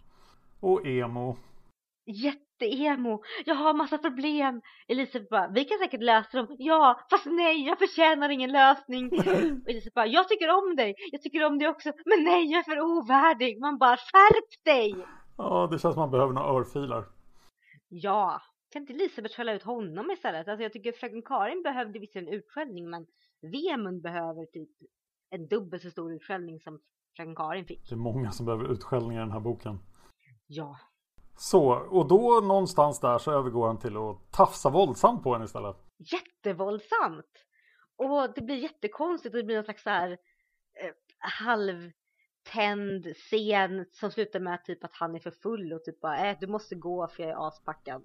Och 0.59 0.85
emo. 0.85 1.37
Jätteemo. 2.05 3.21
Jag 3.45 3.55
har 3.55 3.73
massa 3.73 3.97
problem. 3.97 4.61
Elisabeth 4.87 5.29
bara, 5.29 5.47
vi 5.47 5.65
kan 5.65 5.77
säkert 5.77 6.01
lösa 6.01 6.37
dem. 6.37 6.55
Ja, 6.59 6.99
fast 7.09 7.25
nej, 7.25 7.67
jag 7.67 7.79
förtjänar 7.79 8.29
ingen 8.29 8.51
lösning. 8.51 9.05
Och 9.19 9.69
Elisabeth 9.69 9.95
bara, 9.95 10.07
jag 10.07 10.29
tycker 10.29 10.49
om 10.49 10.75
dig. 10.75 10.95
Jag 11.11 11.21
tycker 11.21 11.45
om 11.45 11.57
dig 11.57 11.67
också. 11.67 11.91
Men 12.05 12.23
nej, 12.23 12.51
jag 12.51 12.59
är 12.59 12.63
för 12.63 12.81
ovärdig. 12.81 13.59
Man 13.59 13.77
bara, 13.77 13.97
skärp 13.97 14.65
dig! 14.65 15.05
Ja, 15.37 15.67
det 15.71 15.79
känns 15.79 15.93
som 15.93 16.01
man 16.01 16.11
behöver 16.11 16.33
några 16.33 16.47
örfilar. 16.59 17.16
Ja, 17.89 18.41
kan 18.71 18.81
inte 18.81 18.93
Elisabeth 18.93 19.35
skälla 19.35 19.53
ut 19.53 19.63
honom 19.63 20.11
istället? 20.11 20.47
Alltså 20.47 20.63
jag 20.63 20.73
tycker 20.73 20.91
fröken 20.91 21.21
Karin 21.21 21.63
behövde 21.63 21.99
visserligen 21.99 22.33
utskällning, 22.33 22.89
men 22.89 23.05
Vemund 23.41 24.01
behöver 24.01 24.45
typ 24.45 24.69
en 25.29 25.47
dubbelt 25.47 25.83
så 25.83 25.89
stor 25.91 26.13
utskällning 26.13 26.59
som 26.59 26.79
fröken 27.15 27.35
Karin 27.35 27.65
fick. 27.65 27.89
Det 27.89 27.95
är 27.95 27.97
många 27.97 28.31
som 28.31 28.45
behöver 28.45 28.71
utskällningar 28.71 29.21
i 29.21 29.25
den 29.25 29.31
här 29.31 29.39
boken. 29.39 29.79
Ja, 30.47 30.77
Så, 31.37 31.71
och 31.75 32.07
då 32.07 32.41
någonstans 32.47 32.99
där 32.99 33.17
så 33.17 33.31
övergår 33.31 33.67
han 33.67 33.79
till 33.79 33.97
att 33.97 34.31
tafsa 34.31 34.69
våldsamt 34.69 35.23
på 35.23 35.33
henne 35.33 35.45
istället. 35.45 35.75
jättevåldsamt. 35.97 37.31
Och 37.97 38.33
det 38.35 38.41
blir 38.41 38.55
jättekonstigt 38.55 39.35
och 39.35 39.37
det 39.37 39.43
blir 39.43 39.55
någon 39.55 39.63
slags 39.65 39.83
så 39.83 39.89
här 39.89 40.11
eh, 40.83 40.91
halvtänd 42.47 43.15
scen 43.15 43.85
som 43.91 44.11
slutar 44.11 44.39
med 44.39 44.65
typ 44.65 44.83
att 44.83 44.95
han 44.95 45.15
är 45.15 45.19
för 45.19 45.31
full 45.31 45.73
och 45.73 45.83
typ 45.83 46.01
bara 46.01 46.29
äh, 46.29 46.37
du 46.39 46.47
måste 46.47 46.75
gå 46.75 47.07
för 47.07 47.23
jag 47.23 47.31
är 47.31 47.47
aspackad. 47.47 48.03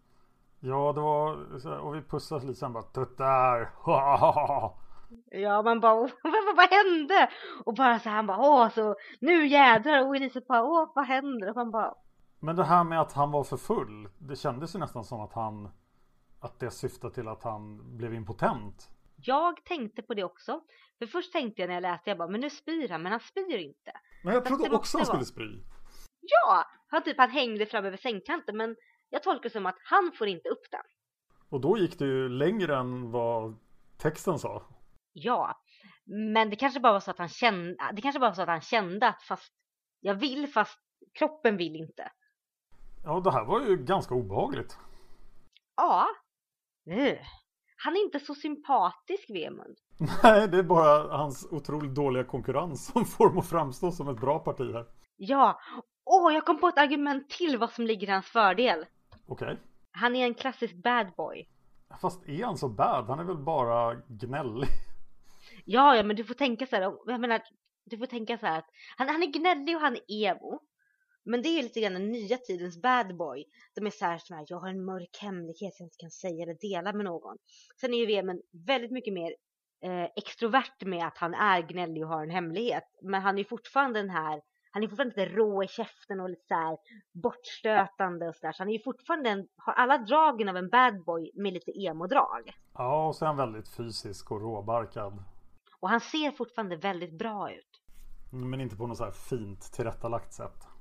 Ja, 0.61 0.93
det 0.93 1.01
var 1.01 1.59
så 1.59 1.69
här, 1.69 1.79
och 1.79 1.95
vi 1.95 2.03
pussas 2.03 2.45
lite 2.45 2.59
sen 2.59 2.73
bara 2.73 2.83
tuttar. 2.83 3.71
Ja, 5.31 5.63
man 5.63 5.81
bara, 5.81 5.95
vad, 6.23 6.57
vad 6.57 6.71
hände? 6.71 7.29
Och 7.65 7.75
bara 7.75 7.99
så 7.99 8.09
här, 8.09 8.17
han 8.17 8.27
bara, 8.27 8.39
åh, 8.39 8.69
så 8.69 8.95
nu 9.21 9.47
jädrar. 9.47 10.07
Och 10.07 10.17
Elisabeth 10.17 10.49
bara, 10.49 10.65
åh, 10.65 10.93
vad 10.95 11.07
händer? 11.07 11.51
Och 11.51 11.57
man 11.57 11.71
bara, 11.71 11.95
Men 12.41 12.57
det 12.57 12.65
här 12.65 12.85
med 12.85 13.01
att 13.01 13.13
han 13.13 13.31
var 13.31 13.45
för 13.45 13.57
full. 13.57 14.09
Det 14.19 14.37
kändes 14.37 14.75
ju 14.75 14.79
nästan 14.79 15.05
som 15.05 15.21
att 15.21 15.33
han 15.33 15.69
att 16.41 16.61
det 16.61 16.71
syftade 16.71 17.15
till 17.15 17.29
att 17.29 17.43
han 17.43 17.97
blev 17.97 18.15
impotent. 18.15 18.91
Jag 19.25 19.65
tänkte 19.65 20.03
på 20.03 20.15
det 20.15 20.25
också. 20.25 20.61
För 20.99 21.07
först 21.07 21.33
tänkte 21.33 21.63
jag 21.63 21.69
när 21.69 21.75
jag 21.75 21.83
läste, 21.83 22.11
jag 22.11 22.19
bara, 22.19 22.29
men 22.29 22.41
nu 22.41 22.51
spyr 22.51 22.89
han, 22.89 23.03
men 23.03 23.13
han 23.13 23.21
spyr 23.21 23.59
inte. 23.59 23.93
Men 24.25 24.35
jag 24.35 24.45
trodde 24.45 24.71
också 24.71 24.99
han 24.99 25.07
skulle 25.07 25.25
spy. 25.25 25.63
Ja, 26.21 26.65
han 26.87 27.03
typ 27.03 27.19
han 27.19 27.31
hängde 27.31 27.67
fram 27.67 27.85
över 27.85 27.97
sängkanten, 27.97 28.57
men 28.57 28.77
jag 29.11 29.23
tolkar 29.23 29.43
det 29.43 29.51
som 29.51 29.67
att 29.67 29.79
han 29.85 30.13
får 30.19 30.29
inte 30.29 30.49
upp 30.49 30.71
den. 30.71 30.85
Och 31.49 31.61
då 31.61 31.79
gick 31.79 31.99
det 31.99 32.05
ju 32.05 32.29
längre 32.29 32.77
än 32.77 33.11
vad 33.11 33.59
texten 33.99 34.39
sa. 34.39 34.63
Ja, 35.13 35.63
men 36.35 36.51
det 36.51 36.57
kanske 36.57 36.81
bara 36.81 36.93
var 36.93 37.01
så 37.01 37.11
att 37.11 37.19
han 37.19 37.29
kände, 37.29 37.77
det 37.93 38.03
kanske 38.03 38.21
bara 38.21 38.31
var 38.31 38.35
så 38.35 38.43
att 38.43 38.49
han 38.49 38.61
kände 38.61 39.09
att 39.09 39.23
fast 39.23 39.53
jag 40.01 40.15
vill 40.15 40.53
fast 40.53 40.79
kroppen 41.19 41.57
vill 41.57 41.77
inte. 41.77 42.13
Ja, 43.05 43.21
det 43.21 43.33
här 43.33 43.45
var 43.45 43.61
ju 43.61 43.77
ganska 43.77 44.15
obehagligt. 44.15 44.79
Ja. 45.77 46.09
Uh. 46.89 47.19
Han 47.85 47.97
är 47.97 48.01
inte 48.01 48.21
så 48.21 48.35
sympatisk, 48.35 49.31
Vemund. 49.31 49.77
Nej, 50.23 50.49
det 50.49 50.59
är 50.59 50.63
bara 50.63 51.17
hans 51.17 51.49
otroligt 51.51 51.95
dåliga 51.95 52.25
konkurrens 52.25 52.87
som 52.87 53.05
får 53.05 53.29
dem 53.29 53.39
att 53.39 53.49
framstå 53.49 53.91
som 53.91 54.09
ett 54.09 54.21
bra 54.21 54.39
parti 54.39 54.73
här. 54.73 54.87
Ja. 55.17 55.61
Åh, 56.05 56.35
jag 56.35 56.47
kom 56.47 56.61
på 56.61 56.69
ett 56.69 56.79
argument 56.79 57.31
till 57.31 57.59
vad 57.59 57.71
som 57.71 57.87
ligger 57.87 58.07
i 58.07 58.11
hans 58.11 58.27
fördel. 58.27 58.85
Okej. 59.27 59.59
Han 59.93 60.17
är 60.17 60.27
en 60.27 60.35
klassisk 60.35 60.75
bad 60.75 61.07
boy. 61.17 61.49
Fast 62.01 62.29
är 62.29 62.45
han 62.45 62.59
så 62.59 62.69
bad? 62.69 63.07
Han 63.09 63.19
är 63.19 63.25
väl 63.25 63.37
bara 63.37 63.95
gnällig? 63.95 64.69
Ja, 65.65 65.97
ja, 65.97 66.03
men 66.03 66.17
du 66.17 66.25
får 66.25 66.35
tänka 66.35 66.67
så 66.67 66.77
här, 66.77 66.95
jag 67.07 67.21
menar, 67.21 67.43
du 67.85 67.99
får 67.99 68.07
tänka 68.07 68.39
så 68.39 68.47
här 68.47 68.59
att 68.59 68.71
han, 68.97 69.09
han 69.09 69.23
är 69.23 69.27
gnällig 69.27 69.77
och 69.77 69.83
han 69.83 69.97
är 69.97 70.03
emo. 70.09 70.61
Men 71.25 71.43
det 71.43 71.49
är 71.49 71.63
lite 71.63 71.81
grann 71.81 71.93
den 71.93 72.13
nya 72.13 72.37
tidens 72.37 72.83
bad 72.83 73.17
boy. 73.17 73.45
De 73.75 73.87
är 73.87 73.91
så 73.91 74.05
här, 74.05 74.19
så 74.19 74.35
här 74.35 74.47
jag 74.49 74.59
har 74.59 74.69
en 74.69 74.85
mörk 74.85 75.19
hemlighet 75.21 75.75
jag 75.79 75.87
inte 75.87 75.97
kan 75.99 76.11
säga 76.11 76.43
eller 76.43 76.55
dela 76.61 76.93
med 76.93 77.05
någon. 77.05 77.37
Sen 77.81 77.95
är 77.95 77.99
ju 77.99 78.07
Vemen 78.07 78.41
väldigt 78.67 78.91
mycket 78.91 79.15
mer 79.15 79.35
eh, 79.83 80.09
extrovert 80.17 80.85
med 80.85 81.07
att 81.07 81.19
han 81.19 81.35
är 81.35 81.63
gnällig 81.63 82.03
och 82.05 82.09
har 82.09 82.23
en 82.23 82.31
hemlighet. 82.31 82.85
Men 83.03 83.23
han 83.23 83.35
är 83.35 83.39
ju 83.39 83.45
fortfarande 83.45 83.99
den 83.99 84.11
här, 84.11 84.43
han 84.71 84.83
är 84.83 84.89
fortfarande 84.89 85.21
lite 85.21 85.37
rå 85.37 85.65
i 85.65 85.69
käften 85.69 86.21
och 86.21 86.31
lite 86.31 86.45
så 86.49 86.55
här 86.55 86.79
bortstötande 87.13 88.29
och 88.29 88.37
sådär. 88.37 88.53
Så 88.53 88.63
han 88.63 88.69
är 88.69 88.73
ju 88.73 88.83
fortfarande 88.83 89.31
en, 89.31 89.49
har 89.57 89.73
alla 89.73 89.99
dragen 89.99 90.49
av 90.49 90.57
en 90.57 90.69
bad 90.69 91.05
boy 91.05 91.31
med 91.35 91.53
lite 91.53 91.71
emo-drag. 91.71 92.53
Ja, 92.75 93.09
och 93.09 93.17
så 93.17 93.25
är 93.25 93.27
han 93.27 93.37
väldigt 93.37 93.69
fysisk 93.69 94.31
och 94.31 94.41
råbarkad. 94.41 95.25
Och 95.81 95.89
han 95.89 96.01
ser 96.01 96.31
fortfarande 96.31 96.77
väldigt 96.77 97.19
bra 97.19 97.53
ut. 97.53 97.83
Men 98.31 98.61
inte 98.61 98.77
på 98.77 98.87
något 98.87 98.99
så 98.99 99.05
här 99.05 99.11
fint 99.11 99.73
tillrättalagt 99.73 100.33
sätt. 100.33 100.72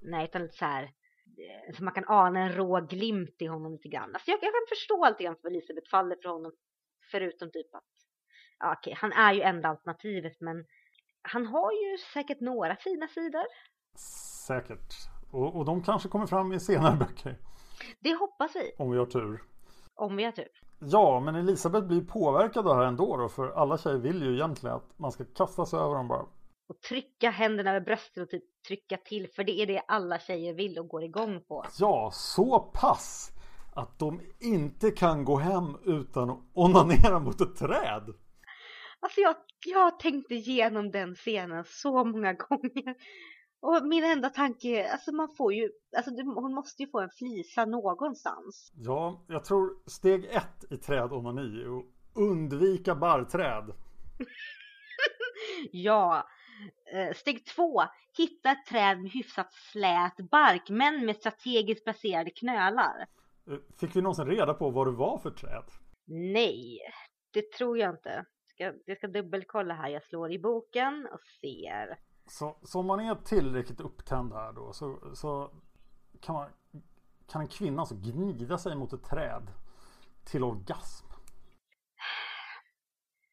Nej, 0.00 0.24
utan 0.24 0.42
lite 0.42 0.56
så 0.56 0.64
här. 0.64 0.82
eh, 0.82 1.74
Så 1.76 1.84
man 1.84 1.94
kan 1.94 2.04
ana 2.06 2.40
en 2.40 2.52
rå 2.52 2.80
glimt 2.80 3.36
i 3.38 3.46
honom 3.46 3.72
lite 3.72 3.88
grann. 3.88 4.14
Alltså 4.14 4.30
jag, 4.30 4.36
jag 4.42 4.52
kan 4.52 4.66
förstå 4.68 5.08
lite 5.08 5.22
grann 5.24 5.36
för 5.42 5.48
Elisabeth 5.48 5.90
faller 5.90 6.16
för 6.22 6.28
honom. 6.28 6.52
Förutom 7.10 7.50
typ 7.50 7.74
att, 7.74 7.84
ja 8.58 8.74
okej, 8.78 8.94
han 8.96 9.12
är 9.12 9.32
ju 9.32 9.42
enda 9.42 9.68
alternativet 9.68 10.40
men 10.40 10.64
han 11.22 11.46
har 11.46 11.72
ju 11.72 11.98
säkert 12.14 12.40
några 12.40 12.76
fina 12.76 13.08
sidor. 13.08 13.44
Säkert. 14.46 14.94
Och, 15.32 15.56
och 15.56 15.64
de 15.64 15.82
kanske 15.82 16.08
kommer 16.08 16.26
fram 16.26 16.52
i 16.52 16.60
senare 16.60 16.96
böcker. 16.96 17.38
Det 18.00 18.14
hoppas 18.14 18.56
vi, 18.56 18.72
Om 18.78 18.90
vi 18.90 18.98
har 18.98 19.06
tur. 19.06 19.42
om 19.94 20.16
vi 20.16 20.24
har 20.24 20.32
tur. 20.32 20.48
Ja, 20.80 21.20
men 21.20 21.34
Elisabeth 21.34 21.86
blir 21.86 22.00
påverkad 22.00 22.68
av 22.68 22.76
det 22.76 22.82
här 22.82 22.88
ändå 22.88 23.16
då. 23.16 23.28
För 23.28 23.48
alla 23.50 23.78
tjejer 23.78 23.98
vill 23.98 24.22
ju 24.22 24.34
egentligen 24.34 24.76
att 24.76 24.98
man 24.98 25.12
ska 25.12 25.24
kasta 25.24 25.66
sig 25.66 25.78
över 25.78 25.94
dem 25.94 26.08
bara. 26.08 26.26
Och 26.68 26.80
trycka 26.80 27.30
händerna 27.30 27.70
över 27.70 27.80
bröstet 27.80 28.22
och 28.22 28.30
typ 28.30 28.44
trycka 28.68 28.96
till. 28.96 29.28
För 29.36 29.44
det 29.44 29.52
är 29.62 29.66
det 29.66 29.80
alla 29.88 30.18
tjejer 30.18 30.54
vill 30.54 30.78
och 30.78 30.88
går 30.88 31.04
igång 31.04 31.40
på. 31.48 31.64
Ja, 31.78 32.10
så 32.12 32.60
pass 32.60 33.30
att 33.74 33.98
de 33.98 34.20
inte 34.40 34.90
kan 34.90 35.24
gå 35.24 35.36
hem 35.36 35.76
utan 35.84 36.30
att 36.30 36.38
onanera 36.54 37.18
mot 37.18 37.40
ett 37.40 37.56
träd. 37.56 38.14
Alltså 39.00 39.20
jag, 39.20 39.36
jag 39.66 40.00
tänkte 40.00 40.34
igenom 40.34 40.90
den 40.90 41.14
scenen 41.14 41.64
så 41.66 42.04
många 42.04 42.32
gånger. 42.48 42.94
Och 43.60 43.86
min 43.88 44.04
enda 44.04 44.28
tanke 44.30 44.68
är, 44.68 44.92
alltså 44.92 45.12
man 45.12 45.28
får 45.36 45.52
ju, 45.52 45.70
alltså 45.96 46.10
hon 46.10 46.54
måste 46.54 46.82
ju 46.82 46.90
få 46.90 47.00
en 47.00 47.10
flisa 47.18 47.64
någonstans. 47.64 48.72
Ja, 48.74 49.24
jag 49.28 49.44
tror 49.44 49.70
steg 49.86 50.24
ett 50.24 50.72
i 50.72 50.76
trädonani 50.76 51.62
är 51.62 51.78
att 51.78 51.84
undvika 52.14 52.94
barrträd. 52.94 53.72
Ja. 55.72 56.28
Eh, 56.92 57.14
Steg 57.14 57.46
två. 57.46 57.82
Hitta 58.16 58.50
ett 58.50 58.66
träd 58.66 59.00
med 59.02 59.10
hyfsat 59.10 59.52
slät 59.52 60.16
bark 60.30 60.68
men 60.68 61.06
med 61.06 61.16
strategiskt 61.16 61.84
placerade 61.84 62.30
knölar. 62.30 63.06
Eh, 63.50 63.58
Fick 63.80 63.96
vi 63.96 64.02
någonsin 64.02 64.26
reda 64.26 64.54
på 64.54 64.70
vad 64.70 64.86
det 64.86 64.90
var 64.90 65.18
för 65.18 65.30
träd? 65.30 65.64
Nej, 66.06 66.78
det 67.32 67.52
tror 67.52 67.78
jag 67.78 67.90
inte. 67.94 68.24
Ska, 68.46 68.72
jag 68.84 68.96
ska 68.96 69.06
dubbelkolla 69.06 69.74
här. 69.74 69.88
Jag 69.88 70.02
slår 70.02 70.32
i 70.32 70.38
boken 70.38 71.08
och 71.12 71.20
ser. 71.40 71.98
Så, 72.26 72.58
så 72.62 72.80
om 72.80 72.86
man 72.86 73.00
är 73.00 73.14
tillräckligt 73.14 73.80
upptänd 73.80 74.32
här 74.32 74.52
då 74.52 74.72
så, 74.72 75.14
så 75.14 75.50
kan, 76.20 76.34
man, 76.34 76.50
kan 77.32 77.40
en 77.40 77.48
kvinna 77.48 77.80
alltså 77.82 77.94
gnida 77.94 78.58
sig 78.58 78.76
mot 78.76 78.92
ett 78.92 79.04
träd 79.04 79.50
till 80.24 80.44
orgasm. 80.44 81.06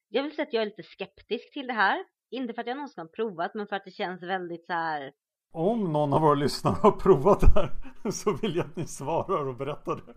Jag 0.09 0.23
vill 0.23 0.35
säga 0.35 0.47
att 0.47 0.53
jag 0.53 0.61
är 0.61 0.65
lite 0.65 0.83
skeptisk 0.83 1.53
till 1.53 1.67
det 1.67 1.73
här. 1.73 2.05
Inte 2.35 2.53
för 2.53 2.61
att 2.61 2.67
jag 2.67 2.77
någonsin 2.77 3.01
har 3.01 3.07
provat 3.07 3.53
men 3.53 3.67
för 3.67 3.75
att 3.75 3.85
det 3.85 3.91
känns 3.91 4.23
väldigt 4.23 4.65
så 4.65 4.73
här. 4.73 5.13
Om 5.51 5.93
någon 5.93 6.13
av 6.13 6.21
våra 6.21 6.33
lyssnare 6.33 6.75
har 6.81 6.91
provat 6.91 7.39
det 7.39 7.47
här 7.47 7.71
så 8.11 8.33
vill 8.33 8.55
jag 8.55 8.65
att 8.65 8.75
ni 8.75 8.87
svarar 8.87 9.47
och 9.47 9.55
berättar 9.55 9.95
det. 9.95 10.13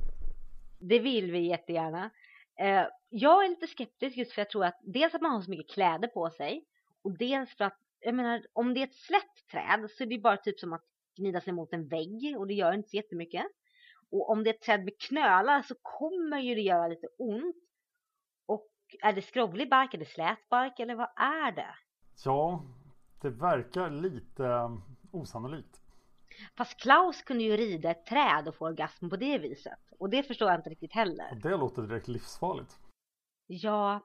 Det 0.81 0.99
vill 0.99 1.33
vi 1.33 1.49
jättegärna. 1.49 2.11
Eh, 2.61 2.87
jag 3.09 3.45
är 3.45 3.49
lite 3.49 3.66
skeptisk 3.66 4.16
just 4.16 4.33
för 4.33 4.41
jag 4.41 4.51
tror 4.51 4.64
att 4.64 4.81
dels 4.83 5.14
att 5.14 5.23
man 5.23 5.33
har 5.33 5.43
så 5.43 5.51
mycket 5.51 5.75
kläder 5.75 6.09
på 6.09 6.31
sig 6.31 6.64
och 7.05 7.19
dels 7.19 7.57
för 7.57 7.64
att 7.64 7.79
jag 8.01 8.14
menar 8.14 8.47
om 8.53 8.75
det 8.75 8.81
är 8.81 8.85
ett 8.85 8.95
slätt 8.95 9.49
träd 9.51 9.91
så 9.91 10.03
är 10.03 10.07
det 10.07 10.19
bara 10.19 10.37
typ 10.37 10.61
som 10.61 10.73
att 10.73 10.85
gnida 11.16 11.41
sig 11.41 11.53
mot 11.53 11.73
en 11.73 11.89
vägg 11.89 12.37
och 12.39 12.47
det 12.47 12.55
gör 12.55 12.73
inte 12.73 12.89
så 12.89 12.97
jättemycket. 12.97 13.47
Och 14.11 14.31
om 14.31 14.45
det 14.45 14.51
är 14.51 14.55
ett 14.55 14.62
träd 14.62 14.85
med 14.85 15.01
knölar 15.01 15.62
så 15.62 15.75
kommer 15.83 16.39
ju 16.39 16.55
det 16.55 16.61
göra 16.61 16.89
lite 16.89 17.07
ont. 17.19 17.57
Och 18.47 18.69
är 19.03 19.12
det 19.12 19.23
skrovlig 19.23 19.71
bark, 19.71 19.95
är 19.95 19.99
det 19.99 20.05
slät 20.05 20.49
bark 20.49 20.81
eller 20.81 20.95
vad 20.95 21.11
är 21.16 21.53
det? 21.53 21.75
Ja, 22.25 22.64
det 23.21 23.31
verkar 23.31 23.91
lite 23.91 24.47
eh, 24.47 24.79
osannolikt. 25.12 25.83
Fast 26.57 26.81
Klaus 26.81 27.23
kunde 27.23 27.45
ju 27.45 27.57
rida 27.57 27.91
ett 27.91 28.07
träd 28.07 28.49
och 28.49 28.55
få 28.55 28.66
orgasm 28.66 29.09
på 29.09 29.16
det 29.16 29.39
viset. 29.39 29.79
Och 29.99 30.11
det 30.11 30.23
förstår 30.23 30.51
jag 30.51 30.59
inte 30.59 30.71
riktigt 30.71 30.93
heller. 30.93 31.29
Och 31.31 31.41
det 31.41 31.57
låter 31.57 31.83
direkt 31.83 32.09
livsfarligt. 32.09 32.79
Ja, 33.47 34.01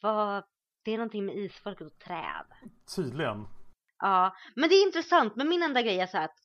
vad... 0.00 0.44
Det 0.82 0.92
är 0.92 0.98
någonting 0.98 1.26
med 1.26 1.36
isfolket 1.36 1.86
och 1.86 1.98
träd. 1.98 2.46
Tydligen. 2.96 3.46
Ja, 3.98 4.36
men 4.56 4.68
det 4.68 4.74
är 4.74 4.86
intressant. 4.86 5.36
Men 5.36 5.48
min 5.48 5.62
enda 5.62 5.82
grej 5.82 6.00
är 6.00 6.06
så 6.06 6.16
här 6.16 6.24
att 6.24 6.38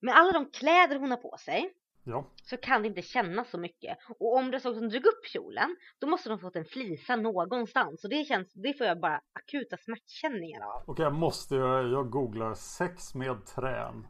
med 0.00 0.14
alla 0.14 0.32
de 0.32 0.50
kläder 0.50 0.98
hon 0.98 1.10
har 1.10 1.18
på 1.18 1.36
sig 1.38 1.74
Ja, 2.06 2.24
så 2.42 2.56
kan 2.56 2.82
det 2.82 2.88
inte 2.88 3.02
kännas 3.02 3.50
så 3.50 3.58
mycket. 3.58 3.98
Och 4.20 4.36
om 4.36 4.50
det 4.50 4.56
är 4.56 4.60
så 4.60 4.74
som 4.74 4.88
drog 4.88 5.06
upp 5.06 5.26
kjolen, 5.32 5.76
då 6.00 6.06
måste 6.06 6.28
de 6.28 6.38
fått 6.38 6.56
en 6.56 6.64
flisa 6.64 7.16
någonstans. 7.16 8.04
Och 8.04 8.10
det 8.10 8.24
känns, 8.24 8.52
det 8.52 8.78
får 8.78 8.86
jag 8.86 9.00
bara 9.00 9.20
akuta 9.32 9.76
smärtkänningar 9.76 10.60
av. 10.60 10.82
och 10.86 10.98
jag 10.98 11.14
måste 11.14 11.54
göra, 11.54 11.82
jag 11.88 12.10
googlar 12.10 12.54
sex 12.54 13.14
med 13.14 13.46
trän. 13.46 14.06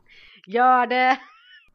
Gör 0.47 0.87
det! 0.87 1.19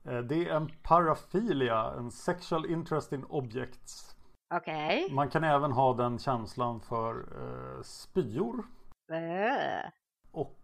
Eh, 0.05 0.19
Det 0.19 0.35
är 0.49 0.55
en 0.55 0.69
parafilia, 0.83 1.93
en 1.97 2.11
sexual 2.11 2.65
interest 2.71 3.11
in 3.13 3.23
objects. 3.23 4.15
Okej. 4.53 5.07
Man 5.13 5.29
kan 5.29 5.43
även 5.43 5.71
ha 5.71 5.93
den 5.93 6.19
känslan 6.19 6.81
för 6.81 7.13
eh, 7.19 7.81
spyor 7.83 8.65
Äh. 9.11 9.89
och 10.31 10.59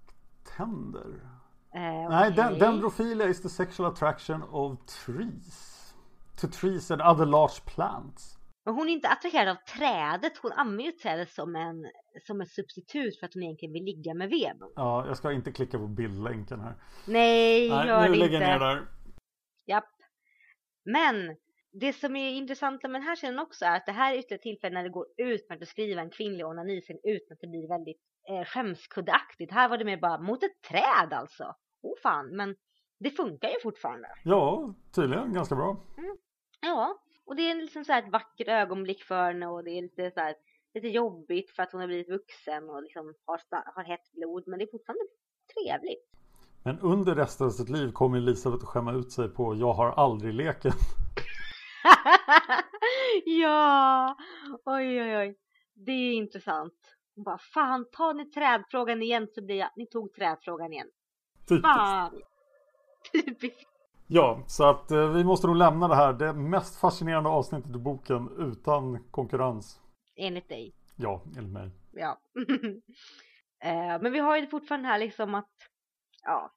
tänder. 0.58 1.35
Eh, 1.76 2.10
Nej, 2.10 2.32
den, 2.32 2.60
dendrophilia 2.60 3.28
is 3.28 3.42
the 3.42 3.50
sexual 3.50 3.92
attraction 3.92 4.44
of 4.44 4.80
trees. 5.06 5.72
To 6.42 6.48
trees 6.48 6.92
and 6.92 7.02
other 7.02 7.26
large 7.26 7.62
plants. 7.66 8.38
Men 8.66 8.74
hon 8.76 8.90
är 8.90 8.94
inte 8.94 9.10
attraherad 9.10 9.48
av 9.48 9.56
trädet. 9.78 10.38
Hon 10.38 10.52
använder 10.52 10.84
ju 10.86 10.92
trädet 10.92 11.30
som 11.30 11.56
en, 11.56 11.86
som 12.28 12.42
ett 12.42 12.50
substitut 12.52 13.20
för 13.20 13.26
att 13.26 13.34
hon 13.34 13.44
egentligen 13.44 13.74
vill 13.74 13.84
ligga 13.84 14.14
med 14.14 14.30
Vemund. 14.30 14.74
Ja, 14.76 15.08
jag 15.08 15.18
ska 15.18 15.32
inte 15.32 15.52
klicka 15.52 15.78
på 15.78 15.88
bildlänken 15.88 16.60
här. 16.60 16.76
Nej, 17.08 17.70
Nej, 17.70 17.88
gör 17.88 18.02
nu 18.02 18.08
det 18.14 18.20
lägger 18.20 18.38
inte. 18.38 18.48
ner 18.48 18.60
där. 18.60 18.88
Japp. 19.66 19.90
Men 20.86 21.36
det 21.82 21.94
som 21.94 22.16
är 22.16 22.30
intressant 22.32 22.84
med 22.84 22.92
den 22.92 23.02
här 23.02 23.16
scenen 23.16 23.40
också 23.40 23.66
är 23.66 23.76
att 23.76 23.86
det 23.86 23.92
här 23.92 24.14
är 24.14 24.20
ytterligare 24.20 24.42
tillfälle 24.42 24.74
när 24.74 24.84
det 24.84 24.90
går 24.90 25.06
ut 25.18 25.50
med 25.50 25.56
att 25.56 25.60
beskriva 25.60 26.02
en 26.02 26.10
kvinnlig 26.10 26.46
onaniscen 26.46 26.98
utan 27.04 27.34
att 27.34 27.42
det 27.42 27.48
blir 27.48 27.68
väldigt 27.68 28.02
eh, 28.30 28.46
skämskuddeaktigt. 28.46 29.52
Här 29.54 29.70
var 29.70 29.78
det 29.78 29.86
mer 29.86 29.98
bara 29.98 30.22
mot 30.22 30.44
ett 30.44 30.62
träd 30.70 31.14
alltså. 31.14 31.56
Oh 31.86 31.96
fan, 32.04 32.36
men 32.36 32.56
det 33.00 33.10
funkar 33.10 33.50
ju 33.50 33.60
fortfarande. 33.64 34.08
Ja, 34.24 34.74
tydligen 34.96 35.34
ganska 35.34 35.56
bra. 35.56 35.78
Ja, 36.62 37.02
och 37.26 37.36
det 37.36 37.52
är 37.52 37.56
liksom 37.56 37.86
så 37.86 37.92
här 37.92 38.04
ett 38.04 38.12
vackert 38.12 38.48
ögonblick 38.48 39.04
för 39.04 39.28
henne 39.28 39.48
och 39.48 39.64
det 39.64 39.72
är 39.72 39.82
lite 39.82 40.12
så 40.12 40.20
här 40.20 40.36
lite 40.74 40.88
jobbigt 40.88 41.52
för 41.52 41.64
att 41.64 41.72
hon 41.72 41.82
har 41.82 41.88
blivit 41.88 42.10
vuxen 42.10 42.70
och 42.70 42.84
liksom 42.84 43.14
har, 43.26 43.40
har 43.76 43.84
hett 43.84 44.12
blod 44.12 44.44
men 44.48 44.60
det 44.60 44.66
är 44.66 44.72
fortfarande 44.72 45.04
trevligt. 45.54 46.10
Men 46.64 46.80
under 46.80 47.16
resten 47.16 47.48
av 47.48 47.52
sitt 47.52 47.70
liv 47.70 47.92
kommer 47.92 48.18
Elisabeth 48.18 48.64
att 48.64 48.70
skämma 48.70 48.94
ut 48.94 49.12
sig 49.12 49.30
på 49.30 49.56
Jag 49.56 49.74
har 49.74 49.92
aldrig 49.92 50.34
leken. 50.34 50.72
ja, 53.26 54.16
oj 54.66 55.02
oj 55.02 55.18
oj. 55.18 55.38
Det 55.74 55.92
är 55.92 56.14
intressant. 56.14 56.74
Hon 57.16 57.24
bara, 57.24 57.38
fan 57.38 57.86
ta 57.92 58.14
ni 58.14 58.26
trädfrågan 58.26 59.02
igen 59.02 59.28
så 59.36 59.46
blir 59.46 59.56
jag, 59.56 59.70
ni 59.76 59.88
tog 59.88 60.14
trädfrågan 60.14 60.74
igen. 60.74 60.88
Typiskt. 61.48 61.68
Fan. 61.68 62.22
Typiskt. 63.14 63.70
Ja, 64.08 64.44
så 64.48 64.64
att 64.64 64.92
eh, 64.92 65.12
vi 65.12 65.24
måste 65.24 65.48
nog 65.48 65.56
lämna 65.56 65.88
det 65.88 65.96
här. 65.96 66.14
Det 66.14 66.34
mest 66.34 66.80
fascinerande 66.80 67.30
avsnittet 67.30 67.76
i 67.76 67.80
boken 67.80 68.30
utan 68.38 69.04
konkurrens. 69.12 69.80
Enligt 70.16 70.50
dig. 70.50 70.74
Ja, 70.96 71.24
enligt 71.38 71.54
mig. 71.54 71.72
Ja. 71.92 72.20
Eh, 73.60 74.02
Men 74.02 74.12
vi 74.12 74.20
har 74.20 74.38
ju 74.38 74.48
fortfarande 74.48 74.88
här 74.88 75.00
liksom 75.00 75.36
att, 75.36 75.52
ja. 76.24 76.54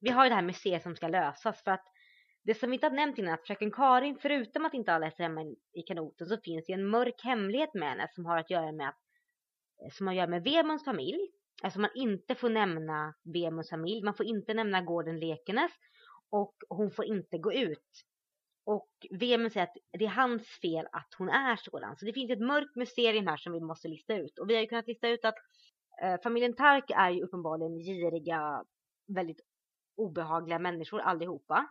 Vi 0.00 0.10
har 0.10 0.24
ju 0.24 0.28
det 0.28 0.34
här 0.34 0.42
museet 0.42 0.82
som 0.82 0.96
ska 0.96 1.08
lösas 1.08 1.62
för 1.62 1.70
att 1.70 1.84
det 2.42 2.54
som 2.54 2.70
vi 2.70 2.76
inte 2.76 2.86
har 2.86 2.94
nämnt 2.94 3.18
innan 3.18 3.30
är 3.30 3.34
att 3.34 3.46
fröken 3.46 3.70
Karin, 3.70 4.18
förutom 4.22 4.64
att 4.64 4.74
inte 4.74 4.92
alla 4.92 5.06
är 5.06 5.18
hemma 5.18 5.42
i 5.72 5.82
kanoten 5.86 6.26
så 6.26 6.36
finns 6.36 6.66
det 6.66 6.72
en 6.72 6.88
mörk 6.88 7.24
hemlighet 7.24 7.74
med 7.74 7.88
henne 7.88 8.08
som 8.14 8.26
har 8.26 8.38
att 8.38 8.50
göra 8.50 8.72
med 8.72 8.88
att, 8.88 8.98
som 9.92 10.06
har 10.06 10.14
att 10.14 10.18
göra 10.18 10.30
med 10.30 10.44
Vemunds 10.44 10.84
familj. 10.84 11.30
Alltså 11.62 11.80
man 11.80 11.90
inte 11.94 12.34
får 12.34 12.50
nämna 12.50 13.14
Vemunds 13.22 13.70
familj, 13.70 14.02
man 14.02 14.14
får 14.14 14.26
inte 14.26 14.54
nämna 14.54 14.82
gården 14.82 15.20
Lekenes 15.20 15.72
och 16.30 16.54
hon 16.68 16.90
får 16.90 17.04
inte 17.04 17.38
gå 17.38 17.52
ut. 17.52 18.04
Och 18.66 18.90
Vemund 19.10 19.52
säger 19.52 19.66
att 19.66 19.76
det 19.98 20.04
är 20.04 20.08
hans 20.08 20.48
fel 20.48 20.86
att 20.92 21.14
hon 21.18 21.28
är 21.28 21.56
sådan. 21.56 21.96
Så 21.96 22.04
det 22.04 22.12
finns 22.12 22.30
ett 22.30 22.40
mörkt 22.40 22.76
mysterium 22.76 23.26
här 23.26 23.36
som 23.36 23.52
vi 23.52 23.60
måste 23.60 23.88
lista 23.88 24.14
ut. 24.16 24.38
Och 24.38 24.50
vi 24.50 24.54
har 24.54 24.62
ju 24.62 24.66
kunnat 24.66 24.86
lista 24.86 25.08
ut 25.08 25.24
att 25.24 25.34
eh, 26.02 26.20
familjen 26.22 26.56
Tark 26.56 26.90
är 26.90 27.10
ju 27.10 27.22
uppenbarligen 27.22 27.78
giriga, 27.78 28.64
väldigt 29.06 29.40
obehagliga 29.96 30.58
människor 30.58 31.00
allihopa. 31.00 31.66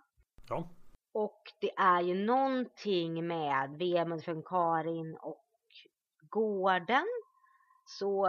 Ja. 0.49 0.69
Och 1.13 1.41
det 1.61 1.71
är 1.77 2.01
ju 2.01 2.25
någonting 2.25 3.27
med 3.27 3.77
Vemund 3.79 4.23
från 4.23 4.43
Karin 4.43 5.17
och 5.21 5.45
gården. 6.29 7.05
Så 7.85 8.27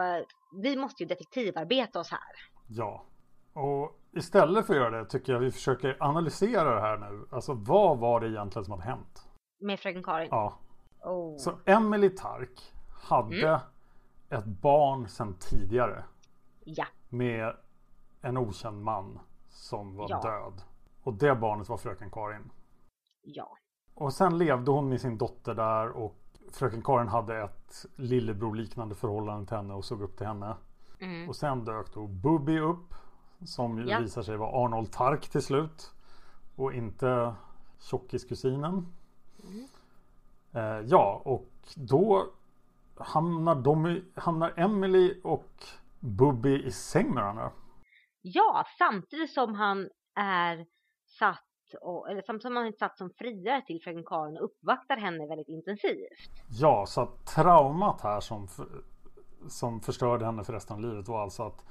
vi 0.63 0.77
måste 0.77 1.03
ju 1.03 1.09
detektivarbeta 1.09 2.01
oss 2.01 2.11
här. 2.11 2.21
Ja. 2.69 3.05
Och 3.53 3.99
istället 4.13 4.67
för 4.67 4.75
att 4.75 4.81
göra 4.81 5.03
det 5.03 5.11
tycker 5.11 5.33
jag 5.33 5.41
vi 5.41 5.51
försöker 5.51 5.97
analysera 6.01 6.75
det 6.75 6.81
här 6.81 6.97
nu. 6.97 7.27
Alltså 7.31 7.55
vad 7.55 7.99
var 7.99 8.21
det 8.21 8.29
egentligen 8.29 8.65
som 8.65 8.73
hade 8.73 8.85
hänt? 8.85 9.29
Med 9.61 9.81
fröken 9.81 10.03
Karin. 10.03 10.29
Ja. 10.31 10.59
Oh. 11.05 11.37
Så 11.39 11.53
Emily 11.67 12.11
Tark 12.11 12.73
hade 13.09 13.61
ett 14.31 14.45
barn 14.45 15.09
sedan 15.09 15.37
tidigare. 15.41 16.05
Ja. 16.65 16.87
Med 17.09 17.57
en 18.21 18.37
okänd 18.37 18.83
man 18.83 19.21
som 19.49 19.97
var 19.97 20.07
Ja. 20.11 20.21
död. 20.21 20.63
Och 21.03 21.15
det 21.15 21.35
barnet 21.35 21.69
var 21.69 21.77
fröken 21.77 22.11
Karin. 22.11 22.51
Ja. 23.23 23.57
Och 23.95 24.13
sen 24.13 24.39
levde 24.39 24.71
hon 24.71 24.89
med 24.89 25.01
sin 25.01 25.19
dotter 25.19 25.55
där 25.55 25.91
och 25.91 26.17
fröken 26.53 26.83
Karin 26.83 27.09
hade 27.09 27.43
ett 27.43 27.87
lillebror 27.97 28.55
liknande 28.55 28.95
förhållande 28.95 29.47
till 29.47 29.57
henne 29.57 29.75
och 29.75 29.85
såg 29.85 30.03
upp 30.03 30.17
till 30.17 30.27
henne. 30.27 30.57
Mm. 31.01 31.29
Och 31.29 31.37
sen 31.37 31.65
dök 31.65 31.95
då 31.95 32.07
Bubby 32.07 32.59
upp. 32.59 32.95
Som 33.45 33.89
Ja. 33.89 33.99
visar 33.99 34.23
sig 34.23 34.37
vara 34.37 34.65
Arnold 34.65 34.93
Tark 34.93 35.29
till 35.29 35.43
slut. 35.43 35.93
Och 36.57 36.73
inte 36.73 37.35
tjockiskusinen. 37.81 38.87
Mm. 39.43 39.67
Eh, 40.53 40.87
ja, 40.87 41.23
och 41.25 41.51
då 41.77 42.27
hamnar, 42.97 43.55
de, 43.55 44.01
hamnar 44.15 44.53
Emily 44.57 45.21
och 45.25 45.65
Bubby 46.01 46.63
i 46.63 46.71
säng 46.73 47.15
med 47.15 47.23
varandra. 47.23 47.51
Ja, 48.23 48.65
samtidigt 48.79 49.33
som 49.33 49.55
han 49.55 49.89
är 50.15 50.67
satt 51.19 51.45
och, 51.81 52.11
eller 52.11 52.55
han 52.55 52.67
är 52.67 52.73
satt 52.73 52.99
som 52.99 53.11
friare 53.11 53.63
till 53.67 53.81
fröken 53.85 54.05
Karin 54.05 54.37
och 54.37 54.45
uppvaktar 54.45 54.97
henne 54.97 55.27
väldigt 55.27 55.49
intensivt. 55.49 56.31
Ja, 56.61 56.87
så 56.87 57.01
att 57.01 57.27
traumat 57.27 58.01
här 58.01 58.21
som, 58.21 58.49
som 59.49 59.81
förstörde 59.81 60.25
henne 60.25 60.45
för 60.45 60.53
resten 60.53 60.77
av 60.77 60.83
livet 60.83 61.09
var 61.09 61.23
alltså 61.23 61.43
att 61.43 61.65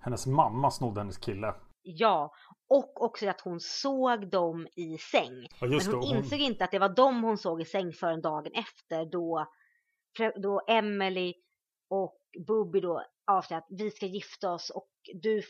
hennes 0.00 0.26
mamma 0.26 0.70
snodde 0.70 1.00
hennes 1.00 1.18
kille. 1.18 1.54
Ja, 1.82 2.32
och 2.68 3.02
också 3.02 3.28
att 3.28 3.40
hon 3.40 3.60
såg 3.60 4.30
dem 4.30 4.66
i 4.76 4.98
säng. 4.98 5.46
Ja, 5.60 5.66
Men 5.66 5.72
hon 5.72 5.80
det, 5.80 5.96
hon- 5.96 6.16
insåg 6.16 6.38
inte 6.38 6.64
att 6.64 6.70
det 6.70 6.78
var 6.78 6.88
dem 6.88 7.22
hon 7.22 7.38
såg 7.38 7.60
i 7.62 7.64
säng 7.64 7.92
förrän 7.92 8.20
dagen 8.20 8.52
efter 8.54 9.04
då 9.04 9.46
då 10.42 10.60
Emily 10.68 11.34
och 11.90 12.18
Bobby 12.46 12.80
då 12.80 13.02
avslöjar 13.26 13.60
att 13.60 13.66
vi 13.70 13.90
ska 13.90 14.06
gifta 14.06 14.52
oss 14.52 14.70
och 14.70 14.90
du 15.22 15.42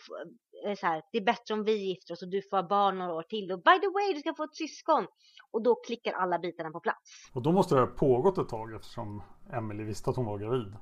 så 0.79 0.87
här, 0.87 1.03
det 1.13 1.19
är 1.19 1.25
bättre 1.25 1.55
om 1.55 1.65
vi 1.65 1.77
gifter 1.77 2.15
oss 2.15 2.23
och 2.23 2.29
du 2.29 2.43
får 2.43 2.57
ha 2.57 2.69
barn 2.69 2.99
några 2.99 3.15
år 3.15 3.23
till 3.23 3.53
och 3.53 3.59
by 3.59 3.81
the 3.81 3.89
way 3.89 4.13
du 4.15 4.21
ska 4.21 4.35
få 4.35 4.45
ett 4.45 4.57
syskon 4.57 5.07
och 5.51 5.63
då 5.63 5.75
klickar 5.75 6.13
alla 6.13 6.39
bitarna 6.39 6.71
på 6.71 6.81
plats. 6.81 7.31
Och 7.33 7.43
då 7.43 7.53
måste 7.53 7.75
det 7.75 7.81
ha 7.81 7.87
pågått 7.87 8.39
ett 8.39 8.49
tag 8.49 8.75
eftersom 8.75 9.23
Emily 9.53 9.85
visste 9.85 10.11
att 10.11 10.17
hon 10.17 10.27
var 10.27 10.39
gravid. 10.39 10.77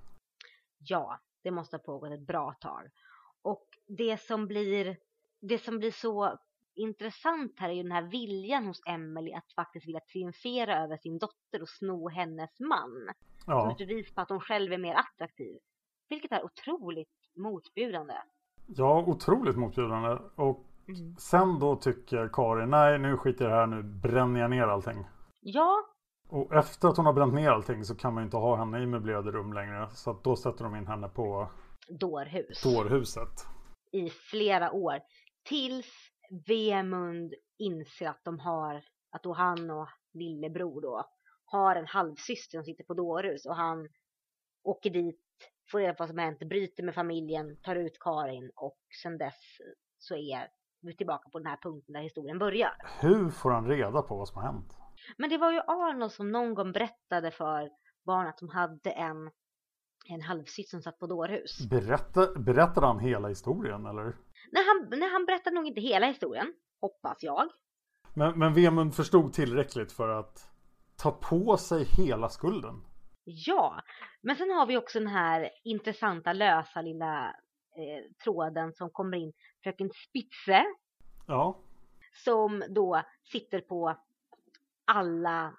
Ja, 0.79 1.21
det 1.43 1.51
måste 1.51 1.77
ha 1.77 1.83
pågått 1.83 2.13
ett 2.13 2.27
bra 2.27 2.55
tag. 2.61 2.91
Och 3.43 3.67
det 3.87 4.21
som 4.21 4.47
blir, 4.47 4.97
det 5.41 5.59
som 5.59 5.79
blir 5.79 5.91
så 5.91 6.39
intressant 6.75 7.55
här 7.59 7.69
är 7.69 7.73
ju 7.73 7.83
den 7.83 7.93
här 7.93 8.11
viljan 8.11 8.67
hos 8.67 8.83
Emily 8.87 9.33
att 9.33 9.53
faktiskt 9.53 9.87
vilja 9.87 10.01
triumfera 10.01 10.85
över 10.85 10.97
sin 10.97 11.19
dotter 11.19 11.63
och 11.63 11.69
sno 11.69 12.09
hennes 12.09 12.61
man. 12.61 13.15
Som 13.45 13.53
Ja, 13.53 13.73
ett 13.73 13.79
bevis 13.79 14.15
på 14.15 14.21
att 14.21 14.29
hon 14.29 14.41
själv 14.41 14.73
är 14.73 14.79
mer 14.79 14.95
attraktiv. 14.95 15.59
Vilket 16.09 16.33
är 16.33 16.45
otroligt 16.45 17.09
motbjudande. 17.37 18.15
Ja 18.77 19.05
otroligt 19.07 19.57
motbjudande. 19.57 20.19
Och 20.37 20.65
sen 21.19 21.59
då 21.59 21.77
tycker 21.77 22.31
Karin, 22.33 22.71
nej 22.71 22.99
nu 22.99 23.17
skiter 23.17 23.45
jag 23.45 23.51
i 23.51 23.55
det 23.55 23.61
här, 23.61 23.67
nu 23.67 23.83
bränner 23.83 24.41
jag 24.41 24.51
ner 24.51 24.63
allting. 24.63 25.05
Ja, 25.41 25.85
Och 26.29 26.55
efter 26.55 26.89
att 26.89 26.97
hon 26.97 27.07
har 27.07 27.13
bränt 27.13 27.35
ner 27.35 27.51
allting 27.51 27.85
så 27.85 27.95
kan 27.95 28.15
man 28.15 28.23
ju 28.23 28.25
inte 28.25 28.37
ha 28.37 28.57
henne 28.57 28.83
i 28.83 28.87
möblerade 28.87 29.31
rum 29.31 29.53
längre. 29.53 29.89
Så 29.93 30.21
då 30.25 30.37
sätter 30.37 30.65
de 30.65 30.77
in 30.77 30.87
henne 30.87 31.09
på 31.09 31.51
dårhus. 32.01 32.63
dårhuset. 32.63 33.47
I 33.93 34.11
flera 34.11 34.73
år. 34.73 34.99
Tills 35.49 35.87
Vemund 36.47 37.35
inser 37.59 38.09
att 38.09 38.25
de 38.25 38.39
har, 38.39 38.83
att 39.11 39.23
då 39.23 39.33
han 39.33 39.71
och 39.71 39.89
lillebror 40.13 40.81
då 40.81 41.05
har 41.45 41.77
en 41.77 41.87
halvsyster 41.87 42.59
som 42.59 42.65
sitter 42.65 42.85
på 42.85 42.95
dårhus 42.95 43.47
och 43.47 43.57
han 43.57 43.89
åker 44.63 44.91
dit, 44.91 45.21
får 45.71 45.79
reda 45.79 45.95
på 45.95 46.03
vad 46.03 46.09
som 46.09 46.19
hänt, 46.19 46.39
bryter 46.39 46.83
med 46.83 46.95
familjen, 46.95 47.57
tar 47.63 47.77
ut 47.77 47.99
Karin 48.01 48.51
och 48.57 48.79
sen 49.03 49.19
dess 49.19 49.35
så 49.99 50.17
är 50.17 50.49
vi 50.83 50.97
tillbaka 50.97 51.29
på 51.31 51.39
den 51.39 51.47
här 51.47 51.57
punkten 51.63 51.93
där 51.93 52.01
historien 52.01 52.39
börjar. 52.39 52.73
Hur 53.01 53.31
får 53.31 53.51
han 53.51 53.69
reda 53.69 54.03
på 54.03 54.17
vad 54.17 54.29
som 54.29 54.43
har 54.43 54.53
hänt? 54.53 54.79
Men 55.17 55.31
det 55.31 55.39
var 55.39 55.53
ju 55.53 55.61
Arnold 55.61 56.13
som 56.13 56.33
någon 56.33 56.55
gång 56.55 56.73
berättade 56.73 57.31
för 57.31 57.71
barn 58.07 58.27
att 58.27 58.39
de 58.39 58.49
hade 58.49 58.91
en, 58.91 59.31
en 60.09 60.21
halvsyster 60.21 60.71
som 60.71 60.83
satt 60.83 60.99
på 60.99 61.07
dårhus. 61.07 61.69
Berätta, 61.71 62.27
berättade 62.41 62.87
han 62.87 62.99
hela 62.99 63.29
historien 63.29 63.87
eller? 63.87 64.05
Nej, 64.53 64.65
han, 64.67 65.01
nej, 65.01 65.11
han 65.13 65.25
berättade 65.27 65.57
nog 65.57 65.67
inte 65.67 65.81
hela 65.81 66.07
historien, 66.07 66.55
hoppas 66.81 67.23
jag. 67.23 67.49
Men, 68.15 68.39
men 68.39 68.55
Vemund 68.55 68.95
förstod 68.95 69.33
tillräckligt 69.33 69.93
för 69.93 70.09
att 70.09 70.51
ta 70.97 71.11
på 71.11 71.57
sig 71.57 71.85
hela 71.85 72.29
skulden. 72.29 72.85
Ja, 73.25 73.83
men 74.21 74.37
sen 74.37 74.51
har 74.51 74.67
vi 74.67 74.77
också 74.77 74.99
den 74.99 75.09
här 75.09 75.51
intressanta 75.65 76.33
lösa 76.33 76.83
lilla 76.83 77.37
eh, 77.77 78.13
tråden 78.25 78.73
som 78.73 78.91
kommer 78.91 79.17
in. 79.17 79.33
Fröken 79.63 79.91
Spitze 79.91 80.65
Ja, 81.27 81.59
som 82.25 82.65
då 82.69 83.03
sitter 83.33 83.61
på 83.61 83.97
alla, 84.85 85.55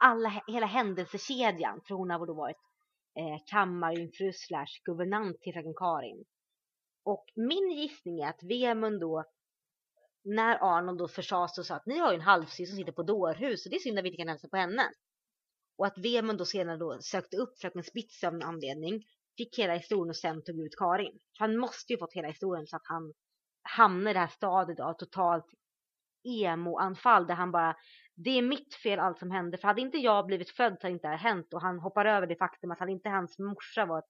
alla 0.00 0.42
hela 0.46 0.66
händelsekedjan. 0.66 1.80
För 1.88 1.94
hon 1.94 2.10
har 2.10 2.26
då 2.26 2.34
varit 2.34 2.56
eh, 3.14 3.44
kammarjungfru 3.46 4.32
slash 4.32 4.80
guvernant 4.84 5.40
till 5.40 5.52
fröken 5.52 5.74
Karin. 5.74 6.24
Och 7.04 7.24
min 7.34 7.70
gissning 7.70 8.20
är 8.20 8.28
att 8.28 8.42
Vemund 8.42 9.00
då 9.00 9.24
när 10.24 10.76
Arnold 10.76 10.98
då 10.98 11.08
försades 11.08 11.58
och 11.58 11.66
sa 11.66 11.74
att 11.74 11.86
ni 11.86 11.98
har 11.98 12.12
ju 12.12 12.14
en 12.14 12.20
halvsyster 12.20 12.64
som 12.64 12.76
sitter 12.76 12.92
på 12.92 13.02
dårhus 13.02 13.66
och 13.66 13.70
det 13.70 13.76
är 13.76 13.80
synd 13.80 13.98
att 13.98 14.04
vi 14.04 14.08
inte 14.08 14.16
kan 14.16 14.28
hälsa 14.28 14.48
på 14.48 14.56
henne. 14.56 14.82
Och 15.76 15.86
att 15.86 15.98
Vemund 15.98 16.38
då 16.38 16.44
senare 16.44 16.76
då 16.76 16.98
sökte 17.00 17.36
upp 17.36 17.58
fröken 17.60 17.82
Spitz 17.82 18.24
av 18.24 18.34
en 18.34 18.42
anledning, 18.42 19.02
fick 19.36 19.58
hela 19.58 19.74
historien 19.74 20.10
och 20.10 20.16
sen 20.16 20.42
tog 20.44 20.60
ut 20.60 20.76
Karin. 20.78 21.18
Så 21.32 21.44
han 21.44 21.56
måste 21.56 21.92
ju 21.92 21.98
fått 21.98 22.12
hela 22.12 22.28
historien 22.28 22.66
så 22.66 22.76
att 22.76 22.86
han 22.86 23.12
hamnar 23.62 24.10
i 24.10 24.14
det 24.14 24.20
här 24.20 24.26
stadiet 24.28 24.80
av 24.80 24.92
totalt 24.92 25.46
emo-anfall 26.24 27.26
där 27.26 27.34
han 27.34 27.50
bara 27.50 27.76
det 28.14 28.30
är 28.30 28.42
mitt 28.42 28.74
fel 28.74 28.98
allt 28.98 29.18
som 29.18 29.30
hände 29.30 29.58
för 29.58 29.68
hade 29.68 29.80
inte 29.80 29.98
jag 29.98 30.26
blivit 30.26 30.50
född 30.50 30.76
så 30.80 30.86
hade 30.86 30.92
inte 30.92 31.08
det 31.08 31.16
här 31.16 31.30
hänt 31.30 31.54
och 31.54 31.62
han 31.62 31.78
hoppar 31.78 32.04
över 32.04 32.26
det 32.26 32.36
faktum 32.36 32.70
att 32.70 32.78
hade 32.78 32.92
inte 32.92 33.08
hans 33.08 33.38
morsa 33.38 33.86
varit 33.86 34.04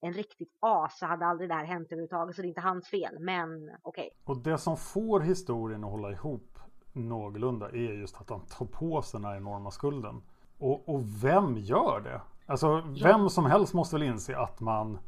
en 0.00 0.12
riktigt 0.12 0.56
as 0.60 0.98
så 0.98 1.06
hade 1.06 1.26
aldrig 1.26 1.50
det 1.50 1.54
här 1.54 1.64
hänt 1.64 1.86
överhuvudtaget 1.92 2.36
så 2.36 2.42
det 2.42 2.46
är 2.46 2.48
inte 2.48 2.60
hans 2.60 2.88
fel 2.88 3.18
men 3.20 3.48
okej. 3.82 4.10
och 4.24 4.42
det 4.42 4.58
som 4.58 4.76
får 4.76 5.20
historien 5.20 5.84
att 5.84 5.90
hålla 5.90 6.10
ihop 6.12 6.58
någorlunda 6.92 7.68
är 7.68 7.92
just 8.00 8.20
att 8.20 8.30
han 8.30 8.46
tar 8.46 8.66
på 8.66 9.02
sig 9.02 9.20
den 9.20 9.24
här 9.24 9.36
enorma 9.36 9.70
skulden. 9.70 10.22
Och, 10.62 10.88
och 10.88 11.02
vem 11.24 11.58
gör 11.58 12.00
det? 12.00 12.20
Alltså 12.46 12.82
vem 13.02 13.28
som 13.28 13.46
helst 13.46 13.74
måste 13.74 13.96
väl 13.96 14.02
inse 14.02 14.36
att 14.36 14.60
man 14.60 14.98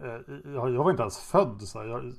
eh, 0.00 0.34
jag, 0.44 0.74
jag 0.74 0.84
var 0.84 0.90
inte 0.90 1.02
ens 1.02 1.30
född 1.30 1.62
så 1.62 1.78
här, 1.78 1.86
jag, 1.86 2.12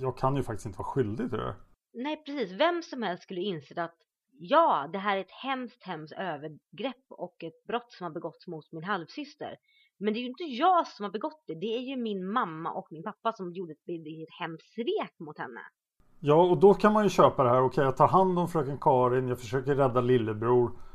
jag 0.00 0.18
kan 0.18 0.36
ju 0.36 0.42
faktiskt 0.42 0.66
inte 0.66 0.78
vara 0.78 0.88
skyldig 0.88 1.30
till 1.30 1.38
det. 1.38 1.54
Nej 1.94 2.22
precis, 2.26 2.60
vem 2.60 2.82
som 2.82 3.02
helst 3.02 3.22
skulle 3.22 3.40
inse 3.40 3.82
att 3.82 3.94
ja, 4.38 4.88
det 4.92 4.98
här 4.98 5.16
är 5.16 5.20
ett 5.20 5.30
hemskt, 5.30 5.82
hemskt 5.82 6.12
övergrepp 6.12 7.04
och 7.08 7.44
ett 7.44 7.66
brott 7.66 7.92
som 7.92 8.04
har 8.04 8.10
begåtts 8.10 8.46
mot 8.46 8.72
min 8.72 8.84
halvsyster. 8.84 9.56
Men 9.98 10.12
det 10.14 10.18
är 10.18 10.22
ju 10.22 10.28
inte 10.28 10.44
jag 10.44 10.86
som 10.86 11.04
har 11.04 11.10
begått 11.10 11.44
det, 11.46 11.54
det 11.54 11.76
är 11.76 11.80
ju 11.80 11.96
min 11.96 12.32
mamma 12.32 12.72
och 12.72 12.86
min 12.90 13.02
pappa 13.02 13.32
som 13.32 13.52
gjorde 13.52 13.72
ett, 13.72 13.88
ett 13.88 14.38
hemskt 14.40 14.74
svek 14.74 15.14
mot 15.18 15.38
henne. 15.38 15.60
Ja, 16.20 16.42
och 16.50 16.58
då 16.58 16.74
kan 16.74 16.92
man 16.92 17.04
ju 17.04 17.10
köpa 17.10 17.42
det 17.42 17.50
här. 17.50 17.62
Okej, 17.62 17.84
jag 17.84 17.96
tar 17.96 18.08
hand 18.08 18.38
om 18.38 18.48
fröken 18.48 18.78
Karin. 18.78 19.28
Jag 19.28 19.40
försöker 19.40 19.74
rädda 19.74 20.00
lillebror. 20.00 20.85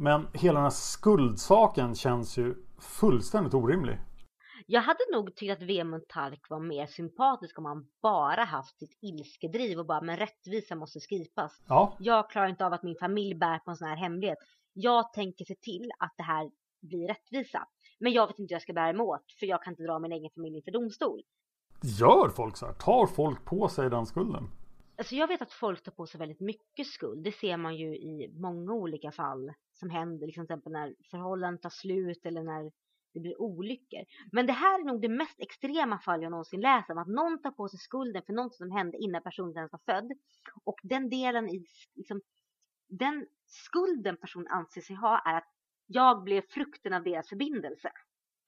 Men 0.00 0.26
hela 0.34 0.54
den 0.54 0.62
här 0.62 0.70
skuldsaken 0.70 1.94
känns 1.94 2.36
ju 2.38 2.54
fullständigt 3.00 3.54
orimlig. 3.54 3.98
Jag 4.66 4.80
hade 4.80 4.98
nog 5.12 5.36
tyckt 5.36 5.52
att 5.52 5.62
Vemund 5.62 6.08
Tark 6.08 6.50
var 6.50 6.60
mer 6.60 6.86
sympatisk 6.86 7.58
om 7.58 7.64
han 7.64 7.86
bara 8.02 8.44
haft 8.44 8.78
sitt 8.78 8.98
ilskedriv 9.02 9.78
och 9.78 9.86
bara 9.86 10.00
men 10.00 10.16
rättvisa 10.16 10.74
måste 10.74 11.00
skipas. 11.00 11.62
Ja, 11.68 11.96
Jag 11.98 12.30
klarar 12.30 12.48
inte 12.48 12.66
av 12.66 12.72
att 12.72 12.82
min 12.82 12.96
familj 13.00 13.34
bär 13.34 13.58
på 13.58 13.70
en 13.70 13.76
sån 13.76 13.88
här 13.88 13.96
hemlighet. 13.96 14.38
Jag 14.72 15.12
tänker 15.12 15.44
se 15.44 15.54
till 15.54 15.90
att 15.98 16.14
det 16.16 16.22
här 16.22 16.50
blir 16.82 17.08
rättvisa. 17.08 17.66
Men 18.00 18.12
jag 18.12 18.26
vet 18.26 18.38
inte 18.38 18.52
hur 18.52 18.54
jag 18.54 18.62
ska 18.62 18.72
bära 18.72 18.90
emot 18.90 19.22
för 19.40 19.46
jag 19.46 19.62
kan 19.62 19.72
inte 19.72 19.82
dra 19.82 19.98
min 19.98 20.12
egen 20.12 20.30
familj 20.34 20.56
inför 20.56 20.70
domstol. 20.70 21.20
gör 22.00 22.28
folk 22.28 22.56
så 22.56 22.66
här? 22.66 22.72
Tar 22.72 23.06
folk 23.06 23.44
på 23.44 23.68
sig 23.68 23.90
den 23.90 24.06
skulden? 24.06 24.50
Alltså 24.98 25.14
jag 25.14 25.28
vet 25.28 25.42
att 25.42 25.52
folk 25.52 25.82
tar 25.82 25.92
på 25.92 26.06
sig 26.06 26.18
väldigt 26.18 26.40
mycket 26.40 26.86
skuld. 26.86 27.24
Det 27.24 27.32
ser 27.32 27.56
man 27.56 27.76
ju 27.76 27.96
i 27.96 28.30
många 28.40 28.72
olika 28.72 29.12
fall 29.12 29.52
som 29.72 29.90
händer. 29.90 30.26
Liksom 30.26 30.46
till 30.46 30.54
exempel 30.54 30.72
när 30.72 30.94
förhållanden 31.10 31.60
tar 31.60 31.70
slut 31.70 32.26
eller 32.26 32.42
när 32.42 32.72
det 33.14 33.20
blir 33.20 33.40
olyckor. 33.40 34.00
Men 34.32 34.46
det 34.46 34.52
här 34.52 34.80
är 34.80 34.84
nog 34.84 35.00
det 35.00 35.08
mest 35.08 35.40
extrema 35.40 35.98
fall 35.98 36.22
jag 36.22 36.30
någonsin 36.30 36.60
läst 36.60 36.90
om. 36.90 36.98
Att 36.98 37.08
någon 37.08 37.42
tar 37.42 37.50
på 37.50 37.68
sig 37.68 37.78
skulden 37.78 38.22
för 38.26 38.32
något 38.32 38.54
som 38.54 38.70
hände 38.70 38.98
innan 38.98 39.22
personen 39.22 39.56
ens 39.56 39.72
var 39.72 39.80
född. 39.86 40.12
Och 40.64 40.78
den 40.82 41.10
delen 41.10 41.48
i, 41.48 41.64
liksom, 41.94 42.20
den 42.88 43.26
skulden 43.46 44.16
personen 44.16 44.48
anser 44.48 44.80
sig 44.80 44.96
ha 44.96 45.18
är 45.18 45.34
att 45.34 45.48
jag 45.86 46.22
blev 46.22 46.42
frukten 46.48 46.92
av 46.92 47.02
deras 47.02 47.28
förbindelse. 47.28 47.90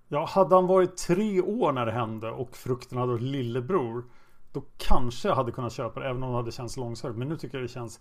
Ja, 0.09 0.25
hade 0.25 0.55
han 0.55 0.67
varit 0.67 0.97
tre 0.97 1.41
år 1.41 1.73
när 1.73 1.87
det 1.87 1.93
hände 1.93 2.31
och 2.31 2.57
frukten 2.57 2.99
hade 2.99 3.13
varit 3.13 3.23
lillebror. 3.23 4.05
Då 4.53 4.65
kanske 4.77 5.29
jag 5.29 5.35
hade 5.35 5.53
kunnat 5.53 5.73
köpa 5.73 6.01
det 6.01 6.09
även 6.09 6.23
om 6.23 6.31
det 6.31 6.37
hade 6.37 6.53
känts 6.53 6.77
långsökt. 6.77 7.17
Men 7.17 7.29
nu 7.29 7.37
tycker 7.37 7.59
jag 7.59 7.65
det 7.65 7.69
känns 7.69 8.01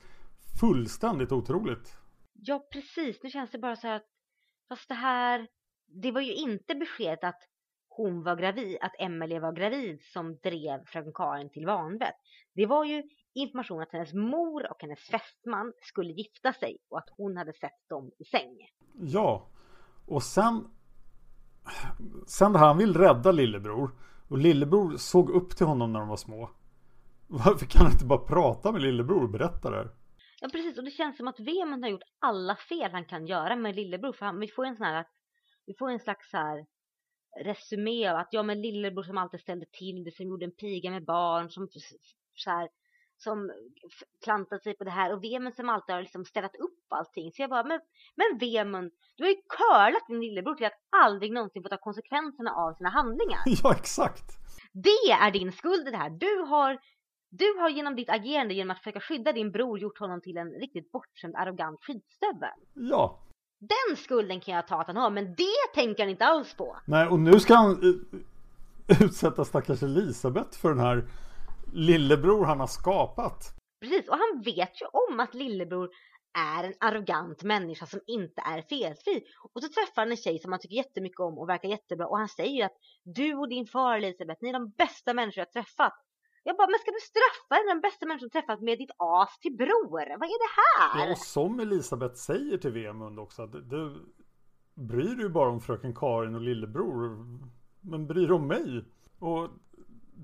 fullständigt 0.60 1.32
otroligt. 1.32 1.98
Ja, 2.34 2.68
precis. 2.72 3.24
Nu 3.24 3.30
känns 3.30 3.52
det 3.52 3.58
bara 3.58 3.76
så 3.76 3.88
här 3.88 3.96
att 3.96 4.08
fast 4.70 4.88
det 4.88 4.96
här, 4.96 5.48
det 5.88 6.12
var 6.12 6.22
ju 6.22 6.34
inte 6.34 6.76
beskedet 6.76 7.24
att 7.24 7.42
hon 7.90 8.24
var 8.24 8.36
gravid, 8.36 8.78
att 8.82 8.96
Emelie 9.00 9.40
var 9.40 9.52
gravid 9.52 10.02
som 10.14 10.38
drev 10.38 10.86
fröken 10.86 11.14
Karin 11.14 11.50
till 11.50 11.66
vanvett. 11.66 12.16
Det 12.56 12.66
var 12.66 12.86
ju 12.86 13.04
information 13.34 13.82
att 13.82 13.92
hennes 13.92 14.14
mor 14.14 14.72
och 14.72 14.82
hennes 14.82 15.00
fästman 15.00 15.74
skulle 15.82 16.14
gifta 16.14 16.54
sig 16.54 16.78
och 16.90 16.98
att 16.98 17.10
hon 17.18 17.38
hade 17.38 17.54
sett 17.54 17.90
dem 17.90 18.12
i 18.20 18.24
säng. 18.24 18.58
Ja, 19.00 19.48
och 20.06 20.24
sen 20.24 20.68
Sen 22.28 22.54
det 22.54 22.60
här, 22.60 22.68
han 22.68 22.78
vill 22.78 22.94
rädda 22.94 23.32
lillebror 23.32 23.92
och 24.30 24.38
lillebror 24.38 24.98
såg 24.98 25.30
upp 25.30 25.58
till 25.58 25.66
honom 25.66 25.94
när 25.94 26.00
de 26.00 26.10
var 26.10 26.18
små 26.18 26.50
Varför 27.28 27.66
kan 27.66 27.82
han 27.82 27.92
inte 27.92 28.06
bara 28.06 28.28
prata 28.28 28.72
med 28.72 28.82
lillebror 28.82 29.24
och 29.24 29.30
berätta 29.30 29.70
det 29.70 29.78
här? 29.78 29.90
Ja, 30.42 30.50
precis. 30.52 30.78
Och 30.78 30.84
det 30.84 30.92
känns 30.92 31.18
som 31.18 31.28
att 31.28 31.40
Vemund 31.40 31.84
har 31.84 31.92
gjort 31.92 32.10
alla 32.20 32.56
fel 32.56 32.92
han 32.92 33.06
kan 33.06 33.28
göra 33.28 33.56
med 33.56 33.76
lillebror. 33.76 34.14
För 34.14 34.26
han, 34.26 34.40
vi 34.40 34.48
får 34.48 34.66
en 34.66 34.76
sån 34.76 34.86
här, 34.86 35.06
vi 35.66 35.74
får 35.80 35.90
en 35.90 36.00
slags 36.00 36.30
så 36.30 36.38
här 36.38 36.66
resumé 37.44 38.08
av 38.08 38.18
att 38.18 38.28
ja, 38.32 38.44
men 38.44 38.62
lillebror 38.62 39.04
som 39.04 39.18
alltid 39.18 39.40
ställde 39.40 39.66
till 39.72 40.04
det, 40.04 40.12
som 40.12 40.28
gjorde 40.28 40.46
en 40.46 40.52
piga 40.52 40.92
med 40.92 41.06
barn, 41.06 41.50
som 41.50 41.68
så 42.36 42.50
här, 42.50 42.70
som 43.24 43.52
klantade 44.24 44.62
sig 44.62 44.78
på 44.78 44.84
det 44.84 44.90
här 44.90 45.14
och 45.14 45.24
Vemund 45.24 45.56
som 45.56 45.70
alltid 45.70 45.96
har 45.96 46.02
liksom 46.02 46.26
ställt 46.26 46.56
upp 46.56 46.86
allting. 46.90 47.32
Så 47.32 47.42
jag 47.42 47.50
bara, 47.50 47.64
men, 47.64 47.80
men 48.16 48.38
Vemund, 48.40 48.92
du 49.18 49.24
har 49.24 49.30
ju 49.30 49.36
curlat 49.58 50.08
din 50.08 50.20
lillebror 50.20 50.56
till 50.56 50.66
att 50.66 50.80
aldrig 51.04 51.32
någonsin 51.32 51.64
få 51.64 51.70
ta 51.70 51.78
konsekvenserna 51.78 52.52
av 52.52 52.74
sina 52.74 52.90
handlingar. 52.90 53.40
Ja, 53.64 53.76
exakt! 53.76 54.26
Det 54.74 55.12
är 55.12 55.32
din 55.32 55.52
skuld 55.52 55.88
i 55.88 55.92
det 55.92 55.98
här. 55.98 56.10
Du 56.10 56.50
har, 56.50 56.80
du 57.30 57.60
har 57.60 57.70
genom 57.70 57.96
ditt 57.96 58.10
agerande, 58.10 58.54
genom 58.54 58.72
att 58.72 58.78
försöka 58.78 59.00
skydda 59.00 59.32
din 59.32 59.52
bror, 59.52 59.80
gjort 59.80 60.00
honom 60.00 60.22
till 60.22 60.38
en 60.38 60.52
riktigt 60.52 60.92
bortskämd, 60.92 61.36
arrogant 61.36 61.80
skitstövel. 61.82 62.60
Ja, 62.74 63.20
Den 63.60 63.98
skulden 63.98 64.40
kan 64.40 64.56
jag 64.56 64.68
ta 64.68 64.82
att 64.82 64.88
han 64.88 64.98
har, 64.98 65.10
men 65.10 65.26
det 65.26 65.74
tänker 65.74 66.04
han 66.04 66.10
inte 66.10 66.26
alls 66.26 66.54
på. 66.54 66.78
Nej, 66.86 67.08
och 67.08 67.20
nu 67.20 67.40
ska 67.40 67.56
han 67.56 67.72
eh, 67.72 69.02
utsätta 69.04 69.46
stackars 69.46 69.84
Elisabeth 69.84 70.60
för 70.60 70.70
den 70.70 70.80
här 70.80 71.08
lillebror 71.74 72.46
han 72.46 72.60
har 72.60 72.68
skapat. 72.68 73.56
Precis, 73.82 74.10
och 74.10 74.18
han 74.18 74.42
vet 74.42 74.82
ju 74.82 74.86
om 74.86 75.20
att 75.20 75.34
lillebror 75.34 75.90
är 76.38 76.64
en 76.64 76.74
arrogant 76.80 77.44
människa 77.44 77.86
som 77.86 78.00
inte 78.08 78.42
är 78.42 78.62
felfri. 78.62 79.24
Och 79.54 79.62
så 79.64 79.68
träffar 79.70 80.02
han 80.02 80.12
en 80.12 80.18
tjej 80.18 80.40
som 80.40 80.52
han 80.52 80.62
tycker 80.62 80.76
jättemycket 80.76 81.20
om 81.20 81.38
och 81.38 81.50
verkar 81.50 81.70
jättebra 81.70 82.08
och 82.08 82.18
han 82.18 82.30
säger 82.30 82.56
ju 82.56 82.62
att 82.62 82.78
du 83.04 83.36
och 83.36 83.50
din 83.50 83.68
far 83.68 83.98
Elisabeth, 83.98 84.40
ni 84.42 84.50
är 84.50 84.54
de 84.54 84.70
bästa 84.70 85.14
människor 85.14 85.40
jag 85.40 85.52
träffat. 85.52 85.94
Jag 86.44 86.58
bara, 86.58 86.68
men 86.68 86.80
ska 86.80 86.92
du 86.92 87.00
straffa 87.02 87.64
den 87.68 87.82
bästa 87.82 88.06
människan 88.06 88.28
du 88.28 88.40
träffat 88.40 88.62
med 88.62 88.78
ditt 88.78 88.92
as 88.98 89.40
till 89.40 89.56
bror? 89.58 90.20
Vad 90.20 90.30
är 90.30 90.40
det 90.46 90.54
här? 90.62 91.06
Ja, 91.06 91.12
och 91.12 91.18
som 91.18 91.60
Elisabeth 91.60 92.16
säger 92.16 92.58
till 92.58 92.72
Vemund 92.72 93.20
också, 93.20 93.42
att 93.42 93.52
du 93.52 94.14
bryr 94.76 95.16
dig 95.16 95.24
ju 95.24 95.30
bara 95.30 95.50
om 95.50 95.62
fröken 95.62 95.96
Karin 95.96 96.36
och 96.36 96.42
lillebror, 96.42 97.26
men 97.82 98.08
bryr 98.08 98.28
dig 98.28 98.36
om 98.36 98.48
mig? 98.48 98.86
Och 99.20 99.50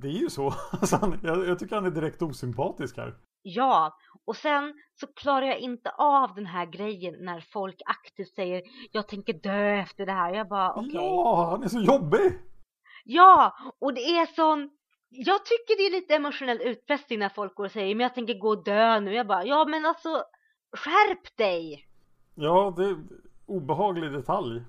det 0.01 0.07
är 0.07 0.19
ju 0.21 0.29
så. 0.29 0.53
Alltså, 0.71 0.95
han, 0.95 1.19
jag, 1.23 1.47
jag 1.47 1.59
tycker 1.59 1.75
han 1.75 1.85
är 1.85 1.91
direkt 1.91 2.21
osympatisk 2.21 2.97
här. 2.97 3.15
Ja, 3.41 3.97
och 4.25 4.35
sen 4.35 4.73
så 4.99 5.07
klarar 5.07 5.45
jag 5.45 5.59
inte 5.59 5.89
av 5.89 6.35
den 6.35 6.45
här 6.45 6.65
grejen 6.65 7.15
när 7.19 7.45
folk 7.53 7.81
aktivt 7.85 8.35
säger 8.35 8.61
jag 8.91 9.07
tänker 9.07 9.33
dö 9.33 9.79
efter 9.81 10.05
det 10.05 10.11
här. 10.11 10.33
Jag 10.33 10.47
bara 10.47 10.73
okej. 10.73 10.87
Okay. 10.87 11.01
Ja, 11.01 11.49
han 11.51 11.63
är 11.63 11.67
så 11.67 11.79
jobbig! 11.79 12.39
Ja, 13.05 13.55
och 13.79 13.93
det 13.93 14.01
är 14.01 14.25
sån 14.25 14.69
jag 15.09 15.45
tycker 15.45 15.77
det 15.77 15.95
är 15.95 16.01
lite 16.01 16.15
emotionell 16.15 16.61
utpressning 16.61 17.19
när 17.19 17.29
folk 17.29 17.55
går 17.55 17.65
och 17.65 17.71
säger 17.71 17.95
men 17.95 18.03
jag 18.03 18.15
tänker 18.15 18.39
gå 18.39 18.49
och 18.49 18.63
dö 18.63 18.99
nu. 18.99 19.13
Jag 19.13 19.27
bara 19.27 19.45
ja 19.45 19.65
men 19.65 19.85
alltså 19.85 20.23
skärp 20.77 21.37
dig! 21.37 21.87
Ja, 22.35 22.73
det 22.77 22.85
är 22.85 22.97
obehaglig 23.45 24.11
detalj. 24.11 24.61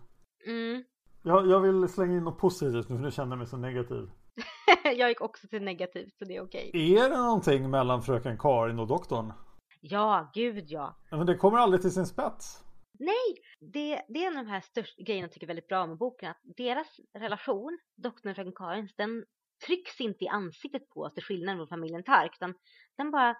Mm. 0.47 0.85
Jag, 1.23 1.47
jag 1.47 1.61
vill 1.61 1.89
slänga 1.89 2.17
in 2.17 2.25
något 2.25 2.39
positivt 2.39 2.89
nu 2.89 2.97
för 2.97 3.03
nu 3.03 3.11
känner 3.11 3.33
jag 3.33 3.39
mig 3.39 3.47
så 3.47 3.57
negativ. 3.57 4.11
jag 4.85 5.09
gick 5.09 5.21
också 5.21 5.49
till 5.49 5.63
negativt 5.63 6.19
så 6.19 6.25
det 6.25 6.37
är 6.37 6.41
okej. 6.41 6.71
Är 6.75 7.11
det 7.11 7.17
någonting 7.17 7.71
mellan 7.71 8.03
fröken 8.03 8.39
Karin 8.39 8.79
och 8.79 8.87
doktorn? 8.87 9.33
Ja, 9.81 10.31
gud 10.35 10.65
ja. 10.69 10.97
Men 11.11 11.27
det 11.27 11.37
kommer 11.37 11.59
aldrig 11.59 11.83
till 11.83 11.91
sin 11.91 12.07
spets. 12.07 12.63
Nej, 12.99 13.37
det, 13.61 14.03
det 14.09 14.25
är 14.25 14.31
en 14.31 14.39
av 14.39 14.45
de 14.45 14.51
här 14.51 14.61
största 14.61 15.03
grejerna 15.03 15.25
jag 15.25 15.33
tycker 15.33 15.47
väldigt 15.47 15.69
bra 15.69 15.87
med 15.87 15.99
boken. 15.99 16.31
Att 16.31 16.41
deras 16.57 17.01
relation, 17.19 17.79
doktorn 17.97 18.31
och 18.31 18.37
fröken 18.37 18.53
Karins, 18.53 18.95
den 18.97 19.25
trycks 19.67 20.01
inte 20.01 20.25
i 20.25 20.29
ansiktet 20.29 20.89
på 20.89 21.01
oss 21.01 21.15
till 21.15 21.23
skillnad 21.23 21.57
från 21.57 21.69
familjen 21.69 22.05
Tark. 22.05 22.31
Utan 22.35 22.55
den 22.97 23.11
bara 23.11 23.37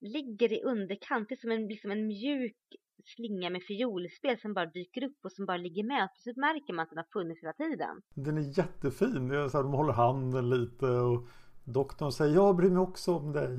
ligger 0.00 0.52
i 0.52 0.62
underkant. 0.62 1.28
Det 1.28 1.34
är 1.34 1.40
som 1.40 1.50
en, 1.50 1.68
liksom 1.68 1.90
en 1.90 2.06
mjuk 2.06 2.56
slinga 3.04 3.50
med 3.50 3.62
fiolspel 3.62 4.38
som 4.38 4.54
bara 4.54 4.66
dyker 4.66 5.04
upp 5.04 5.18
och 5.24 5.32
som 5.32 5.46
bara 5.46 5.56
ligger 5.56 5.84
med. 5.84 6.04
Och 6.04 6.10
plötsligt 6.14 6.36
märker 6.36 6.72
man 6.72 6.82
att 6.82 6.90
den 6.90 6.98
har 6.98 7.12
funnits 7.12 7.42
hela 7.42 7.52
tiden. 7.52 8.02
Den 8.14 8.38
är 8.38 8.58
jättefin. 8.58 9.28
Det 9.28 9.36
är 9.38 9.48
så 9.48 9.56
här, 9.56 9.64
de 9.64 9.72
håller 9.72 9.92
handen 9.92 10.50
lite 10.50 10.86
och 10.86 11.28
doktorn 11.64 12.12
säger 12.12 12.34
jag 12.34 12.56
bryr 12.56 12.70
mig 12.70 12.82
också 12.82 13.14
om 13.14 13.32
dig. 13.32 13.50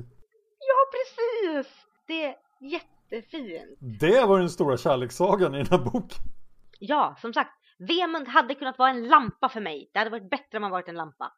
Ja, 0.58 0.78
precis! 0.92 1.86
Det 2.06 2.24
är 2.24 2.36
jättefint. 2.60 3.78
Det 4.00 4.26
var 4.26 4.38
den 4.38 4.50
stora 4.50 4.76
kärlekssagan 4.76 5.54
i 5.54 5.58
den 5.58 5.66
här 5.66 5.84
boken. 5.84 6.24
Ja, 6.78 7.16
som 7.20 7.32
sagt. 7.32 7.50
Vemund 7.78 8.28
hade 8.28 8.54
kunnat 8.54 8.78
vara 8.78 8.90
en 8.90 9.08
lampa 9.08 9.48
för 9.48 9.60
mig. 9.60 9.90
Det 9.92 9.98
hade 9.98 10.10
varit 10.10 10.30
bättre 10.30 10.56
om 10.56 10.62
han 10.62 10.72
varit 10.72 10.88
en 10.88 10.94
lampa. 10.94 11.32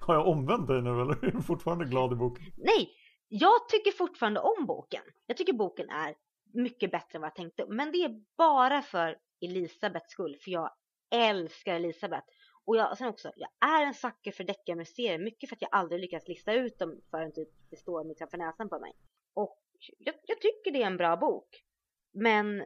Har 0.00 0.14
jag 0.14 0.28
omvänt 0.28 0.66
dig 0.68 0.82
nu 0.82 0.90
eller 0.90 1.24
är 1.24 1.30
du 1.30 1.42
fortfarande 1.42 1.84
glad 1.84 2.12
i 2.12 2.16
boken? 2.16 2.44
Nej, 2.56 2.90
jag 3.28 3.68
tycker 3.68 3.92
fortfarande 3.92 4.40
om 4.40 4.66
boken. 4.66 5.02
Jag 5.26 5.36
tycker 5.36 5.52
boken 5.52 5.90
är 5.90 6.14
mycket 6.54 6.90
bättre 6.90 7.16
än 7.16 7.20
vad 7.20 7.28
jag 7.28 7.34
tänkte. 7.34 7.66
Men 7.68 7.92
det 7.92 7.98
är 7.98 8.22
bara 8.36 8.82
för 8.82 9.18
Elisabeths 9.40 10.10
skull. 10.10 10.36
För 10.40 10.50
jag 10.50 10.70
älskar 11.10 11.74
Elisabeth. 11.74 12.26
Och 12.64 12.76
jag, 12.76 12.98
sen 12.98 13.08
också, 13.08 13.32
jag 13.36 13.48
är 13.70 13.86
en 13.86 13.94
sucker 13.94 14.32
för 14.32 14.44
deckarmuseer. 14.44 15.18
Mycket 15.18 15.48
för 15.48 15.56
att 15.56 15.62
jag 15.62 15.70
aldrig 15.72 16.00
lyckats 16.00 16.28
lista 16.28 16.52
ut 16.52 16.78
dem 16.78 17.00
förrän 17.10 17.32
typ 17.32 17.48
det 17.70 17.76
står 17.76 18.04
mitt 18.04 18.18
framför 18.18 18.38
näsan 18.38 18.68
på 18.68 18.78
mig. 18.78 18.92
Och 19.34 19.58
jag, 19.98 20.14
jag, 20.26 20.40
tycker 20.40 20.72
det 20.72 20.82
är 20.82 20.86
en 20.86 20.96
bra 20.96 21.16
bok. 21.16 21.64
Men 22.12 22.64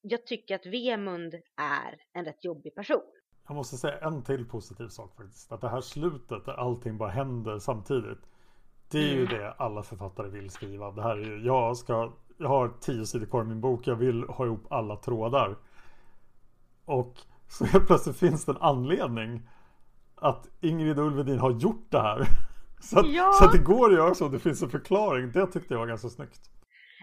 jag 0.00 0.26
tycker 0.26 0.54
att 0.54 0.66
Vemund 0.66 1.34
är 1.56 2.02
en 2.12 2.24
rätt 2.24 2.44
jobbig 2.44 2.74
person. 2.74 3.02
Jag 3.46 3.54
måste 3.54 3.76
säga 3.76 3.98
en 3.98 4.24
till 4.24 4.48
positiv 4.48 4.88
sak 4.88 5.16
faktiskt. 5.16 5.52
Att 5.52 5.60
det 5.60 5.68
här 5.68 5.80
slutet 5.80 6.44
där 6.44 6.52
allting 6.52 6.98
bara 6.98 7.10
händer 7.10 7.58
samtidigt. 7.58 8.18
Det 8.90 8.98
är 8.98 9.12
ju 9.12 9.26
mm. 9.26 9.38
det 9.38 9.52
alla 9.52 9.82
författare 9.82 10.28
vill 10.28 10.50
skriva. 10.50 10.90
Det 10.90 11.02
här 11.02 11.16
är 11.16 11.24
ju, 11.24 11.46
jag 11.46 11.76
ska, 11.76 12.12
jag 12.36 12.48
har 12.48 12.68
tio 12.80 13.06
sidor 13.06 13.26
kvar 13.26 13.42
i 13.42 13.46
min 13.46 13.60
bok. 13.60 13.86
Jag 13.86 13.96
vill 13.96 14.22
ha 14.22 14.46
ihop 14.46 14.72
alla 14.72 14.96
trådar. 14.96 15.56
Och 16.84 17.20
så 17.48 17.64
helt 17.72 17.86
plötsligt 17.86 18.16
finns 18.16 18.44
det 18.44 18.52
en 18.52 18.58
anledning 18.58 19.48
att 20.14 20.48
Ingrid 20.60 20.98
Ulvedin 20.98 21.38
har 21.38 21.50
gjort 21.50 21.90
det 21.90 22.00
här. 22.00 22.26
Så 22.80 22.98
att, 22.98 23.08
ja. 23.08 23.32
så 23.32 23.44
att 23.44 23.52
det 23.52 23.58
går 23.58 23.90
att 23.90 23.96
göra 23.96 24.14
så. 24.14 24.28
Det 24.28 24.38
finns 24.38 24.62
en 24.62 24.70
förklaring. 24.70 25.32
Det 25.32 25.46
tyckte 25.46 25.74
jag 25.74 25.78
var 25.78 25.86
ganska 25.86 26.08
snyggt. 26.08 26.40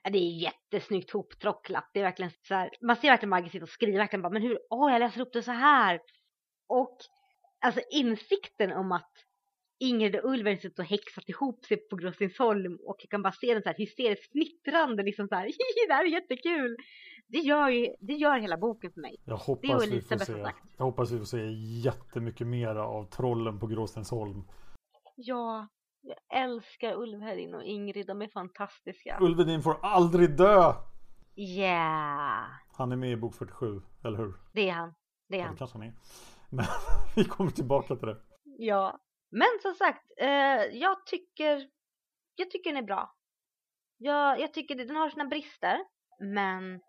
Ja, 0.04 0.10
det 0.10 0.18
är 0.18 0.42
jättesnyggt 0.42 1.12
hoptrocklat. 1.12 1.90
Det 1.94 2.00
är 2.00 2.04
verkligen 2.04 2.32
så 2.48 2.56
här, 2.56 2.70
man 2.82 2.96
ser 2.96 3.08
verkligen 3.10 3.30
Maggie 3.30 3.50
sitta 3.50 3.64
och 3.64 3.70
skriva 3.70 3.98
verkligen 3.98 4.22
bara, 4.22 4.34
men 4.34 4.42
hur, 4.42 4.60
åh 4.70 4.92
jag 4.92 5.00
läser 5.00 5.22
upp 5.22 5.34
det 5.34 5.44
så 5.44 5.52
här. 5.52 6.00
Och 6.68 6.98
alltså 7.66 7.82
insikten 7.92 8.72
om 8.72 8.92
att 8.92 9.12
Ingrid 9.82 10.16
och 10.16 10.32
Ulver 10.32 10.56
sitter 10.56 10.84
och 10.84 10.90
häxat 10.90 11.30
ihop 11.30 11.66
sig 11.66 11.78
på 11.78 11.96
Grossingsholm 11.96 12.80
och 12.86 12.96
jag 13.00 13.10
kan 13.10 13.22
bara 13.22 13.34
se 13.34 13.54
den 13.54 13.64
så 13.64 13.70
här 13.70 13.76
hysteriskt 13.78 14.32
fnittrande 14.32 15.04
liksom 15.04 15.28
så 15.28 15.36
här, 15.36 15.46
det 15.88 15.94
här 15.94 16.06
är 16.06 16.10
jättekul. 16.10 16.78
Det 17.28 17.38
gör 17.38 17.70
ju, 17.70 17.96
det 18.00 18.14
gör 18.14 18.40
hela 18.40 18.58
boken 18.58 18.92
för 18.92 19.02
mig. 19.02 19.16
Jag 19.26 19.38
hoppas, 19.38 19.88
vi 19.88 20.02
får, 20.02 20.18
se, 20.18 20.46
jag 20.78 20.86
hoppas 20.86 21.12
vi 21.12 21.18
får 21.18 21.26
se 21.26 21.52
jättemycket 21.86 22.48
mera 22.48 22.88
av 22.88 23.06
trollen 23.06 23.60
på 23.60 23.68
Gråstensholm. 23.68 24.44
Ja, 25.16 25.68
jag 26.02 26.44
älskar 26.44 26.94
Ulvhärin 26.94 27.54
och 27.54 27.64
Ingrid, 27.64 28.08
de 28.08 28.22
är 28.22 28.28
fantastiska. 28.28 29.18
Ulvedin 29.22 29.62
får 29.62 29.86
aldrig 29.86 30.38
dö! 30.38 30.74
Yeah! 31.36 32.46
Han 32.74 32.92
är 32.92 32.96
med 32.96 33.12
i 33.12 33.16
bok 33.16 33.36
47, 33.36 33.82
eller 34.04 34.18
hur? 34.18 34.34
Det 34.54 34.70
är 34.70 34.74
han. 34.74 34.94
Det 35.30 35.36
är 35.36 35.40
ja, 35.40 35.46
han. 35.46 35.54
Det 35.54 35.60
kanske 35.60 35.78
han 35.78 35.88
är. 35.88 35.94
Men 36.50 36.66
vi 37.16 37.24
kommer 37.24 37.52
tillbaka 37.52 37.96
till 37.96 38.08
det. 38.08 38.18
Ja, 38.44 39.00
men 39.32 39.48
som 39.62 39.74
sagt, 39.74 40.12
eh, 40.18 40.78
jag 40.82 41.06
tycker 41.06 41.68
jag 42.36 42.52
tycker 42.52 42.74
den 42.74 42.84
är 42.84 42.88
bra. 42.88 43.16
Jag, 43.98 44.40
jag 44.40 44.54
tycker 44.54 44.76
den 44.76 44.96
har 44.96 45.10
sina 45.10 45.26
brister, 45.26 45.78
men 46.20 46.80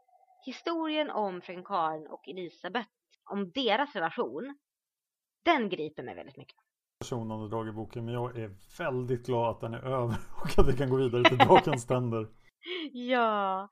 historien 0.46 1.10
om 1.10 1.40
Fröken 1.40 1.64
Karin 1.64 2.06
och 2.06 2.28
Elisabeth, 2.28 2.88
om 3.30 3.50
deras 3.50 3.94
relation, 3.94 4.58
den 5.44 5.68
griper 5.68 6.02
mig 6.02 6.14
väldigt 6.14 6.36
mycket. 6.36 6.56
Personande 6.98 7.48
drag 7.48 7.68
i 7.68 7.72
boken, 7.72 8.04
men 8.04 8.14
jag 8.14 8.38
är 8.38 8.50
väldigt 8.78 9.26
glad 9.26 9.50
att 9.50 9.60
den 9.60 9.74
är 9.74 9.84
över 9.84 10.16
och 10.42 10.58
att 10.58 10.68
vi 10.68 10.76
kan 10.76 10.90
gå 10.90 10.96
vidare 10.96 11.24
till 11.24 11.38
Drakens 11.38 11.86
tänder. 11.86 12.28
ja, 12.92 13.68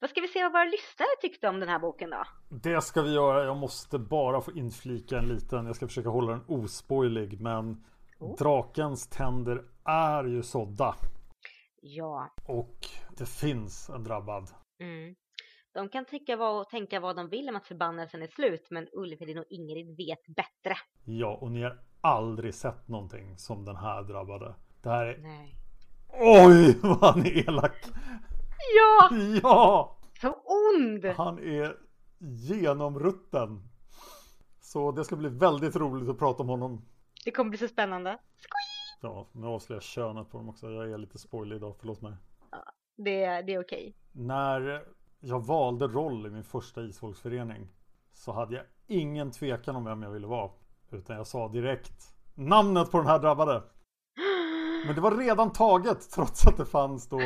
vad 0.00 0.10
ska 0.10 0.20
vi 0.20 0.28
se 0.28 0.42
vad 0.42 0.52
våra 0.52 0.64
lyssnare 0.64 1.08
tyckte 1.20 1.48
om 1.48 1.60
den 1.60 1.68
här 1.68 1.78
boken 1.78 2.10
då? 2.10 2.24
Det 2.48 2.80
ska 2.80 3.02
vi 3.02 3.14
göra. 3.14 3.44
Jag 3.44 3.56
måste 3.56 3.98
bara 3.98 4.40
få 4.40 4.52
inflika 4.52 5.18
en 5.18 5.28
liten. 5.28 5.66
Jag 5.66 5.76
ska 5.76 5.86
försöka 5.86 6.08
hålla 6.08 6.32
den 6.32 6.44
ospoilig, 6.48 7.40
men 7.40 7.84
oh. 8.22 8.36
drakens 8.36 9.06
tänder 9.06 9.64
är 9.84 10.24
ju 10.24 10.42
sådda. 10.42 10.94
Ja. 11.82 12.28
Och 12.46 12.76
det 13.16 13.26
finns 13.26 13.90
en 13.90 14.04
drabbad. 14.04 14.50
Mm. 14.80 15.14
De 15.74 15.88
kan 15.88 16.04
tycka 16.04 16.36
vad 16.36 16.68
tänka 16.68 17.00
vad 17.00 17.16
de 17.16 17.28
vill 17.28 17.48
om 17.48 17.56
att 17.56 17.66
förbannelsen 17.66 18.22
är 18.22 18.26
slut, 18.26 18.66
men 18.70 18.88
Ulfhedin 18.92 19.38
och 19.38 19.44
Ingrid 19.50 19.96
vet 19.96 20.26
bättre. 20.36 20.76
Ja, 21.04 21.38
och 21.40 21.50
ni 21.50 21.62
har 21.62 21.78
aldrig 22.00 22.54
sett 22.54 22.88
någonting 22.88 23.38
som 23.38 23.64
den 23.64 23.76
här 23.76 24.02
drabbade. 24.02 24.54
Det 24.82 24.88
här 24.88 25.06
är... 25.06 25.18
Nej. 25.18 25.56
Oj, 26.20 26.78
vad 26.82 27.14
han 27.14 27.26
är 27.26 27.48
elak! 27.48 27.76
Ja! 28.76 29.16
Ja! 29.42 29.96
Så 30.20 30.36
ond! 30.44 31.04
Han 31.04 31.38
är 31.38 31.76
genomrutten. 32.18 33.68
Så 34.60 34.92
det 34.92 35.04
ska 35.04 35.16
bli 35.16 35.28
väldigt 35.28 35.76
roligt 35.76 36.08
att 36.08 36.18
prata 36.18 36.42
om 36.42 36.48
honom. 36.48 36.84
Det 37.24 37.30
kommer 37.30 37.50
bli 37.50 37.58
så 37.58 37.68
spännande. 37.68 38.18
Skoj! 38.36 38.82
Ja, 39.00 39.28
nu 39.32 39.46
avslöjar 39.46 39.76
jag 39.76 39.82
könet 39.82 40.30
på 40.30 40.38
dem 40.38 40.48
också. 40.48 40.70
Jag 40.70 40.90
är 40.90 40.98
lite 40.98 41.18
spoilig 41.18 41.56
idag, 41.56 41.76
förlåt 41.78 42.02
mig. 42.02 42.14
Ja, 42.50 42.64
det, 42.96 43.42
det 43.42 43.54
är 43.54 43.60
okej. 43.60 43.96
När 44.12 44.84
jag 45.20 45.46
valde 45.46 45.86
roll 45.86 46.26
i 46.26 46.30
min 46.30 46.44
första 46.44 46.82
isfolksförening 46.82 47.68
så 48.12 48.32
hade 48.32 48.54
jag 48.54 48.64
ingen 48.86 49.30
tvekan 49.30 49.76
om 49.76 49.84
vem 49.84 50.02
jag 50.02 50.10
ville 50.10 50.26
vara. 50.26 50.50
Utan 50.90 51.16
jag 51.16 51.26
sa 51.26 51.48
direkt 51.48 52.14
namnet 52.34 52.90
på 52.90 52.98
den 52.98 53.06
här 53.06 53.18
drabbade. 53.18 53.62
Men 54.86 54.94
det 54.94 55.00
var 55.00 55.16
redan 55.16 55.52
taget 55.52 56.10
trots 56.10 56.46
att 56.46 56.56
det 56.56 56.64
fanns 56.64 57.08
då 57.08 57.20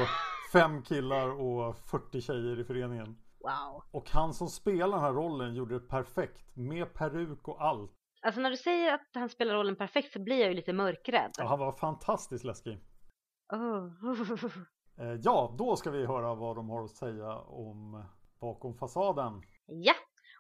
fem 0.53 0.83
killar 0.83 1.41
och 1.41 1.77
40 1.77 2.21
tjejer 2.21 2.61
i 2.61 2.65
föreningen. 2.65 3.17
Wow. 3.41 3.83
Och 3.91 4.11
han 4.11 4.35
som 4.35 4.49
spelar 4.49 4.97
den 4.97 5.01
här 5.01 5.13
rollen 5.13 5.55
gjorde 5.55 5.75
det 5.75 5.89
perfekt 5.89 6.57
med 6.57 6.95
peruk 6.95 7.49
och 7.49 7.65
allt. 7.65 7.93
Alltså 8.27 8.41
när 8.41 8.51
du 8.51 8.57
säger 8.57 8.95
att 8.95 9.09
han 9.15 9.29
spelar 9.29 9.55
rollen 9.55 9.77
perfekt 9.77 10.13
så 10.13 10.19
blir 10.21 10.41
jag 10.41 10.49
ju 10.49 10.55
lite 10.55 10.73
mörkrädd. 10.73 11.31
Ja, 11.39 11.47
han 11.47 11.59
var 11.59 11.73
fantastiskt 11.73 12.45
läskig. 12.45 12.79
Oh. 13.53 13.91
ja, 15.23 15.55
då 15.59 15.77
ska 15.77 15.91
vi 15.91 16.07
höra 16.07 16.35
vad 16.35 16.57
de 16.57 16.71
har 16.71 16.85
att 16.85 16.97
säga 16.97 17.39
om 17.39 18.05
bakom 18.41 18.79
fasaden. 18.79 19.43
Ja, 19.67 19.95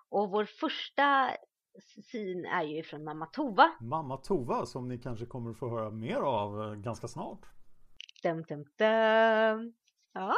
Och 0.09 0.31
vår 0.31 0.45
första 0.45 1.31
syn 2.11 2.47
är 2.47 2.63
ju 2.63 2.83
från 2.83 3.05
mamma 3.05 3.27
Tova. 3.27 3.71
Mamma 3.81 4.17
Tova 4.17 4.67
som 4.67 4.89
ni 4.89 4.99
kanske 4.99 5.27
kommer 5.27 5.51
att 5.51 5.59
få 5.59 5.69
höra 5.69 5.91
mer 5.91 6.17
av 6.17 6.63
eh, 6.63 6.75
ganska 6.75 7.09
snart. 7.09 7.47
Dum, 8.23 8.43
dum, 8.43 8.65
dum. 8.79 9.75
Ja. 10.13 10.35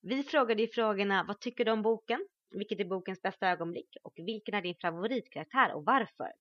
Vi 0.00 0.22
frågade 0.22 0.62
i 0.62 0.66
frågorna, 0.66 1.24
vad 1.28 1.40
tycker 1.40 1.64
du 1.64 1.70
om 1.70 1.82
boken? 1.82 2.26
Vilket 2.50 2.80
är 2.80 2.84
bokens 2.84 3.22
bästa 3.22 3.48
ögonblick? 3.48 3.96
Och 4.02 4.12
vilken 4.16 4.54
är 4.54 4.62
din 4.62 4.76
favoritkaraktär 4.82 5.74
och 5.74 5.84
varför? 5.84 6.32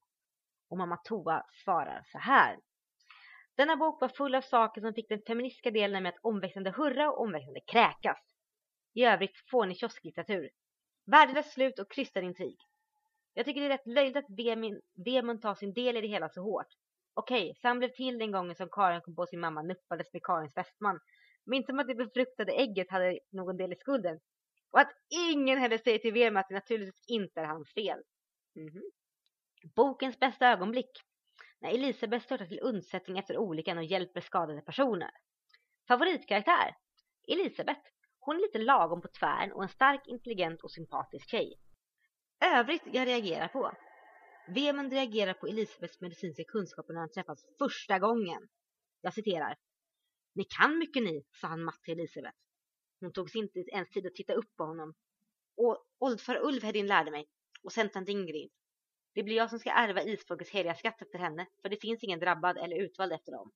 Och 0.76 0.80
mamma 0.80 0.98
Tova 0.98 1.46
svarar 1.64 2.04
så 2.12 2.18
här. 2.18 2.60
Denna 3.56 3.76
bok 3.76 4.02
var 4.02 4.10
full 4.10 4.36
av 4.36 4.42
saker 4.42 4.82
som 4.82 4.94
fick 4.94 5.10
den 5.10 5.22
feministiska 5.28 5.72
delen 5.72 6.04
med 6.04 6.10
att 6.10 6.20
omväxlande 6.22 6.72
hurra 6.72 7.12
och 7.12 7.22
omväxlande 7.22 7.60
kräkas. 7.60 8.18
I 8.94 9.04
övrigt 9.04 9.38
fånig 9.52 9.78
kiosklitteratur. 9.78 10.50
Värdelöst 11.06 11.54
slut 11.54 11.80
och 11.80 11.92
krystad 11.92 12.22
intrig. 12.22 12.58
Jag 13.34 13.46
tycker 13.46 13.62
det 13.62 13.68
är 13.68 13.78
rätt 13.78 13.88
löjligt 13.88 14.18
att 14.18 14.38
Vemund 14.38 14.82
Vemun 15.06 15.42
tar 15.42 15.56
sin 15.56 15.74
del 15.74 15.98
i 15.98 16.02
det 16.02 16.08
hela 16.08 16.30
så 16.30 16.42
hårt. 16.42 16.74
Okej, 17.14 17.56
Sam 17.62 17.80
blev 17.80 17.90
till 17.90 18.18
den 18.18 18.32
gången 18.32 18.56
som 18.56 18.70
Karin 18.72 19.02
kom 19.02 19.16
på 19.16 19.26
sin 19.26 19.40
mamma 19.40 19.62
nuppades 19.62 20.14
med 20.14 20.24
Karins 20.24 20.54
fästman. 20.54 21.00
Men 21.46 21.58
inte 21.58 21.72
som 21.72 21.80
att 21.80 21.88
det 21.88 21.96
befruktade 21.96 22.52
ägget 22.52 22.92
hade 22.92 23.20
någon 23.32 23.58
del 23.58 23.74
i 23.74 23.76
skulden. 23.76 24.20
Och 24.72 24.80
att 24.80 24.92
ingen 25.32 25.58
heller 25.58 25.78
säger 25.78 26.00
till 26.00 26.14
Vemun 26.14 26.38
att 26.38 26.50
det 26.50 26.56
naturligtvis 26.56 27.06
inte 27.08 27.42
är 27.42 27.46
hans 27.46 27.74
fel. 27.74 28.00
Mm 28.56 28.70
-hmm. 28.70 28.92
Bokens 29.74 30.20
bästa 30.20 30.48
ögonblick. 30.48 31.02
När 31.60 31.70
Elisabeth 31.70 32.26
störtar 32.26 32.46
till 32.46 32.60
undsättning 32.62 33.18
efter 33.18 33.38
olyckan 33.38 33.78
och 33.78 33.84
hjälper 33.84 34.22
skadade 34.22 34.62
personer. 34.62 35.12
Favoritkaraktär? 35.88 36.76
Elisabeth. 37.28 37.82
Hon 38.20 38.36
är 38.36 38.40
lite 38.42 38.58
lagom 38.58 39.02
på 39.02 39.08
tvären 39.08 39.52
och 39.52 39.64
en 39.64 39.70
stark, 39.70 40.08
intelligent 40.08 40.64
och 40.64 40.72
sympatisk 40.72 41.30
tjej. 41.30 41.54
Övrigt 42.46 42.82
jag 42.86 43.08
reagerar 43.08 43.48
på. 43.48 43.72
Vemund 44.48 44.94
reagerar 44.94 45.34
på 45.34 45.48
Elisabeths 45.48 46.02
medicinska 46.02 46.44
kunskaper 46.44 46.94
när 46.94 47.00
han 47.00 47.12
träffas 47.12 47.46
första 47.60 48.00
gången. 48.00 48.48
Jag 49.02 49.14
citerar. 49.14 49.58
Ni 50.36 50.44
kan 50.44 50.78
mycket 50.78 51.04
ni, 51.04 51.24
sa 51.42 51.48
han 51.48 51.64
matt 51.64 51.84
till 51.84 52.00
Elisabeth. 52.00 52.38
Hon 53.00 53.14
tog 53.14 53.30
sig 53.30 53.42
inte 53.42 53.60
ens 53.60 53.90
tid 53.90 54.06
att 54.08 54.16
titta 54.16 54.34
upp 54.34 54.56
på 54.56 54.64
honom. 54.64 54.94
Och 55.58 55.86
oldfar 56.00 56.46
Ulvhedin 56.46 56.88
lärde 56.88 57.12
mig. 57.12 57.28
Och 57.64 57.72
sen 57.72 57.90
tant 57.90 58.10
Ingrid. 58.10 58.52
Det 59.16 59.24
blir 59.24 59.36
jag 59.36 59.50
som 59.50 59.60
ska 59.60 59.70
ärva 59.70 60.02
isfolkets 60.02 60.52
heliga 60.52 60.76
skatt 60.76 61.02
efter 61.02 61.20
henne, 61.20 61.46
för 61.62 61.70
det 61.70 61.82
finns 61.82 62.04
ingen 62.04 62.20
drabbad 62.20 62.58
eller 62.58 62.76
utvald 62.76 63.12
efter 63.12 63.32
dem. 63.32 63.52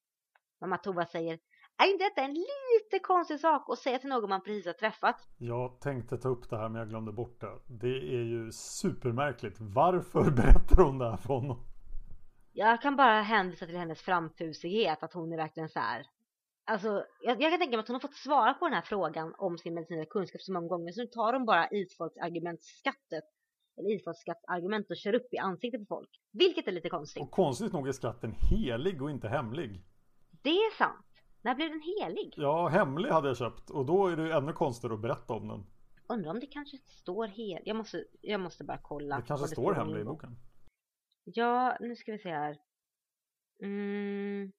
Mamma 0.62 0.78
Tova 0.78 1.06
säger, 1.06 1.40
är 1.78 1.92
inte 1.92 2.04
detta 2.04 2.22
en 2.22 2.34
lite 2.34 3.00
konstig 3.04 3.40
sak 3.40 3.70
att 3.70 3.80
säga 3.80 4.00
till 4.00 4.10
någon 4.10 4.30
man 4.30 4.44
precis 4.44 4.66
har 4.66 4.74
träffat? 4.74 5.28
Jag 5.38 5.82
tänkte 5.82 6.18
ta 6.18 6.30
upp 6.30 6.50
det 6.50 6.58
här 6.58 6.70
men 6.70 6.80
jag 6.80 6.90
glömde 6.90 7.12
bort 7.12 7.42
det. 7.42 7.60
Det 7.68 7.98
är 7.98 8.24
ju 8.24 8.52
supermärkligt. 8.52 9.58
Varför 9.60 10.32
berättar 10.36 10.84
hon 10.84 10.98
det 10.98 11.10
här 11.10 11.18
för 11.18 11.34
honom? 11.34 11.66
Jag 12.54 12.82
kan 12.82 12.96
bara 12.96 13.22
hänvisa 13.22 13.66
till 13.66 13.78
hennes 13.78 14.02
framfusighet, 14.02 15.04
att 15.04 15.14
hon 15.14 15.34
är 15.34 15.38
verkligen 15.38 15.70
så 15.70 15.80
här. 15.80 16.06
Alltså, 16.66 17.06
jag, 17.22 17.42
jag 17.42 17.52
kan 17.52 17.60
tänka 17.60 17.78
mig 17.78 17.80
att 17.80 17.88
hon 17.88 17.96
har 17.96 18.02
fått 18.02 18.16
svara 18.16 18.54
på 18.54 18.66
den 18.66 18.74
här 18.74 18.82
frågan 18.82 19.36
om 19.38 19.58
sin 19.58 19.74
medicinska 19.74 20.10
kunskap 20.10 20.42
så 20.42 20.54
många 20.54 20.68
gånger, 20.68 20.92
så 20.92 21.02
nu 21.02 21.08
tar 21.08 21.34
hon 21.34 21.46
bara 21.46 21.70
isfolksargumentskattet 21.70 23.24
eller 23.80 23.90
isfolksskattargument 23.90 24.90
och 24.90 24.98
kör 24.98 25.16
upp 25.16 25.34
i 25.34 25.38
ansiktet 25.38 25.82
på 25.82 25.86
folk. 25.96 26.10
Vilket 26.32 26.68
är 26.68 26.72
lite 26.72 26.90
konstigt. 26.90 27.24
Och 27.24 27.32
konstigt 27.32 27.74
nog 27.74 27.88
är 27.88 27.92
skatten 27.92 28.32
helig 28.32 29.02
och 29.02 29.12
inte 29.12 29.28
hemlig. 29.28 29.84
Det 30.42 30.50
är 30.50 30.78
sant. 30.78 31.06
När 31.42 31.56
blev 31.56 31.70
den 31.70 31.82
helig? 31.82 32.34
Ja, 32.38 32.68
hemlig 32.68 33.10
hade 33.10 33.28
jag 33.28 33.38
köpt 33.38 33.70
och 33.70 33.86
då 33.86 34.08
är 34.08 34.16
det 34.18 34.34
ännu 34.34 34.54
konstigare 34.54 34.94
att 34.94 35.02
berätta 35.02 35.34
om 35.34 35.48
den. 35.48 35.66
Undrar 36.08 36.32
om 36.32 36.40
det 36.40 36.48
kanske 36.48 36.78
står 36.78 37.28
helig. 37.28 37.62
Jag 37.66 37.76
måste, 37.76 38.06
jag 38.22 38.40
måste 38.42 38.64
bara 38.64 38.80
kolla. 38.84 39.16
Det 39.16 39.24
kanske 39.28 39.46
det 39.48 39.52
står 39.52 39.74
hemlig 39.74 40.02
i 40.02 40.04
boken. 40.04 40.38
Ja, 41.24 41.78
nu 41.80 41.96
ska 41.96 42.12
vi 42.12 42.18
se 42.18 42.30
här. 42.30 42.58
Mm. 43.64 44.52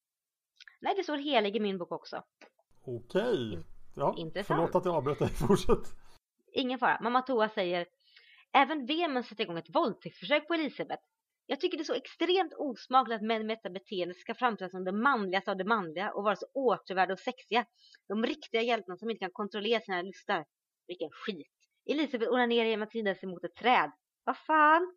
Nej, 0.80 0.94
det 0.96 1.02
står 1.02 1.16
helig 1.16 1.56
i 1.56 1.60
min 1.60 1.78
bok 1.78 1.92
också. 1.92 2.22
Okej. 2.82 3.58
Ja, 3.96 4.14
Intressant. 4.18 4.46
förlåt 4.46 4.74
att 4.74 4.84
jag 4.84 4.94
avbröt 4.94 5.18
dig. 5.18 5.28
Fortsätt. 5.48 5.94
Ingen 6.52 6.78
fara. 6.78 6.98
Mamma 7.02 7.22
Toa 7.22 7.48
säger 7.48 7.86
Även 8.52 8.86
Vemen 8.86 9.24
sätter 9.24 9.44
igång 9.44 9.58
ett 9.58 9.74
våldtäktsförsök 9.74 10.48
på 10.48 10.54
Elisabeth. 10.54 11.02
Jag 11.46 11.60
tycker 11.60 11.78
det 11.78 11.82
är 11.82 11.84
så 11.84 11.94
extremt 11.94 12.52
osmakligt 12.56 13.16
att 13.16 13.22
män 13.22 13.46
med 13.46 13.56
detta 13.56 13.70
beteende 13.70 14.14
ska 14.14 14.34
framträda 14.34 14.70
som 14.70 14.84
det 14.84 14.92
manligaste 14.92 15.50
av 15.50 15.56
det 15.56 15.64
manliga 15.64 16.12
och 16.12 16.24
vara 16.24 16.36
så 16.36 16.46
återvärda 16.54 17.12
och 17.12 17.20
sexiga. 17.20 17.66
De 18.08 18.26
riktiga 18.26 18.62
hjältarna 18.62 18.96
som 18.96 19.10
inte 19.10 19.20
kan 19.20 19.30
kontrollera 19.32 19.80
sina 19.80 20.02
lustar. 20.02 20.44
Vilken 20.86 21.10
skit. 21.10 21.52
Elisabeth 21.90 22.32
onanerar 22.32 22.68
genom 22.68 22.82
att 22.82 22.94
vrida 22.94 23.14
sig 23.14 23.28
mot 23.28 23.44
ett 23.44 23.54
träd. 23.54 23.90
Vad 24.24 24.38
fan? 24.38 24.94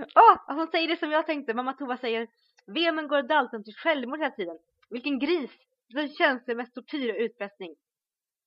Åh, 0.14 0.34
oh, 0.34 0.54
hon 0.54 0.66
säger 0.66 0.88
det 0.88 0.96
som 0.96 1.10
jag 1.10 1.26
tänkte. 1.26 1.54
Mamma 1.54 1.72
Tova 1.72 1.96
säger 1.96 2.28
Vemen 2.66 3.08
går 3.08 3.54
och 3.54 3.64
till 3.64 3.74
självmord 3.74 4.18
hela 4.18 4.30
tiden. 4.30 4.58
Vilken 4.90 5.18
gris. 5.18 5.50
Den 5.88 6.08
känslor 6.08 6.54
med 6.54 6.74
tortyr 6.74 7.14
och 7.14 7.20
utpressning. 7.20 7.76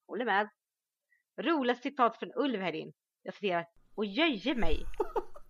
Håller 0.07 0.25
med. 0.25 0.49
Roligast 1.37 1.83
citat 1.83 2.17
från 2.17 2.31
Ulvhedin. 2.35 2.93
Jag 3.23 3.33
citerar. 3.33 3.65
Och 3.95 4.05
jöje 4.05 4.55
mig. 4.55 4.85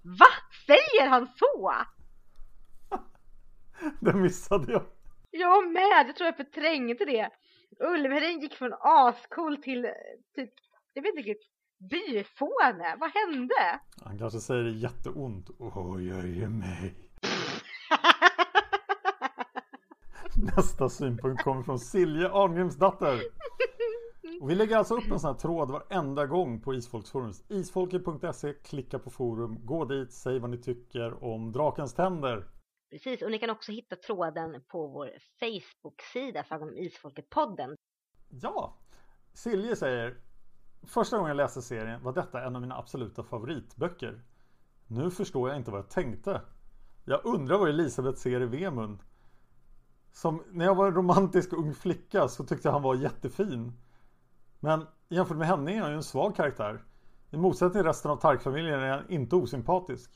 Va? 0.02 0.28
Säger 0.66 1.10
han 1.10 1.28
så? 1.28 1.74
Det 4.00 4.14
missade 4.14 4.72
jag. 4.72 4.84
Jag 5.32 5.72
med. 5.72 6.08
Jag 6.08 6.16
tror 6.16 6.26
jag 6.26 6.38
förträngde 6.38 7.06
det. 7.06 7.30
Ulvhedin 7.80 8.40
gick 8.40 8.54
från 8.54 8.74
ascool 8.80 9.58
till 9.58 9.88
typ, 10.36 10.50
jag 10.94 11.02
vet 11.04 11.10
inte 11.16 11.30
riktigt, 11.30 11.48
byfåne. 11.90 12.96
Vad 13.00 13.12
hände? 13.12 13.80
Han 14.04 14.18
kanske 14.20 14.40
säger 14.40 14.64
det 14.64 14.72
jätteont. 14.72 15.50
Åh, 15.60 16.04
jöje 16.04 16.50
mig. 16.50 16.96
Nästa 20.56 20.90
synpunkt 20.90 21.44
kommer 21.44 21.64
från 21.64 21.80
Silje 21.80 22.30
Arngrimsdatter. 22.30 23.20
Och 24.42 24.50
vi 24.50 24.56
lägger 24.56 24.78
alltså 24.78 24.96
upp 24.96 25.12
en 25.12 25.20
sån 25.20 25.34
här 25.34 25.40
tråd 25.40 25.72
varenda 25.72 26.26
gång 26.26 26.62
på 26.62 26.74
Isfolksforums. 26.74 27.44
Isfolket.se, 27.50 28.54
klicka 28.54 29.00
på 29.00 29.10
forum, 29.10 29.66
gå 29.66 29.86
dit, 29.86 30.14
säg 30.14 30.40
vad 30.40 30.50
ni 30.50 30.58
tycker 30.58 31.24
om 31.24 31.52
Drakens 31.52 31.94
tänder. 31.94 32.48
Precis, 32.92 33.22
och 33.22 33.32
ni 33.32 33.40
kan 33.40 33.50
också 33.50 33.72
hitta 33.72 33.96
tråden 33.96 34.64
på 34.68 34.88
vår 34.88 35.10
Facebook-sida 35.40 36.46
om 36.50 36.78
Isfolket-podden. 36.78 37.76
Ja, 38.30 38.78
Silje 39.34 39.76
säger 39.76 40.18
Första 40.84 41.18
gången 41.18 41.30
jag 41.30 41.38
läste 41.38 41.62
serien 41.62 42.04
var 42.04 42.14
detta 42.14 42.44
en 42.44 42.56
av 42.56 42.62
mina 42.62 42.78
absoluta 42.78 43.24
favoritböcker. 43.24 44.22
Nu 44.88 45.12
förstår 45.12 45.50
jag 45.50 45.58
inte 45.58 45.72
vad 45.72 45.80
jag 45.80 45.90
tänkte. 45.90 46.42
Jag 47.06 47.26
undrar 47.26 47.58
vad 47.58 47.70
Elisabeth 47.70 48.20
ser 48.20 48.42
i 48.42 48.46
Vemund. 48.46 49.00
Som 50.12 50.44
när 50.52 50.66
jag 50.66 50.76
var 50.76 50.88
en 50.88 50.96
romantisk 50.96 51.54
ung 51.54 51.74
flicka 51.74 52.28
så 52.28 52.44
tyckte 52.44 52.68
jag 52.68 52.74
han 52.74 52.82
var 52.82 52.96
jättefin. 52.96 53.74
Men 54.64 54.86
jämfört 55.10 55.38
med 55.38 55.48
henne 55.48 55.76
är 55.76 55.82
han 55.82 55.90
ju 55.90 55.96
en 55.96 56.04
svag 56.04 56.36
karaktär. 56.36 56.84
I 57.32 57.38
motsats 57.38 57.74
till 57.74 57.84
resten 57.84 58.12
av 58.12 58.16
Tark-familjen 58.16 58.80
är 58.80 58.90
han 58.90 59.10
inte 59.10 59.36
osympatisk. 59.36 60.12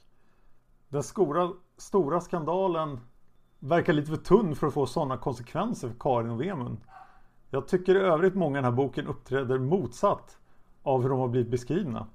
Den 0.90 1.04
stora, 1.04 1.52
stora 1.78 2.22
skandalen 2.22 3.00
verkar 3.60 3.94
lite 3.94 4.10
för 4.10 4.18
tunn 4.18 4.56
för 4.56 4.68
att 4.68 4.74
få 4.74 4.86
sådana 4.86 5.18
konsekvenser 5.18 5.90
för 5.90 5.96
Karin 6.00 6.30
och 6.30 6.42
Vemund. 6.42 6.78
Jag 7.50 7.68
tycker 7.68 7.96
i 7.96 8.00
övrigt 8.00 8.36
många 8.36 8.60
i 8.60 8.62
den 8.62 8.72
här 8.72 8.78
boken 8.78 9.08
uppträder 9.08 9.60
motsatt 9.60 10.38
av 10.84 11.02
hur 11.02 11.10
de 11.10 11.20
har 11.20 11.28
blivit 11.28 11.52
beskrivna. 11.52 12.08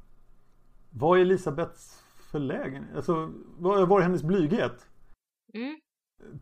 Vad 0.90 1.18
är 1.18 1.22
Elisabeths 1.22 2.04
förlägen? 2.30 2.84
Alltså, 2.96 3.30
vad 3.58 3.88
var 3.88 4.00
hennes 4.00 4.22
blyghet? 4.22 4.88
Mm. 5.54 5.80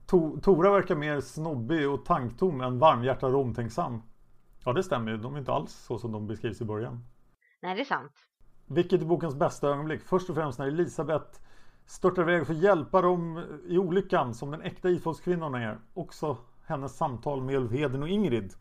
To 0.06 0.40
Tora 0.40 0.70
verkar 0.70 0.94
mer 0.94 1.20
snobbig 1.20 1.90
och 1.90 2.04
tanktom 2.04 2.60
än 2.60 2.78
varmhjärtad 2.78 3.34
och 3.34 3.40
omtänksam. 3.40 4.02
Ja 4.68 4.72
det 4.72 4.82
stämmer 4.82 5.10
ju, 5.10 5.16
de 5.16 5.34
är 5.34 5.38
inte 5.38 5.52
alls 5.52 5.72
så 5.72 5.98
som 5.98 6.12
de 6.12 6.26
beskrivs 6.26 6.60
i 6.60 6.64
början. 6.64 7.04
Nej 7.62 7.74
det 7.74 7.80
är 7.80 7.84
sant. 7.84 8.12
Vilket 8.66 9.00
är 9.00 9.04
bokens 9.04 9.34
bästa 9.34 9.68
ögonblick? 9.68 10.02
Först 10.02 10.30
och 10.30 10.36
främst 10.36 10.58
när 10.58 10.66
Elisabeth 10.66 11.40
störtar 11.86 12.22
iväg 12.22 12.46
för 12.46 12.54
att 12.54 12.62
hjälpa 12.62 13.02
dem 13.02 13.44
i 13.66 13.78
olyckan 13.78 14.34
som 14.34 14.50
den 14.50 14.62
äkta 14.62 14.90
ifolkskvinnan 14.90 15.54
är. 15.54 15.78
Också 15.94 16.36
hennes 16.66 16.96
samtal 16.96 17.42
med 17.42 17.56
Ulvheden 17.56 18.02
och 18.02 18.08
Ingrid. 18.08 18.54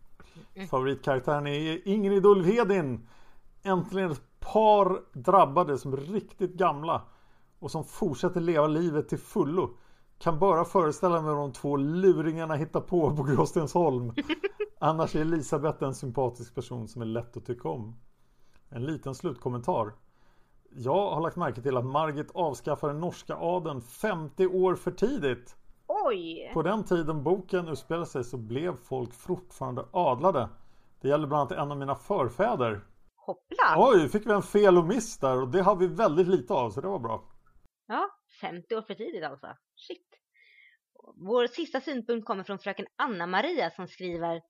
Mm. 0.56 0.68
Favoritkaraktären 0.68 1.48
är 1.48 1.88
Ingrid 1.88 2.26
och 2.26 2.32
Ulvheden. 2.32 3.08
Äntligen 3.64 4.12
ett 4.12 4.40
par 4.40 5.02
drabbade 5.14 5.78
som 5.78 5.94
är 5.94 5.98
riktigt 5.98 6.54
gamla 6.54 7.02
och 7.60 7.72
som 7.72 7.84
fortsätter 7.84 8.42
leva 8.42 8.68
livet 8.68 9.10
till 9.10 9.20
fullo. 9.20 9.78
Kan 10.20 10.40
bara 10.40 10.66
föreställa 10.66 11.22
mig 11.22 11.36
de 11.36 11.54
två 11.54 11.78
luringarna 11.78 12.56
hittar 12.56 12.82
på 12.82 13.16
på 13.16 13.24
Gråstensholm. 13.24 14.14
Annars 14.80 15.16
är 15.16 15.22
Elisabeth 15.22 15.84
en 15.84 15.96
sympatisk 15.96 16.56
person 16.56 16.88
som 16.88 17.02
är 17.02 17.06
lätt 17.06 17.38
att 17.38 17.46
tycka 17.46 17.70
om. 17.70 18.00
En 18.70 18.86
liten 18.86 19.16
slutkommentar. 19.16 19.94
Jag 20.70 21.10
har 21.10 21.22
lagt 21.22 21.36
märke 21.36 21.62
till 21.62 21.78
att 21.78 21.86
Margit 21.86 22.32
avskaffade 22.34 22.94
norska 22.94 23.36
adeln 23.36 23.82
50 23.82 24.48
år 24.48 24.76
för 24.76 24.92
tidigt. 24.92 25.56
Oj! 25.88 26.52
På 26.54 26.62
den 26.62 26.84
tiden 26.84 27.24
boken 27.24 27.68
utspelade 27.68 28.06
sig 28.06 28.24
så 28.24 28.38
blev 28.38 28.76
folk 28.76 29.14
fortfarande 29.14 29.86
adlade. 29.92 30.50
Det 31.02 31.08
gäller 31.08 31.28
bland 31.28 31.42
annat 31.52 31.64
en 31.64 31.72
av 31.72 31.78
mina 31.78 31.96
förfäder. 31.96 32.82
Hoppla! 33.16 33.76
Oj, 33.78 34.10
fick 34.10 34.28
vi 34.28 34.32
en 34.32 34.42
fel 34.42 34.78
och 34.78 34.86
miss 34.86 35.18
där 35.18 35.42
och 35.42 35.48
det 35.48 35.62
har 35.62 35.76
vi 35.76 35.88
väldigt 35.88 36.28
lite 36.28 36.54
av 36.54 36.70
så 36.70 36.82
det 36.82 36.88
var 36.88 37.00
bra. 37.00 37.24
Ja, 37.88 38.10
50 38.42 38.76
år 38.76 38.82
för 38.82 38.94
tidigt 38.94 39.24
alltså. 39.24 39.48
Shit. 39.78 40.20
Vår 41.16 41.48
sista 41.48 41.82
synpunkt 41.82 42.28
kommer 42.28 42.44
från 42.44 42.60
fröken 42.60 42.88
Anna-Maria 42.96 43.72
som 43.72 43.88
skriver 43.88 44.42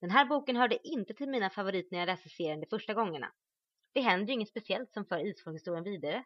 Den 0.00 0.10
här 0.10 0.24
boken 0.24 0.56
hörde 0.56 0.88
inte 0.88 1.14
till 1.14 1.28
mina 1.28 1.50
favoriter 1.50 1.88
när 1.92 1.98
jag 1.98 2.06
läste 2.06 2.28
serien 2.28 2.60
de 2.60 2.66
första 2.66 2.94
gångerna. 2.94 3.32
Det 3.92 4.00
händer 4.00 4.26
ju 4.26 4.32
inget 4.32 4.48
speciellt 4.48 4.92
som 4.92 5.04
för 5.06 5.26
isfolkhistorien 5.26 5.84
vidare. 5.84 6.24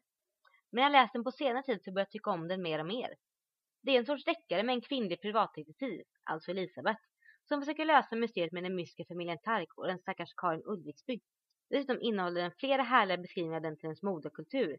Men 0.70 0.84
jag 0.84 0.92
läst 0.92 1.12
den 1.12 1.24
på 1.24 1.32
senare 1.32 1.62
tid 1.62 1.84
så 1.84 1.92
börjar 1.92 2.06
jag 2.06 2.10
tycka 2.10 2.30
om 2.30 2.48
den 2.48 2.62
mer 2.62 2.78
och 2.78 2.86
mer. 2.86 3.14
Det 3.82 3.90
är 3.90 3.98
en 3.98 4.06
sorts 4.06 4.24
deckare 4.24 4.62
med 4.62 4.72
en 4.72 4.80
kvinnlig 4.80 5.22
privatdetektiv, 5.22 6.04
alltså 6.24 6.50
Elisabeth, 6.50 7.00
som 7.48 7.60
försöker 7.60 7.84
lösa 7.84 8.16
mysteriet 8.16 8.52
med 8.52 8.62
den 8.62 8.74
mystiska 8.74 9.14
familjen 9.14 9.38
Tark 9.42 9.68
och 9.76 9.86
den 9.86 9.98
stackars 9.98 10.34
Karin 10.36 10.62
Ulriksby. 10.64 11.20
Dessutom 11.70 12.00
innehåller 12.00 12.42
den 12.42 12.52
flera 12.58 12.82
härliga 12.82 13.18
beskrivningar 13.18 13.56
av 13.56 13.62
den 13.62 13.76
tidens 13.76 14.02
modekultur. 14.02 14.78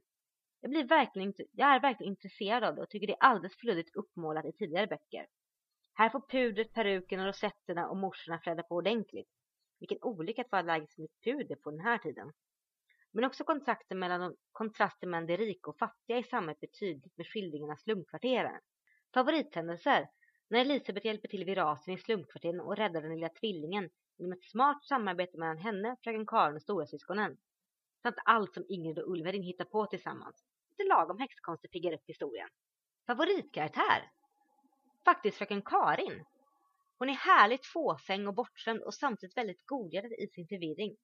Jag, 0.64 0.70
blir 0.70 0.84
verkligen, 0.84 1.34
jag 1.51 1.76
är 1.76 1.80
verkligen 1.80 2.11
intresserad 2.11 2.64
av 2.64 2.76
det 2.76 2.82
och 2.82 2.89
tycker 2.89 3.07
det 3.07 3.14
är 3.14 3.24
alldeles 3.24 3.57
för 3.57 3.66
luddigt 3.68 3.95
uppmålat 3.95 4.45
i 4.45 4.51
tidigare 4.51 4.88
böcker. 4.88 5.28
Här 5.93 6.09
får 6.09 6.22
pudret, 6.30 6.74
peruken 6.74 7.20
och 7.20 7.26
rosetterna 7.26 7.89
och 7.89 7.97
morsorna 7.97 8.39
flöda 8.39 8.64
på 8.64 8.76
ordentligt. 8.76 9.30
Vilken 9.80 9.97
olycka 10.01 10.41
att 10.41 10.51
vara 10.51 10.59
allergisk 10.61 10.97
mot 10.97 11.24
puder 11.24 11.55
på 11.55 11.72
den 11.72 11.80
här 11.80 11.97
tiden. 11.97 12.34
Men 13.11 13.24
också 13.24 13.43
kontrasten 13.43 13.99
mellan, 13.99 14.36
kontrasten 14.51 15.09
mellan 15.09 15.28
de 15.28 15.38
rika 15.38 15.70
och 15.70 15.78
fattiga 15.78 16.18
i 16.18 16.24
samhället 16.24 16.59
blir 16.59 16.70
tydligt 16.70 17.18
med 17.18 17.28
skildringen 17.28 17.72
av 17.72 17.76
slumkvarteren. 17.76 18.59
Favorithändelser 19.14 20.09
när 20.49 20.59
Elisabeth 20.59 21.05
hjälper 21.05 21.28
till 21.28 21.45
vid 21.45 21.57
rasen 21.57 21.93
i 21.93 21.97
slumkvarteren 21.97 22.59
och 22.59 22.78
räddar 22.78 23.01
den 23.01 23.16
lilla 23.16 23.30
tvillingen 23.30 23.89
genom 24.18 24.34
ett 24.34 24.43
smart 24.43 24.86
samarbete 24.86 25.38
mellan 25.38 25.57
henne, 25.57 25.97
fröken 26.03 26.26
Karin 26.26 26.55
och 26.55 26.61
storasyskonen. 26.61 27.38
Samt 28.01 28.18
allt 28.26 28.53
som 28.53 28.66
Ingrid 28.70 28.99
och 28.99 29.11
Ulverin 29.11 29.43
hittar 29.43 29.66
på 29.66 29.86
tillsammans. 29.86 30.53
Lite 30.78 30.89
lagom 30.89 31.19
häxkonster 31.19 31.67
piggar 31.67 31.93
upp 31.93 32.03
historien. 32.07 32.49
Favoritkaraktär? 33.07 34.11
Faktiskt 35.05 35.38
fröken 35.38 35.61
Karin. 35.61 36.26
Hon 36.97 37.09
är 37.09 37.13
härligt 37.13 37.65
fåfäng 37.65 38.28
och 38.28 38.34
bortskämd 38.34 38.82
och 38.82 38.93
samtidigt 38.93 39.38
väldigt 39.38 39.65
godhjärtad 39.65 40.11
i 40.11 40.28
sin 40.28 40.47
förvirring. 40.47 40.97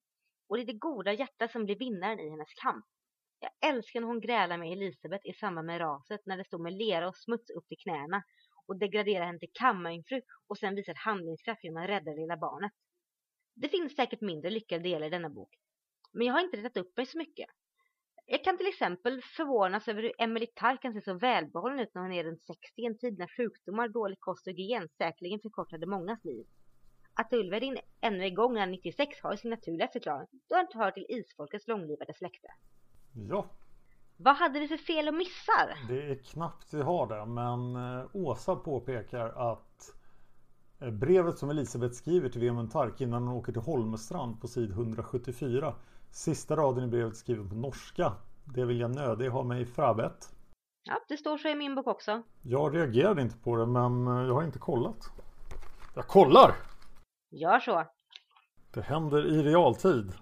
Och 0.47 0.57
det 0.57 0.63
är 0.63 0.65
det 0.65 0.73
goda 0.73 1.13
hjärtat 1.13 1.51
som 1.51 1.65
blir 1.65 1.75
vinnaren 1.75 2.19
i 2.19 2.29
hennes 2.29 2.53
kamp. 2.53 2.85
Jag 3.39 3.51
älskar 3.69 3.99
när 3.99 4.07
hon 4.07 4.21
grälar 4.21 4.57
med 4.57 4.71
Elisabeth 4.71 5.29
i 5.29 5.33
samband 5.33 5.67
med 5.67 5.81
raset 5.81 6.21
när 6.25 6.37
det 6.37 6.45
stod 6.45 6.61
med 6.61 6.73
lera 6.73 7.07
och 7.07 7.17
smuts 7.17 7.49
upp 7.49 7.67
till 7.67 7.77
knäna 7.77 8.23
och 8.65 8.79
degraderar 8.79 9.25
henne 9.25 9.39
till 9.39 9.51
kammarjungfru 9.53 10.21
och 10.47 10.57
sen 10.57 10.75
visar 10.75 10.93
handlingskraft 10.93 11.63
genom 11.63 11.83
att 11.83 11.89
rädda 11.89 12.11
det 12.11 12.21
lilla 12.21 12.37
barnet. 12.37 12.71
Det 13.55 13.69
finns 13.69 13.95
säkert 13.95 14.21
mindre 14.21 14.49
lyckade 14.49 14.83
delar 14.83 15.07
i 15.07 15.09
denna 15.09 15.29
bok, 15.29 15.55
men 16.11 16.27
jag 16.27 16.33
har 16.33 16.41
inte 16.41 16.57
rättat 16.57 16.77
upp 16.77 16.97
mig 16.97 17.05
så 17.05 17.17
mycket. 17.17 17.49
Jag 18.31 18.43
kan 18.43 18.57
till 18.57 18.67
exempel 18.67 19.21
förvånas 19.21 19.87
över 19.87 20.03
hur 20.03 20.13
Emily 20.17 20.45
Tarr 20.45 20.77
kan 20.81 20.93
se 20.93 21.01
så 21.01 21.13
välbehållen 21.13 21.79
ut 21.79 21.93
när 21.93 22.01
hon 22.01 22.11
är 22.11 22.23
runt 22.23 22.41
60 22.41 22.61
i 22.75 22.85
en 22.85 22.97
tid 22.97 23.17
när 23.17 23.27
sjukdomar, 23.27 23.87
dålig 23.87 24.19
kost 24.19 24.47
och 24.47 24.51
hygien 24.51 24.87
säkerligen 24.97 25.39
förkortade 25.39 25.85
mångas 25.85 26.25
liv. 26.25 26.45
Att 27.13 27.33
Ulverin 27.33 27.77
ännu 28.01 28.23
är 28.23 28.27
igång 28.27 28.53
när 28.53 28.65
96 28.67 29.21
har 29.23 29.35
sin 29.35 29.49
naturliga 29.49 29.87
förklaring 29.87 30.27
då 30.49 30.55
han 30.55 30.67
hör 30.73 30.91
till 30.91 31.05
isfolkets 31.09 31.67
långlivade 31.67 32.13
släkte. 32.13 32.47
Ja. 33.29 33.49
Vad 34.17 34.35
hade 34.35 34.59
vi 34.59 34.67
för 34.67 34.77
fel 34.77 35.07
och 35.07 35.13
missar? 35.13 35.87
Det 35.87 36.11
är 36.11 36.15
knappt 36.15 36.73
vi 36.73 36.81
har 36.81 37.07
det 37.07 37.25
men 37.25 37.75
eh, 37.75 38.05
Åsa 38.13 38.55
påpekar 38.55 39.51
att 39.51 39.95
eh, 40.81 40.91
brevet 40.91 41.37
som 41.37 41.49
Elisabeth 41.49 41.93
skriver 41.93 42.29
till 42.29 42.41
Vemund 42.41 42.71
Tark 42.71 43.01
innan 43.01 43.27
hon 43.27 43.37
åker 43.37 43.51
till 43.51 43.61
Holmestrand 43.61 44.41
på 44.41 44.47
sid 44.47 44.71
174 44.71 45.75
Sista 46.11 46.55
raden 46.55 46.83
i 46.83 46.87
brevet 46.87 47.15
skriven 47.15 47.49
på 47.49 47.55
norska 47.55 48.13
Det 48.45 48.65
vill 48.65 48.79
jag 48.79 48.95
nödig 48.95 49.29
ha 49.29 49.43
mig 49.43 49.65
frabett 49.65 50.29
Ja, 50.83 50.99
det 51.07 51.17
står 51.17 51.37
så 51.37 51.47
i 51.47 51.55
min 51.55 51.75
bok 51.75 51.87
också. 51.87 52.23
Jag 52.41 52.75
reagerade 52.75 53.21
inte 53.21 53.37
på 53.37 53.55
det 53.55 53.65
men 53.65 54.07
eh, 54.07 54.27
jag 54.27 54.33
har 54.33 54.43
inte 54.43 54.59
kollat. 54.59 55.11
Jag 55.95 56.07
kollar! 56.07 56.55
Gör 57.31 57.59
så. 57.59 57.85
Det 58.73 58.81
händer 58.81 59.27
i 59.27 59.43
realtid. 59.43 60.13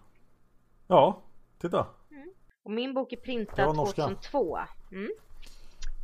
Ja, 0.88 1.21
titta. 1.57 1.88
Mm. 2.11 2.33
Och 2.63 2.71
min 2.71 2.93
bok 2.93 3.13
är 3.13 3.17
printad 3.17 3.67
var 3.67 3.73
norska. 3.73 4.01
2002. 4.01 4.57
Mm. 4.91 5.09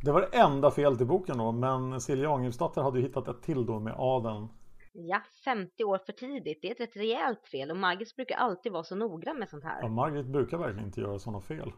Det 0.04 0.12
var 0.12 0.20
det 0.20 0.38
enda 0.38 0.70
felet 0.70 1.00
i 1.00 1.04
boken 1.04 1.38
då 1.38 1.52
men 1.52 2.00
Silja 2.00 2.30
Angeldotter 2.30 2.82
hade 2.82 2.98
ju 2.98 3.06
hittat 3.06 3.28
ett 3.28 3.42
till 3.42 3.66
då 3.66 3.80
med 3.80 3.94
adeln. 3.98 4.48
Ja, 4.96 5.22
50 5.44 5.84
år 5.84 5.98
för 5.98 6.12
tidigt. 6.12 6.58
Det 6.62 6.68
är 6.68 6.72
ett 6.72 6.80
rätt 6.80 6.96
rejält 6.96 7.46
fel 7.46 7.70
och 7.70 7.76
Margit 7.76 8.16
brukar 8.16 8.36
alltid 8.36 8.72
vara 8.72 8.84
så 8.84 8.96
noggrann 8.96 9.38
med 9.38 9.48
sånt 9.48 9.64
här. 9.64 9.82
Ja, 9.82 9.88
Margit 9.88 10.26
brukar 10.26 10.58
verkligen 10.58 10.86
inte 10.86 11.00
göra 11.00 11.18
sådana 11.18 11.40
fel. 11.40 11.72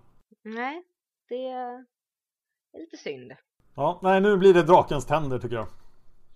Nej, 0.45 0.85
det 1.29 1.47
är 1.47 1.85
lite 2.79 2.97
synd. 2.97 3.33
Ja, 3.75 4.01
nej 4.03 4.21
nu 4.21 4.37
blir 4.37 4.55
det 4.55 4.63
drakens 4.63 5.07
tänder 5.07 5.39
tycker 5.39 5.57
jag. 5.57 5.67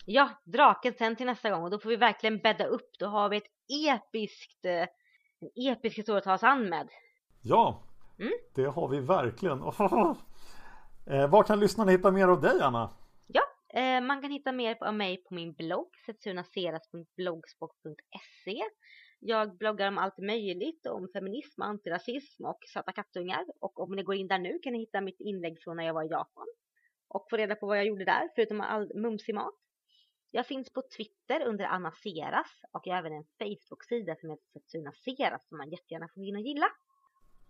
Ja, 0.06 0.30
draken 0.44 0.94
sen 0.98 1.16
till 1.16 1.26
nästa 1.26 1.50
gång 1.50 1.62
och 1.62 1.70
då 1.70 1.78
får 1.78 1.90
vi 1.90 1.96
verkligen 1.96 2.38
bädda 2.38 2.66
upp. 2.66 2.98
Då 2.98 3.06
har 3.06 3.28
vi 3.28 3.36
ett 3.36 3.50
episkt, 3.88 4.64
eh, 4.64 4.72
en 5.40 5.72
episk 5.72 5.98
historia 5.98 6.18
att 6.18 6.24
ta 6.24 6.34
oss 6.34 6.42
an 6.42 6.68
med. 6.68 6.88
Ja, 7.42 7.82
Mm. 8.18 8.32
det 8.54 8.64
har 8.64 8.88
vi 8.88 9.00
verkligen. 9.00 9.58
eh, 11.06 11.28
var 11.30 11.42
kan 11.42 11.60
lyssnarna 11.60 11.90
hitta 11.90 12.10
mer 12.10 12.28
av 12.28 12.40
dig 12.40 12.60
Anna? 12.62 12.90
Eh, 13.72 14.00
man 14.00 14.22
kan 14.22 14.30
hitta 14.30 14.52
mer 14.52 14.76
av 14.80 14.94
mig 14.94 15.16
på 15.16 15.34
min 15.34 15.52
blogg 15.52 15.88
setsunaseras.blogspot.se 16.06 18.62
Jag 19.18 19.56
bloggar 19.56 19.88
om 19.88 19.98
allt 19.98 20.18
möjligt, 20.18 20.86
om 20.86 21.08
feminism, 21.12 21.62
antirasism 21.62 22.44
och 22.44 22.58
söta 22.72 22.92
kattungar. 22.92 23.44
Och 23.60 23.80
om 23.80 23.96
ni 23.96 24.02
går 24.02 24.14
in 24.14 24.28
där 24.28 24.38
nu 24.38 24.58
kan 24.58 24.72
ni 24.72 24.78
hitta 24.78 25.00
mitt 25.00 25.20
inlägg 25.20 25.62
från 25.62 25.76
när 25.76 25.84
jag 25.84 25.94
var 25.94 26.04
i 26.04 26.08
Japan. 26.08 26.46
Och 27.08 27.26
få 27.30 27.36
reda 27.36 27.54
på 27.54 27.66
vad 27.66 27.78
jag 27.78 27.86
gjorde 27.86 28.04
där, 28.04 28.28
förutom 28.34 28.60
all 28.60 28.92
mumsig 28.94 29.34
mat. 29.34 29.54
Jag 30.30 30.46
finns 30.46 30.72
på 30.72 30.82
Twitter 30.96 31.46
under 31.46 31.64
Anna 31.64 31.92
Seras 31.92 32.60
och 32.72 32.80
jag 32.84 32.94
har 32.94 32.98
även 32.98 33.12
en 33.12 33.24
Facebook-sida 33.38 34.16
som 34.20 34.30
heter 34.30 34.44
Setsuna 34.52 34.92
Seras 34.92 35.48
som 35.48 35.58
man 35.58 35.70
jättegärna 35.70 36.08
får 36.14 36.20
gå 36.20 36.26
in 36.26 36.36
och 36.36 36.42
gilla. 36.42 36.66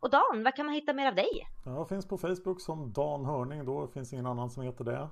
Och 0.00 0.10
Dan, 0.10 0.42
vad 0.44 0.54
kan 0.54 0.66
man 0.66 0.74
hitta 0.74 0.92
mer 0.92 1.08
av 1.08 1.14
dig? 1.14 1.46
Jag 1.64 1.88
finns 1.88 2.08
på 2.08 2.18
Facebook 2.18 2.60
som 2.60 2.92
Dan 2.92 3.24
Hörning 3.24 3.64
då. 3.64 3.86
Det 3.86 3.92
finns 3.92 4.12
ingen 4.12 4.26
annan 4.26 4.50
som 4.50 4.62
heter 4.62 4.84
det. 4.84 5.08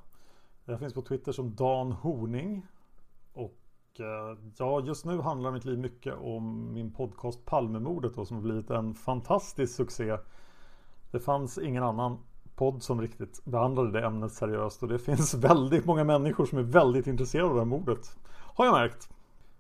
Jag 0.70 0.78
finns 0.78 0.94
på 0.94 1.02
Twitter 1.02 1.32
som 1.32 1.54
Dan 1.54 1.92
Horning. 1.92 2.66
Och 3.32 3.60
eh, 4.00 4.38
ja, 4.58 4.80
just 4.80 5.04
nu 5.04 5.20
handlar 5.20 5.52
mitt 5.52 5.64
liv 5.64 5.78
mycket 5.78 6.14
om 6.14 6.72
min 6.72 6.92
podcast 6.92 7.44
Palmemordet 7.44 8.14
då, 8.14 8.24
som 8.24 8.36
har 8.36 8.42
blivit 8.42 8.70
en 8.70 8.94
fantastisk 8.94 9.74
succé. 9.74 10.16
Det 11.10 11.20
fanns 11.20 11.58
ingen 11.58 11.82
annan 11.82 12.18
podd 12.56 12.82
som 12.82 13.00
riktigt 13.00 13.44
behandlade 13.44 13.90
det 13.90 14.06
ämnet 14.06 14.32
seriöst 14.32 14.82
och 14.82 14.88
det 14.88 14.98
finns 14.98 15.34
väldigt 15.44 15.84
många 15.84 16.04
människor 16.04 16.46
som 16.46 16.58
är 16.58 16.62
väldigt 16.62 17.06
intresserade 17.06 17.48
av 17.48 17.54
det 17.54 17.60
här 17.60 17.66
mordet. 17.66 18.18
Har 18.54 18.64
jag 18.64 18.72
märkt. 18.72 19.08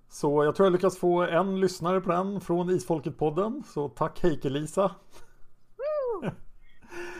Så 0.08 0.44
jag 0.44 0.54
tror 0.54 0.66
jag 0.66 0.72
lyckas 0.72 0.98
få 0.98 1.22
en 1.22 1.60
lyssnare 1.60 2.00
på 2.00 2.10
den 2.10 2.40
från 2.40 2.70
Isfolket-podden. 2.70 3.62
Så 3.62 3.88
tack 3.88 4.22
Heike-Lisa. 4.22 4.90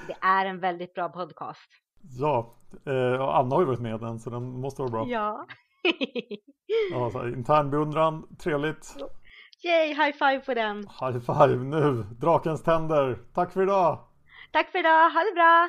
Det 0.06 0.16
är 0.20 0.46
en 0.46 0.60
väldigt 0.60 0.94
bra 0.94 1.08
podcast. 1.08 1.87
Ja, 2.00 2.54
eh, 2.86 3.22
och 3.22 3.38
Anna 3.38 3.54
har 3.54 3.62
ju 3.62 3.66
varit 3.66 3.80
med 3.80 3.94
i 3.94 3.98
den 3.98 4.18
så 4.18 4.30
den 4.30 4.60
måste 4.60 4.82
vara 4.82 4.90
bra. 4.90 5.06
Ja. 5.08 5.46
Ja, 6.92 7.10
så 7.10 7.18
här, 7.18 7.28
intern 7.28 7.70
beundran, 7.70 8.36
trevligt. 8.38 8.96
Yay, 9.64 9.88
high 9.88 10.12
five 10.12 10.40
på 10.40 10.54
den. 10.54 10.76
High 10.78 11.18
five 11.18 11.56
nu, 11.64 12.02
drakens 12.20 12.62
tänder. 12.62 13.18
Tack 13.34 13.52
för 13.52 13.62
idag! 13.62 13.98
Tack 14.52 14.70
för 14.70 14.78
idag, 14.78 15.10
ha 15.10 15.20
det 15.20 15.34
bra! 15.34 15.68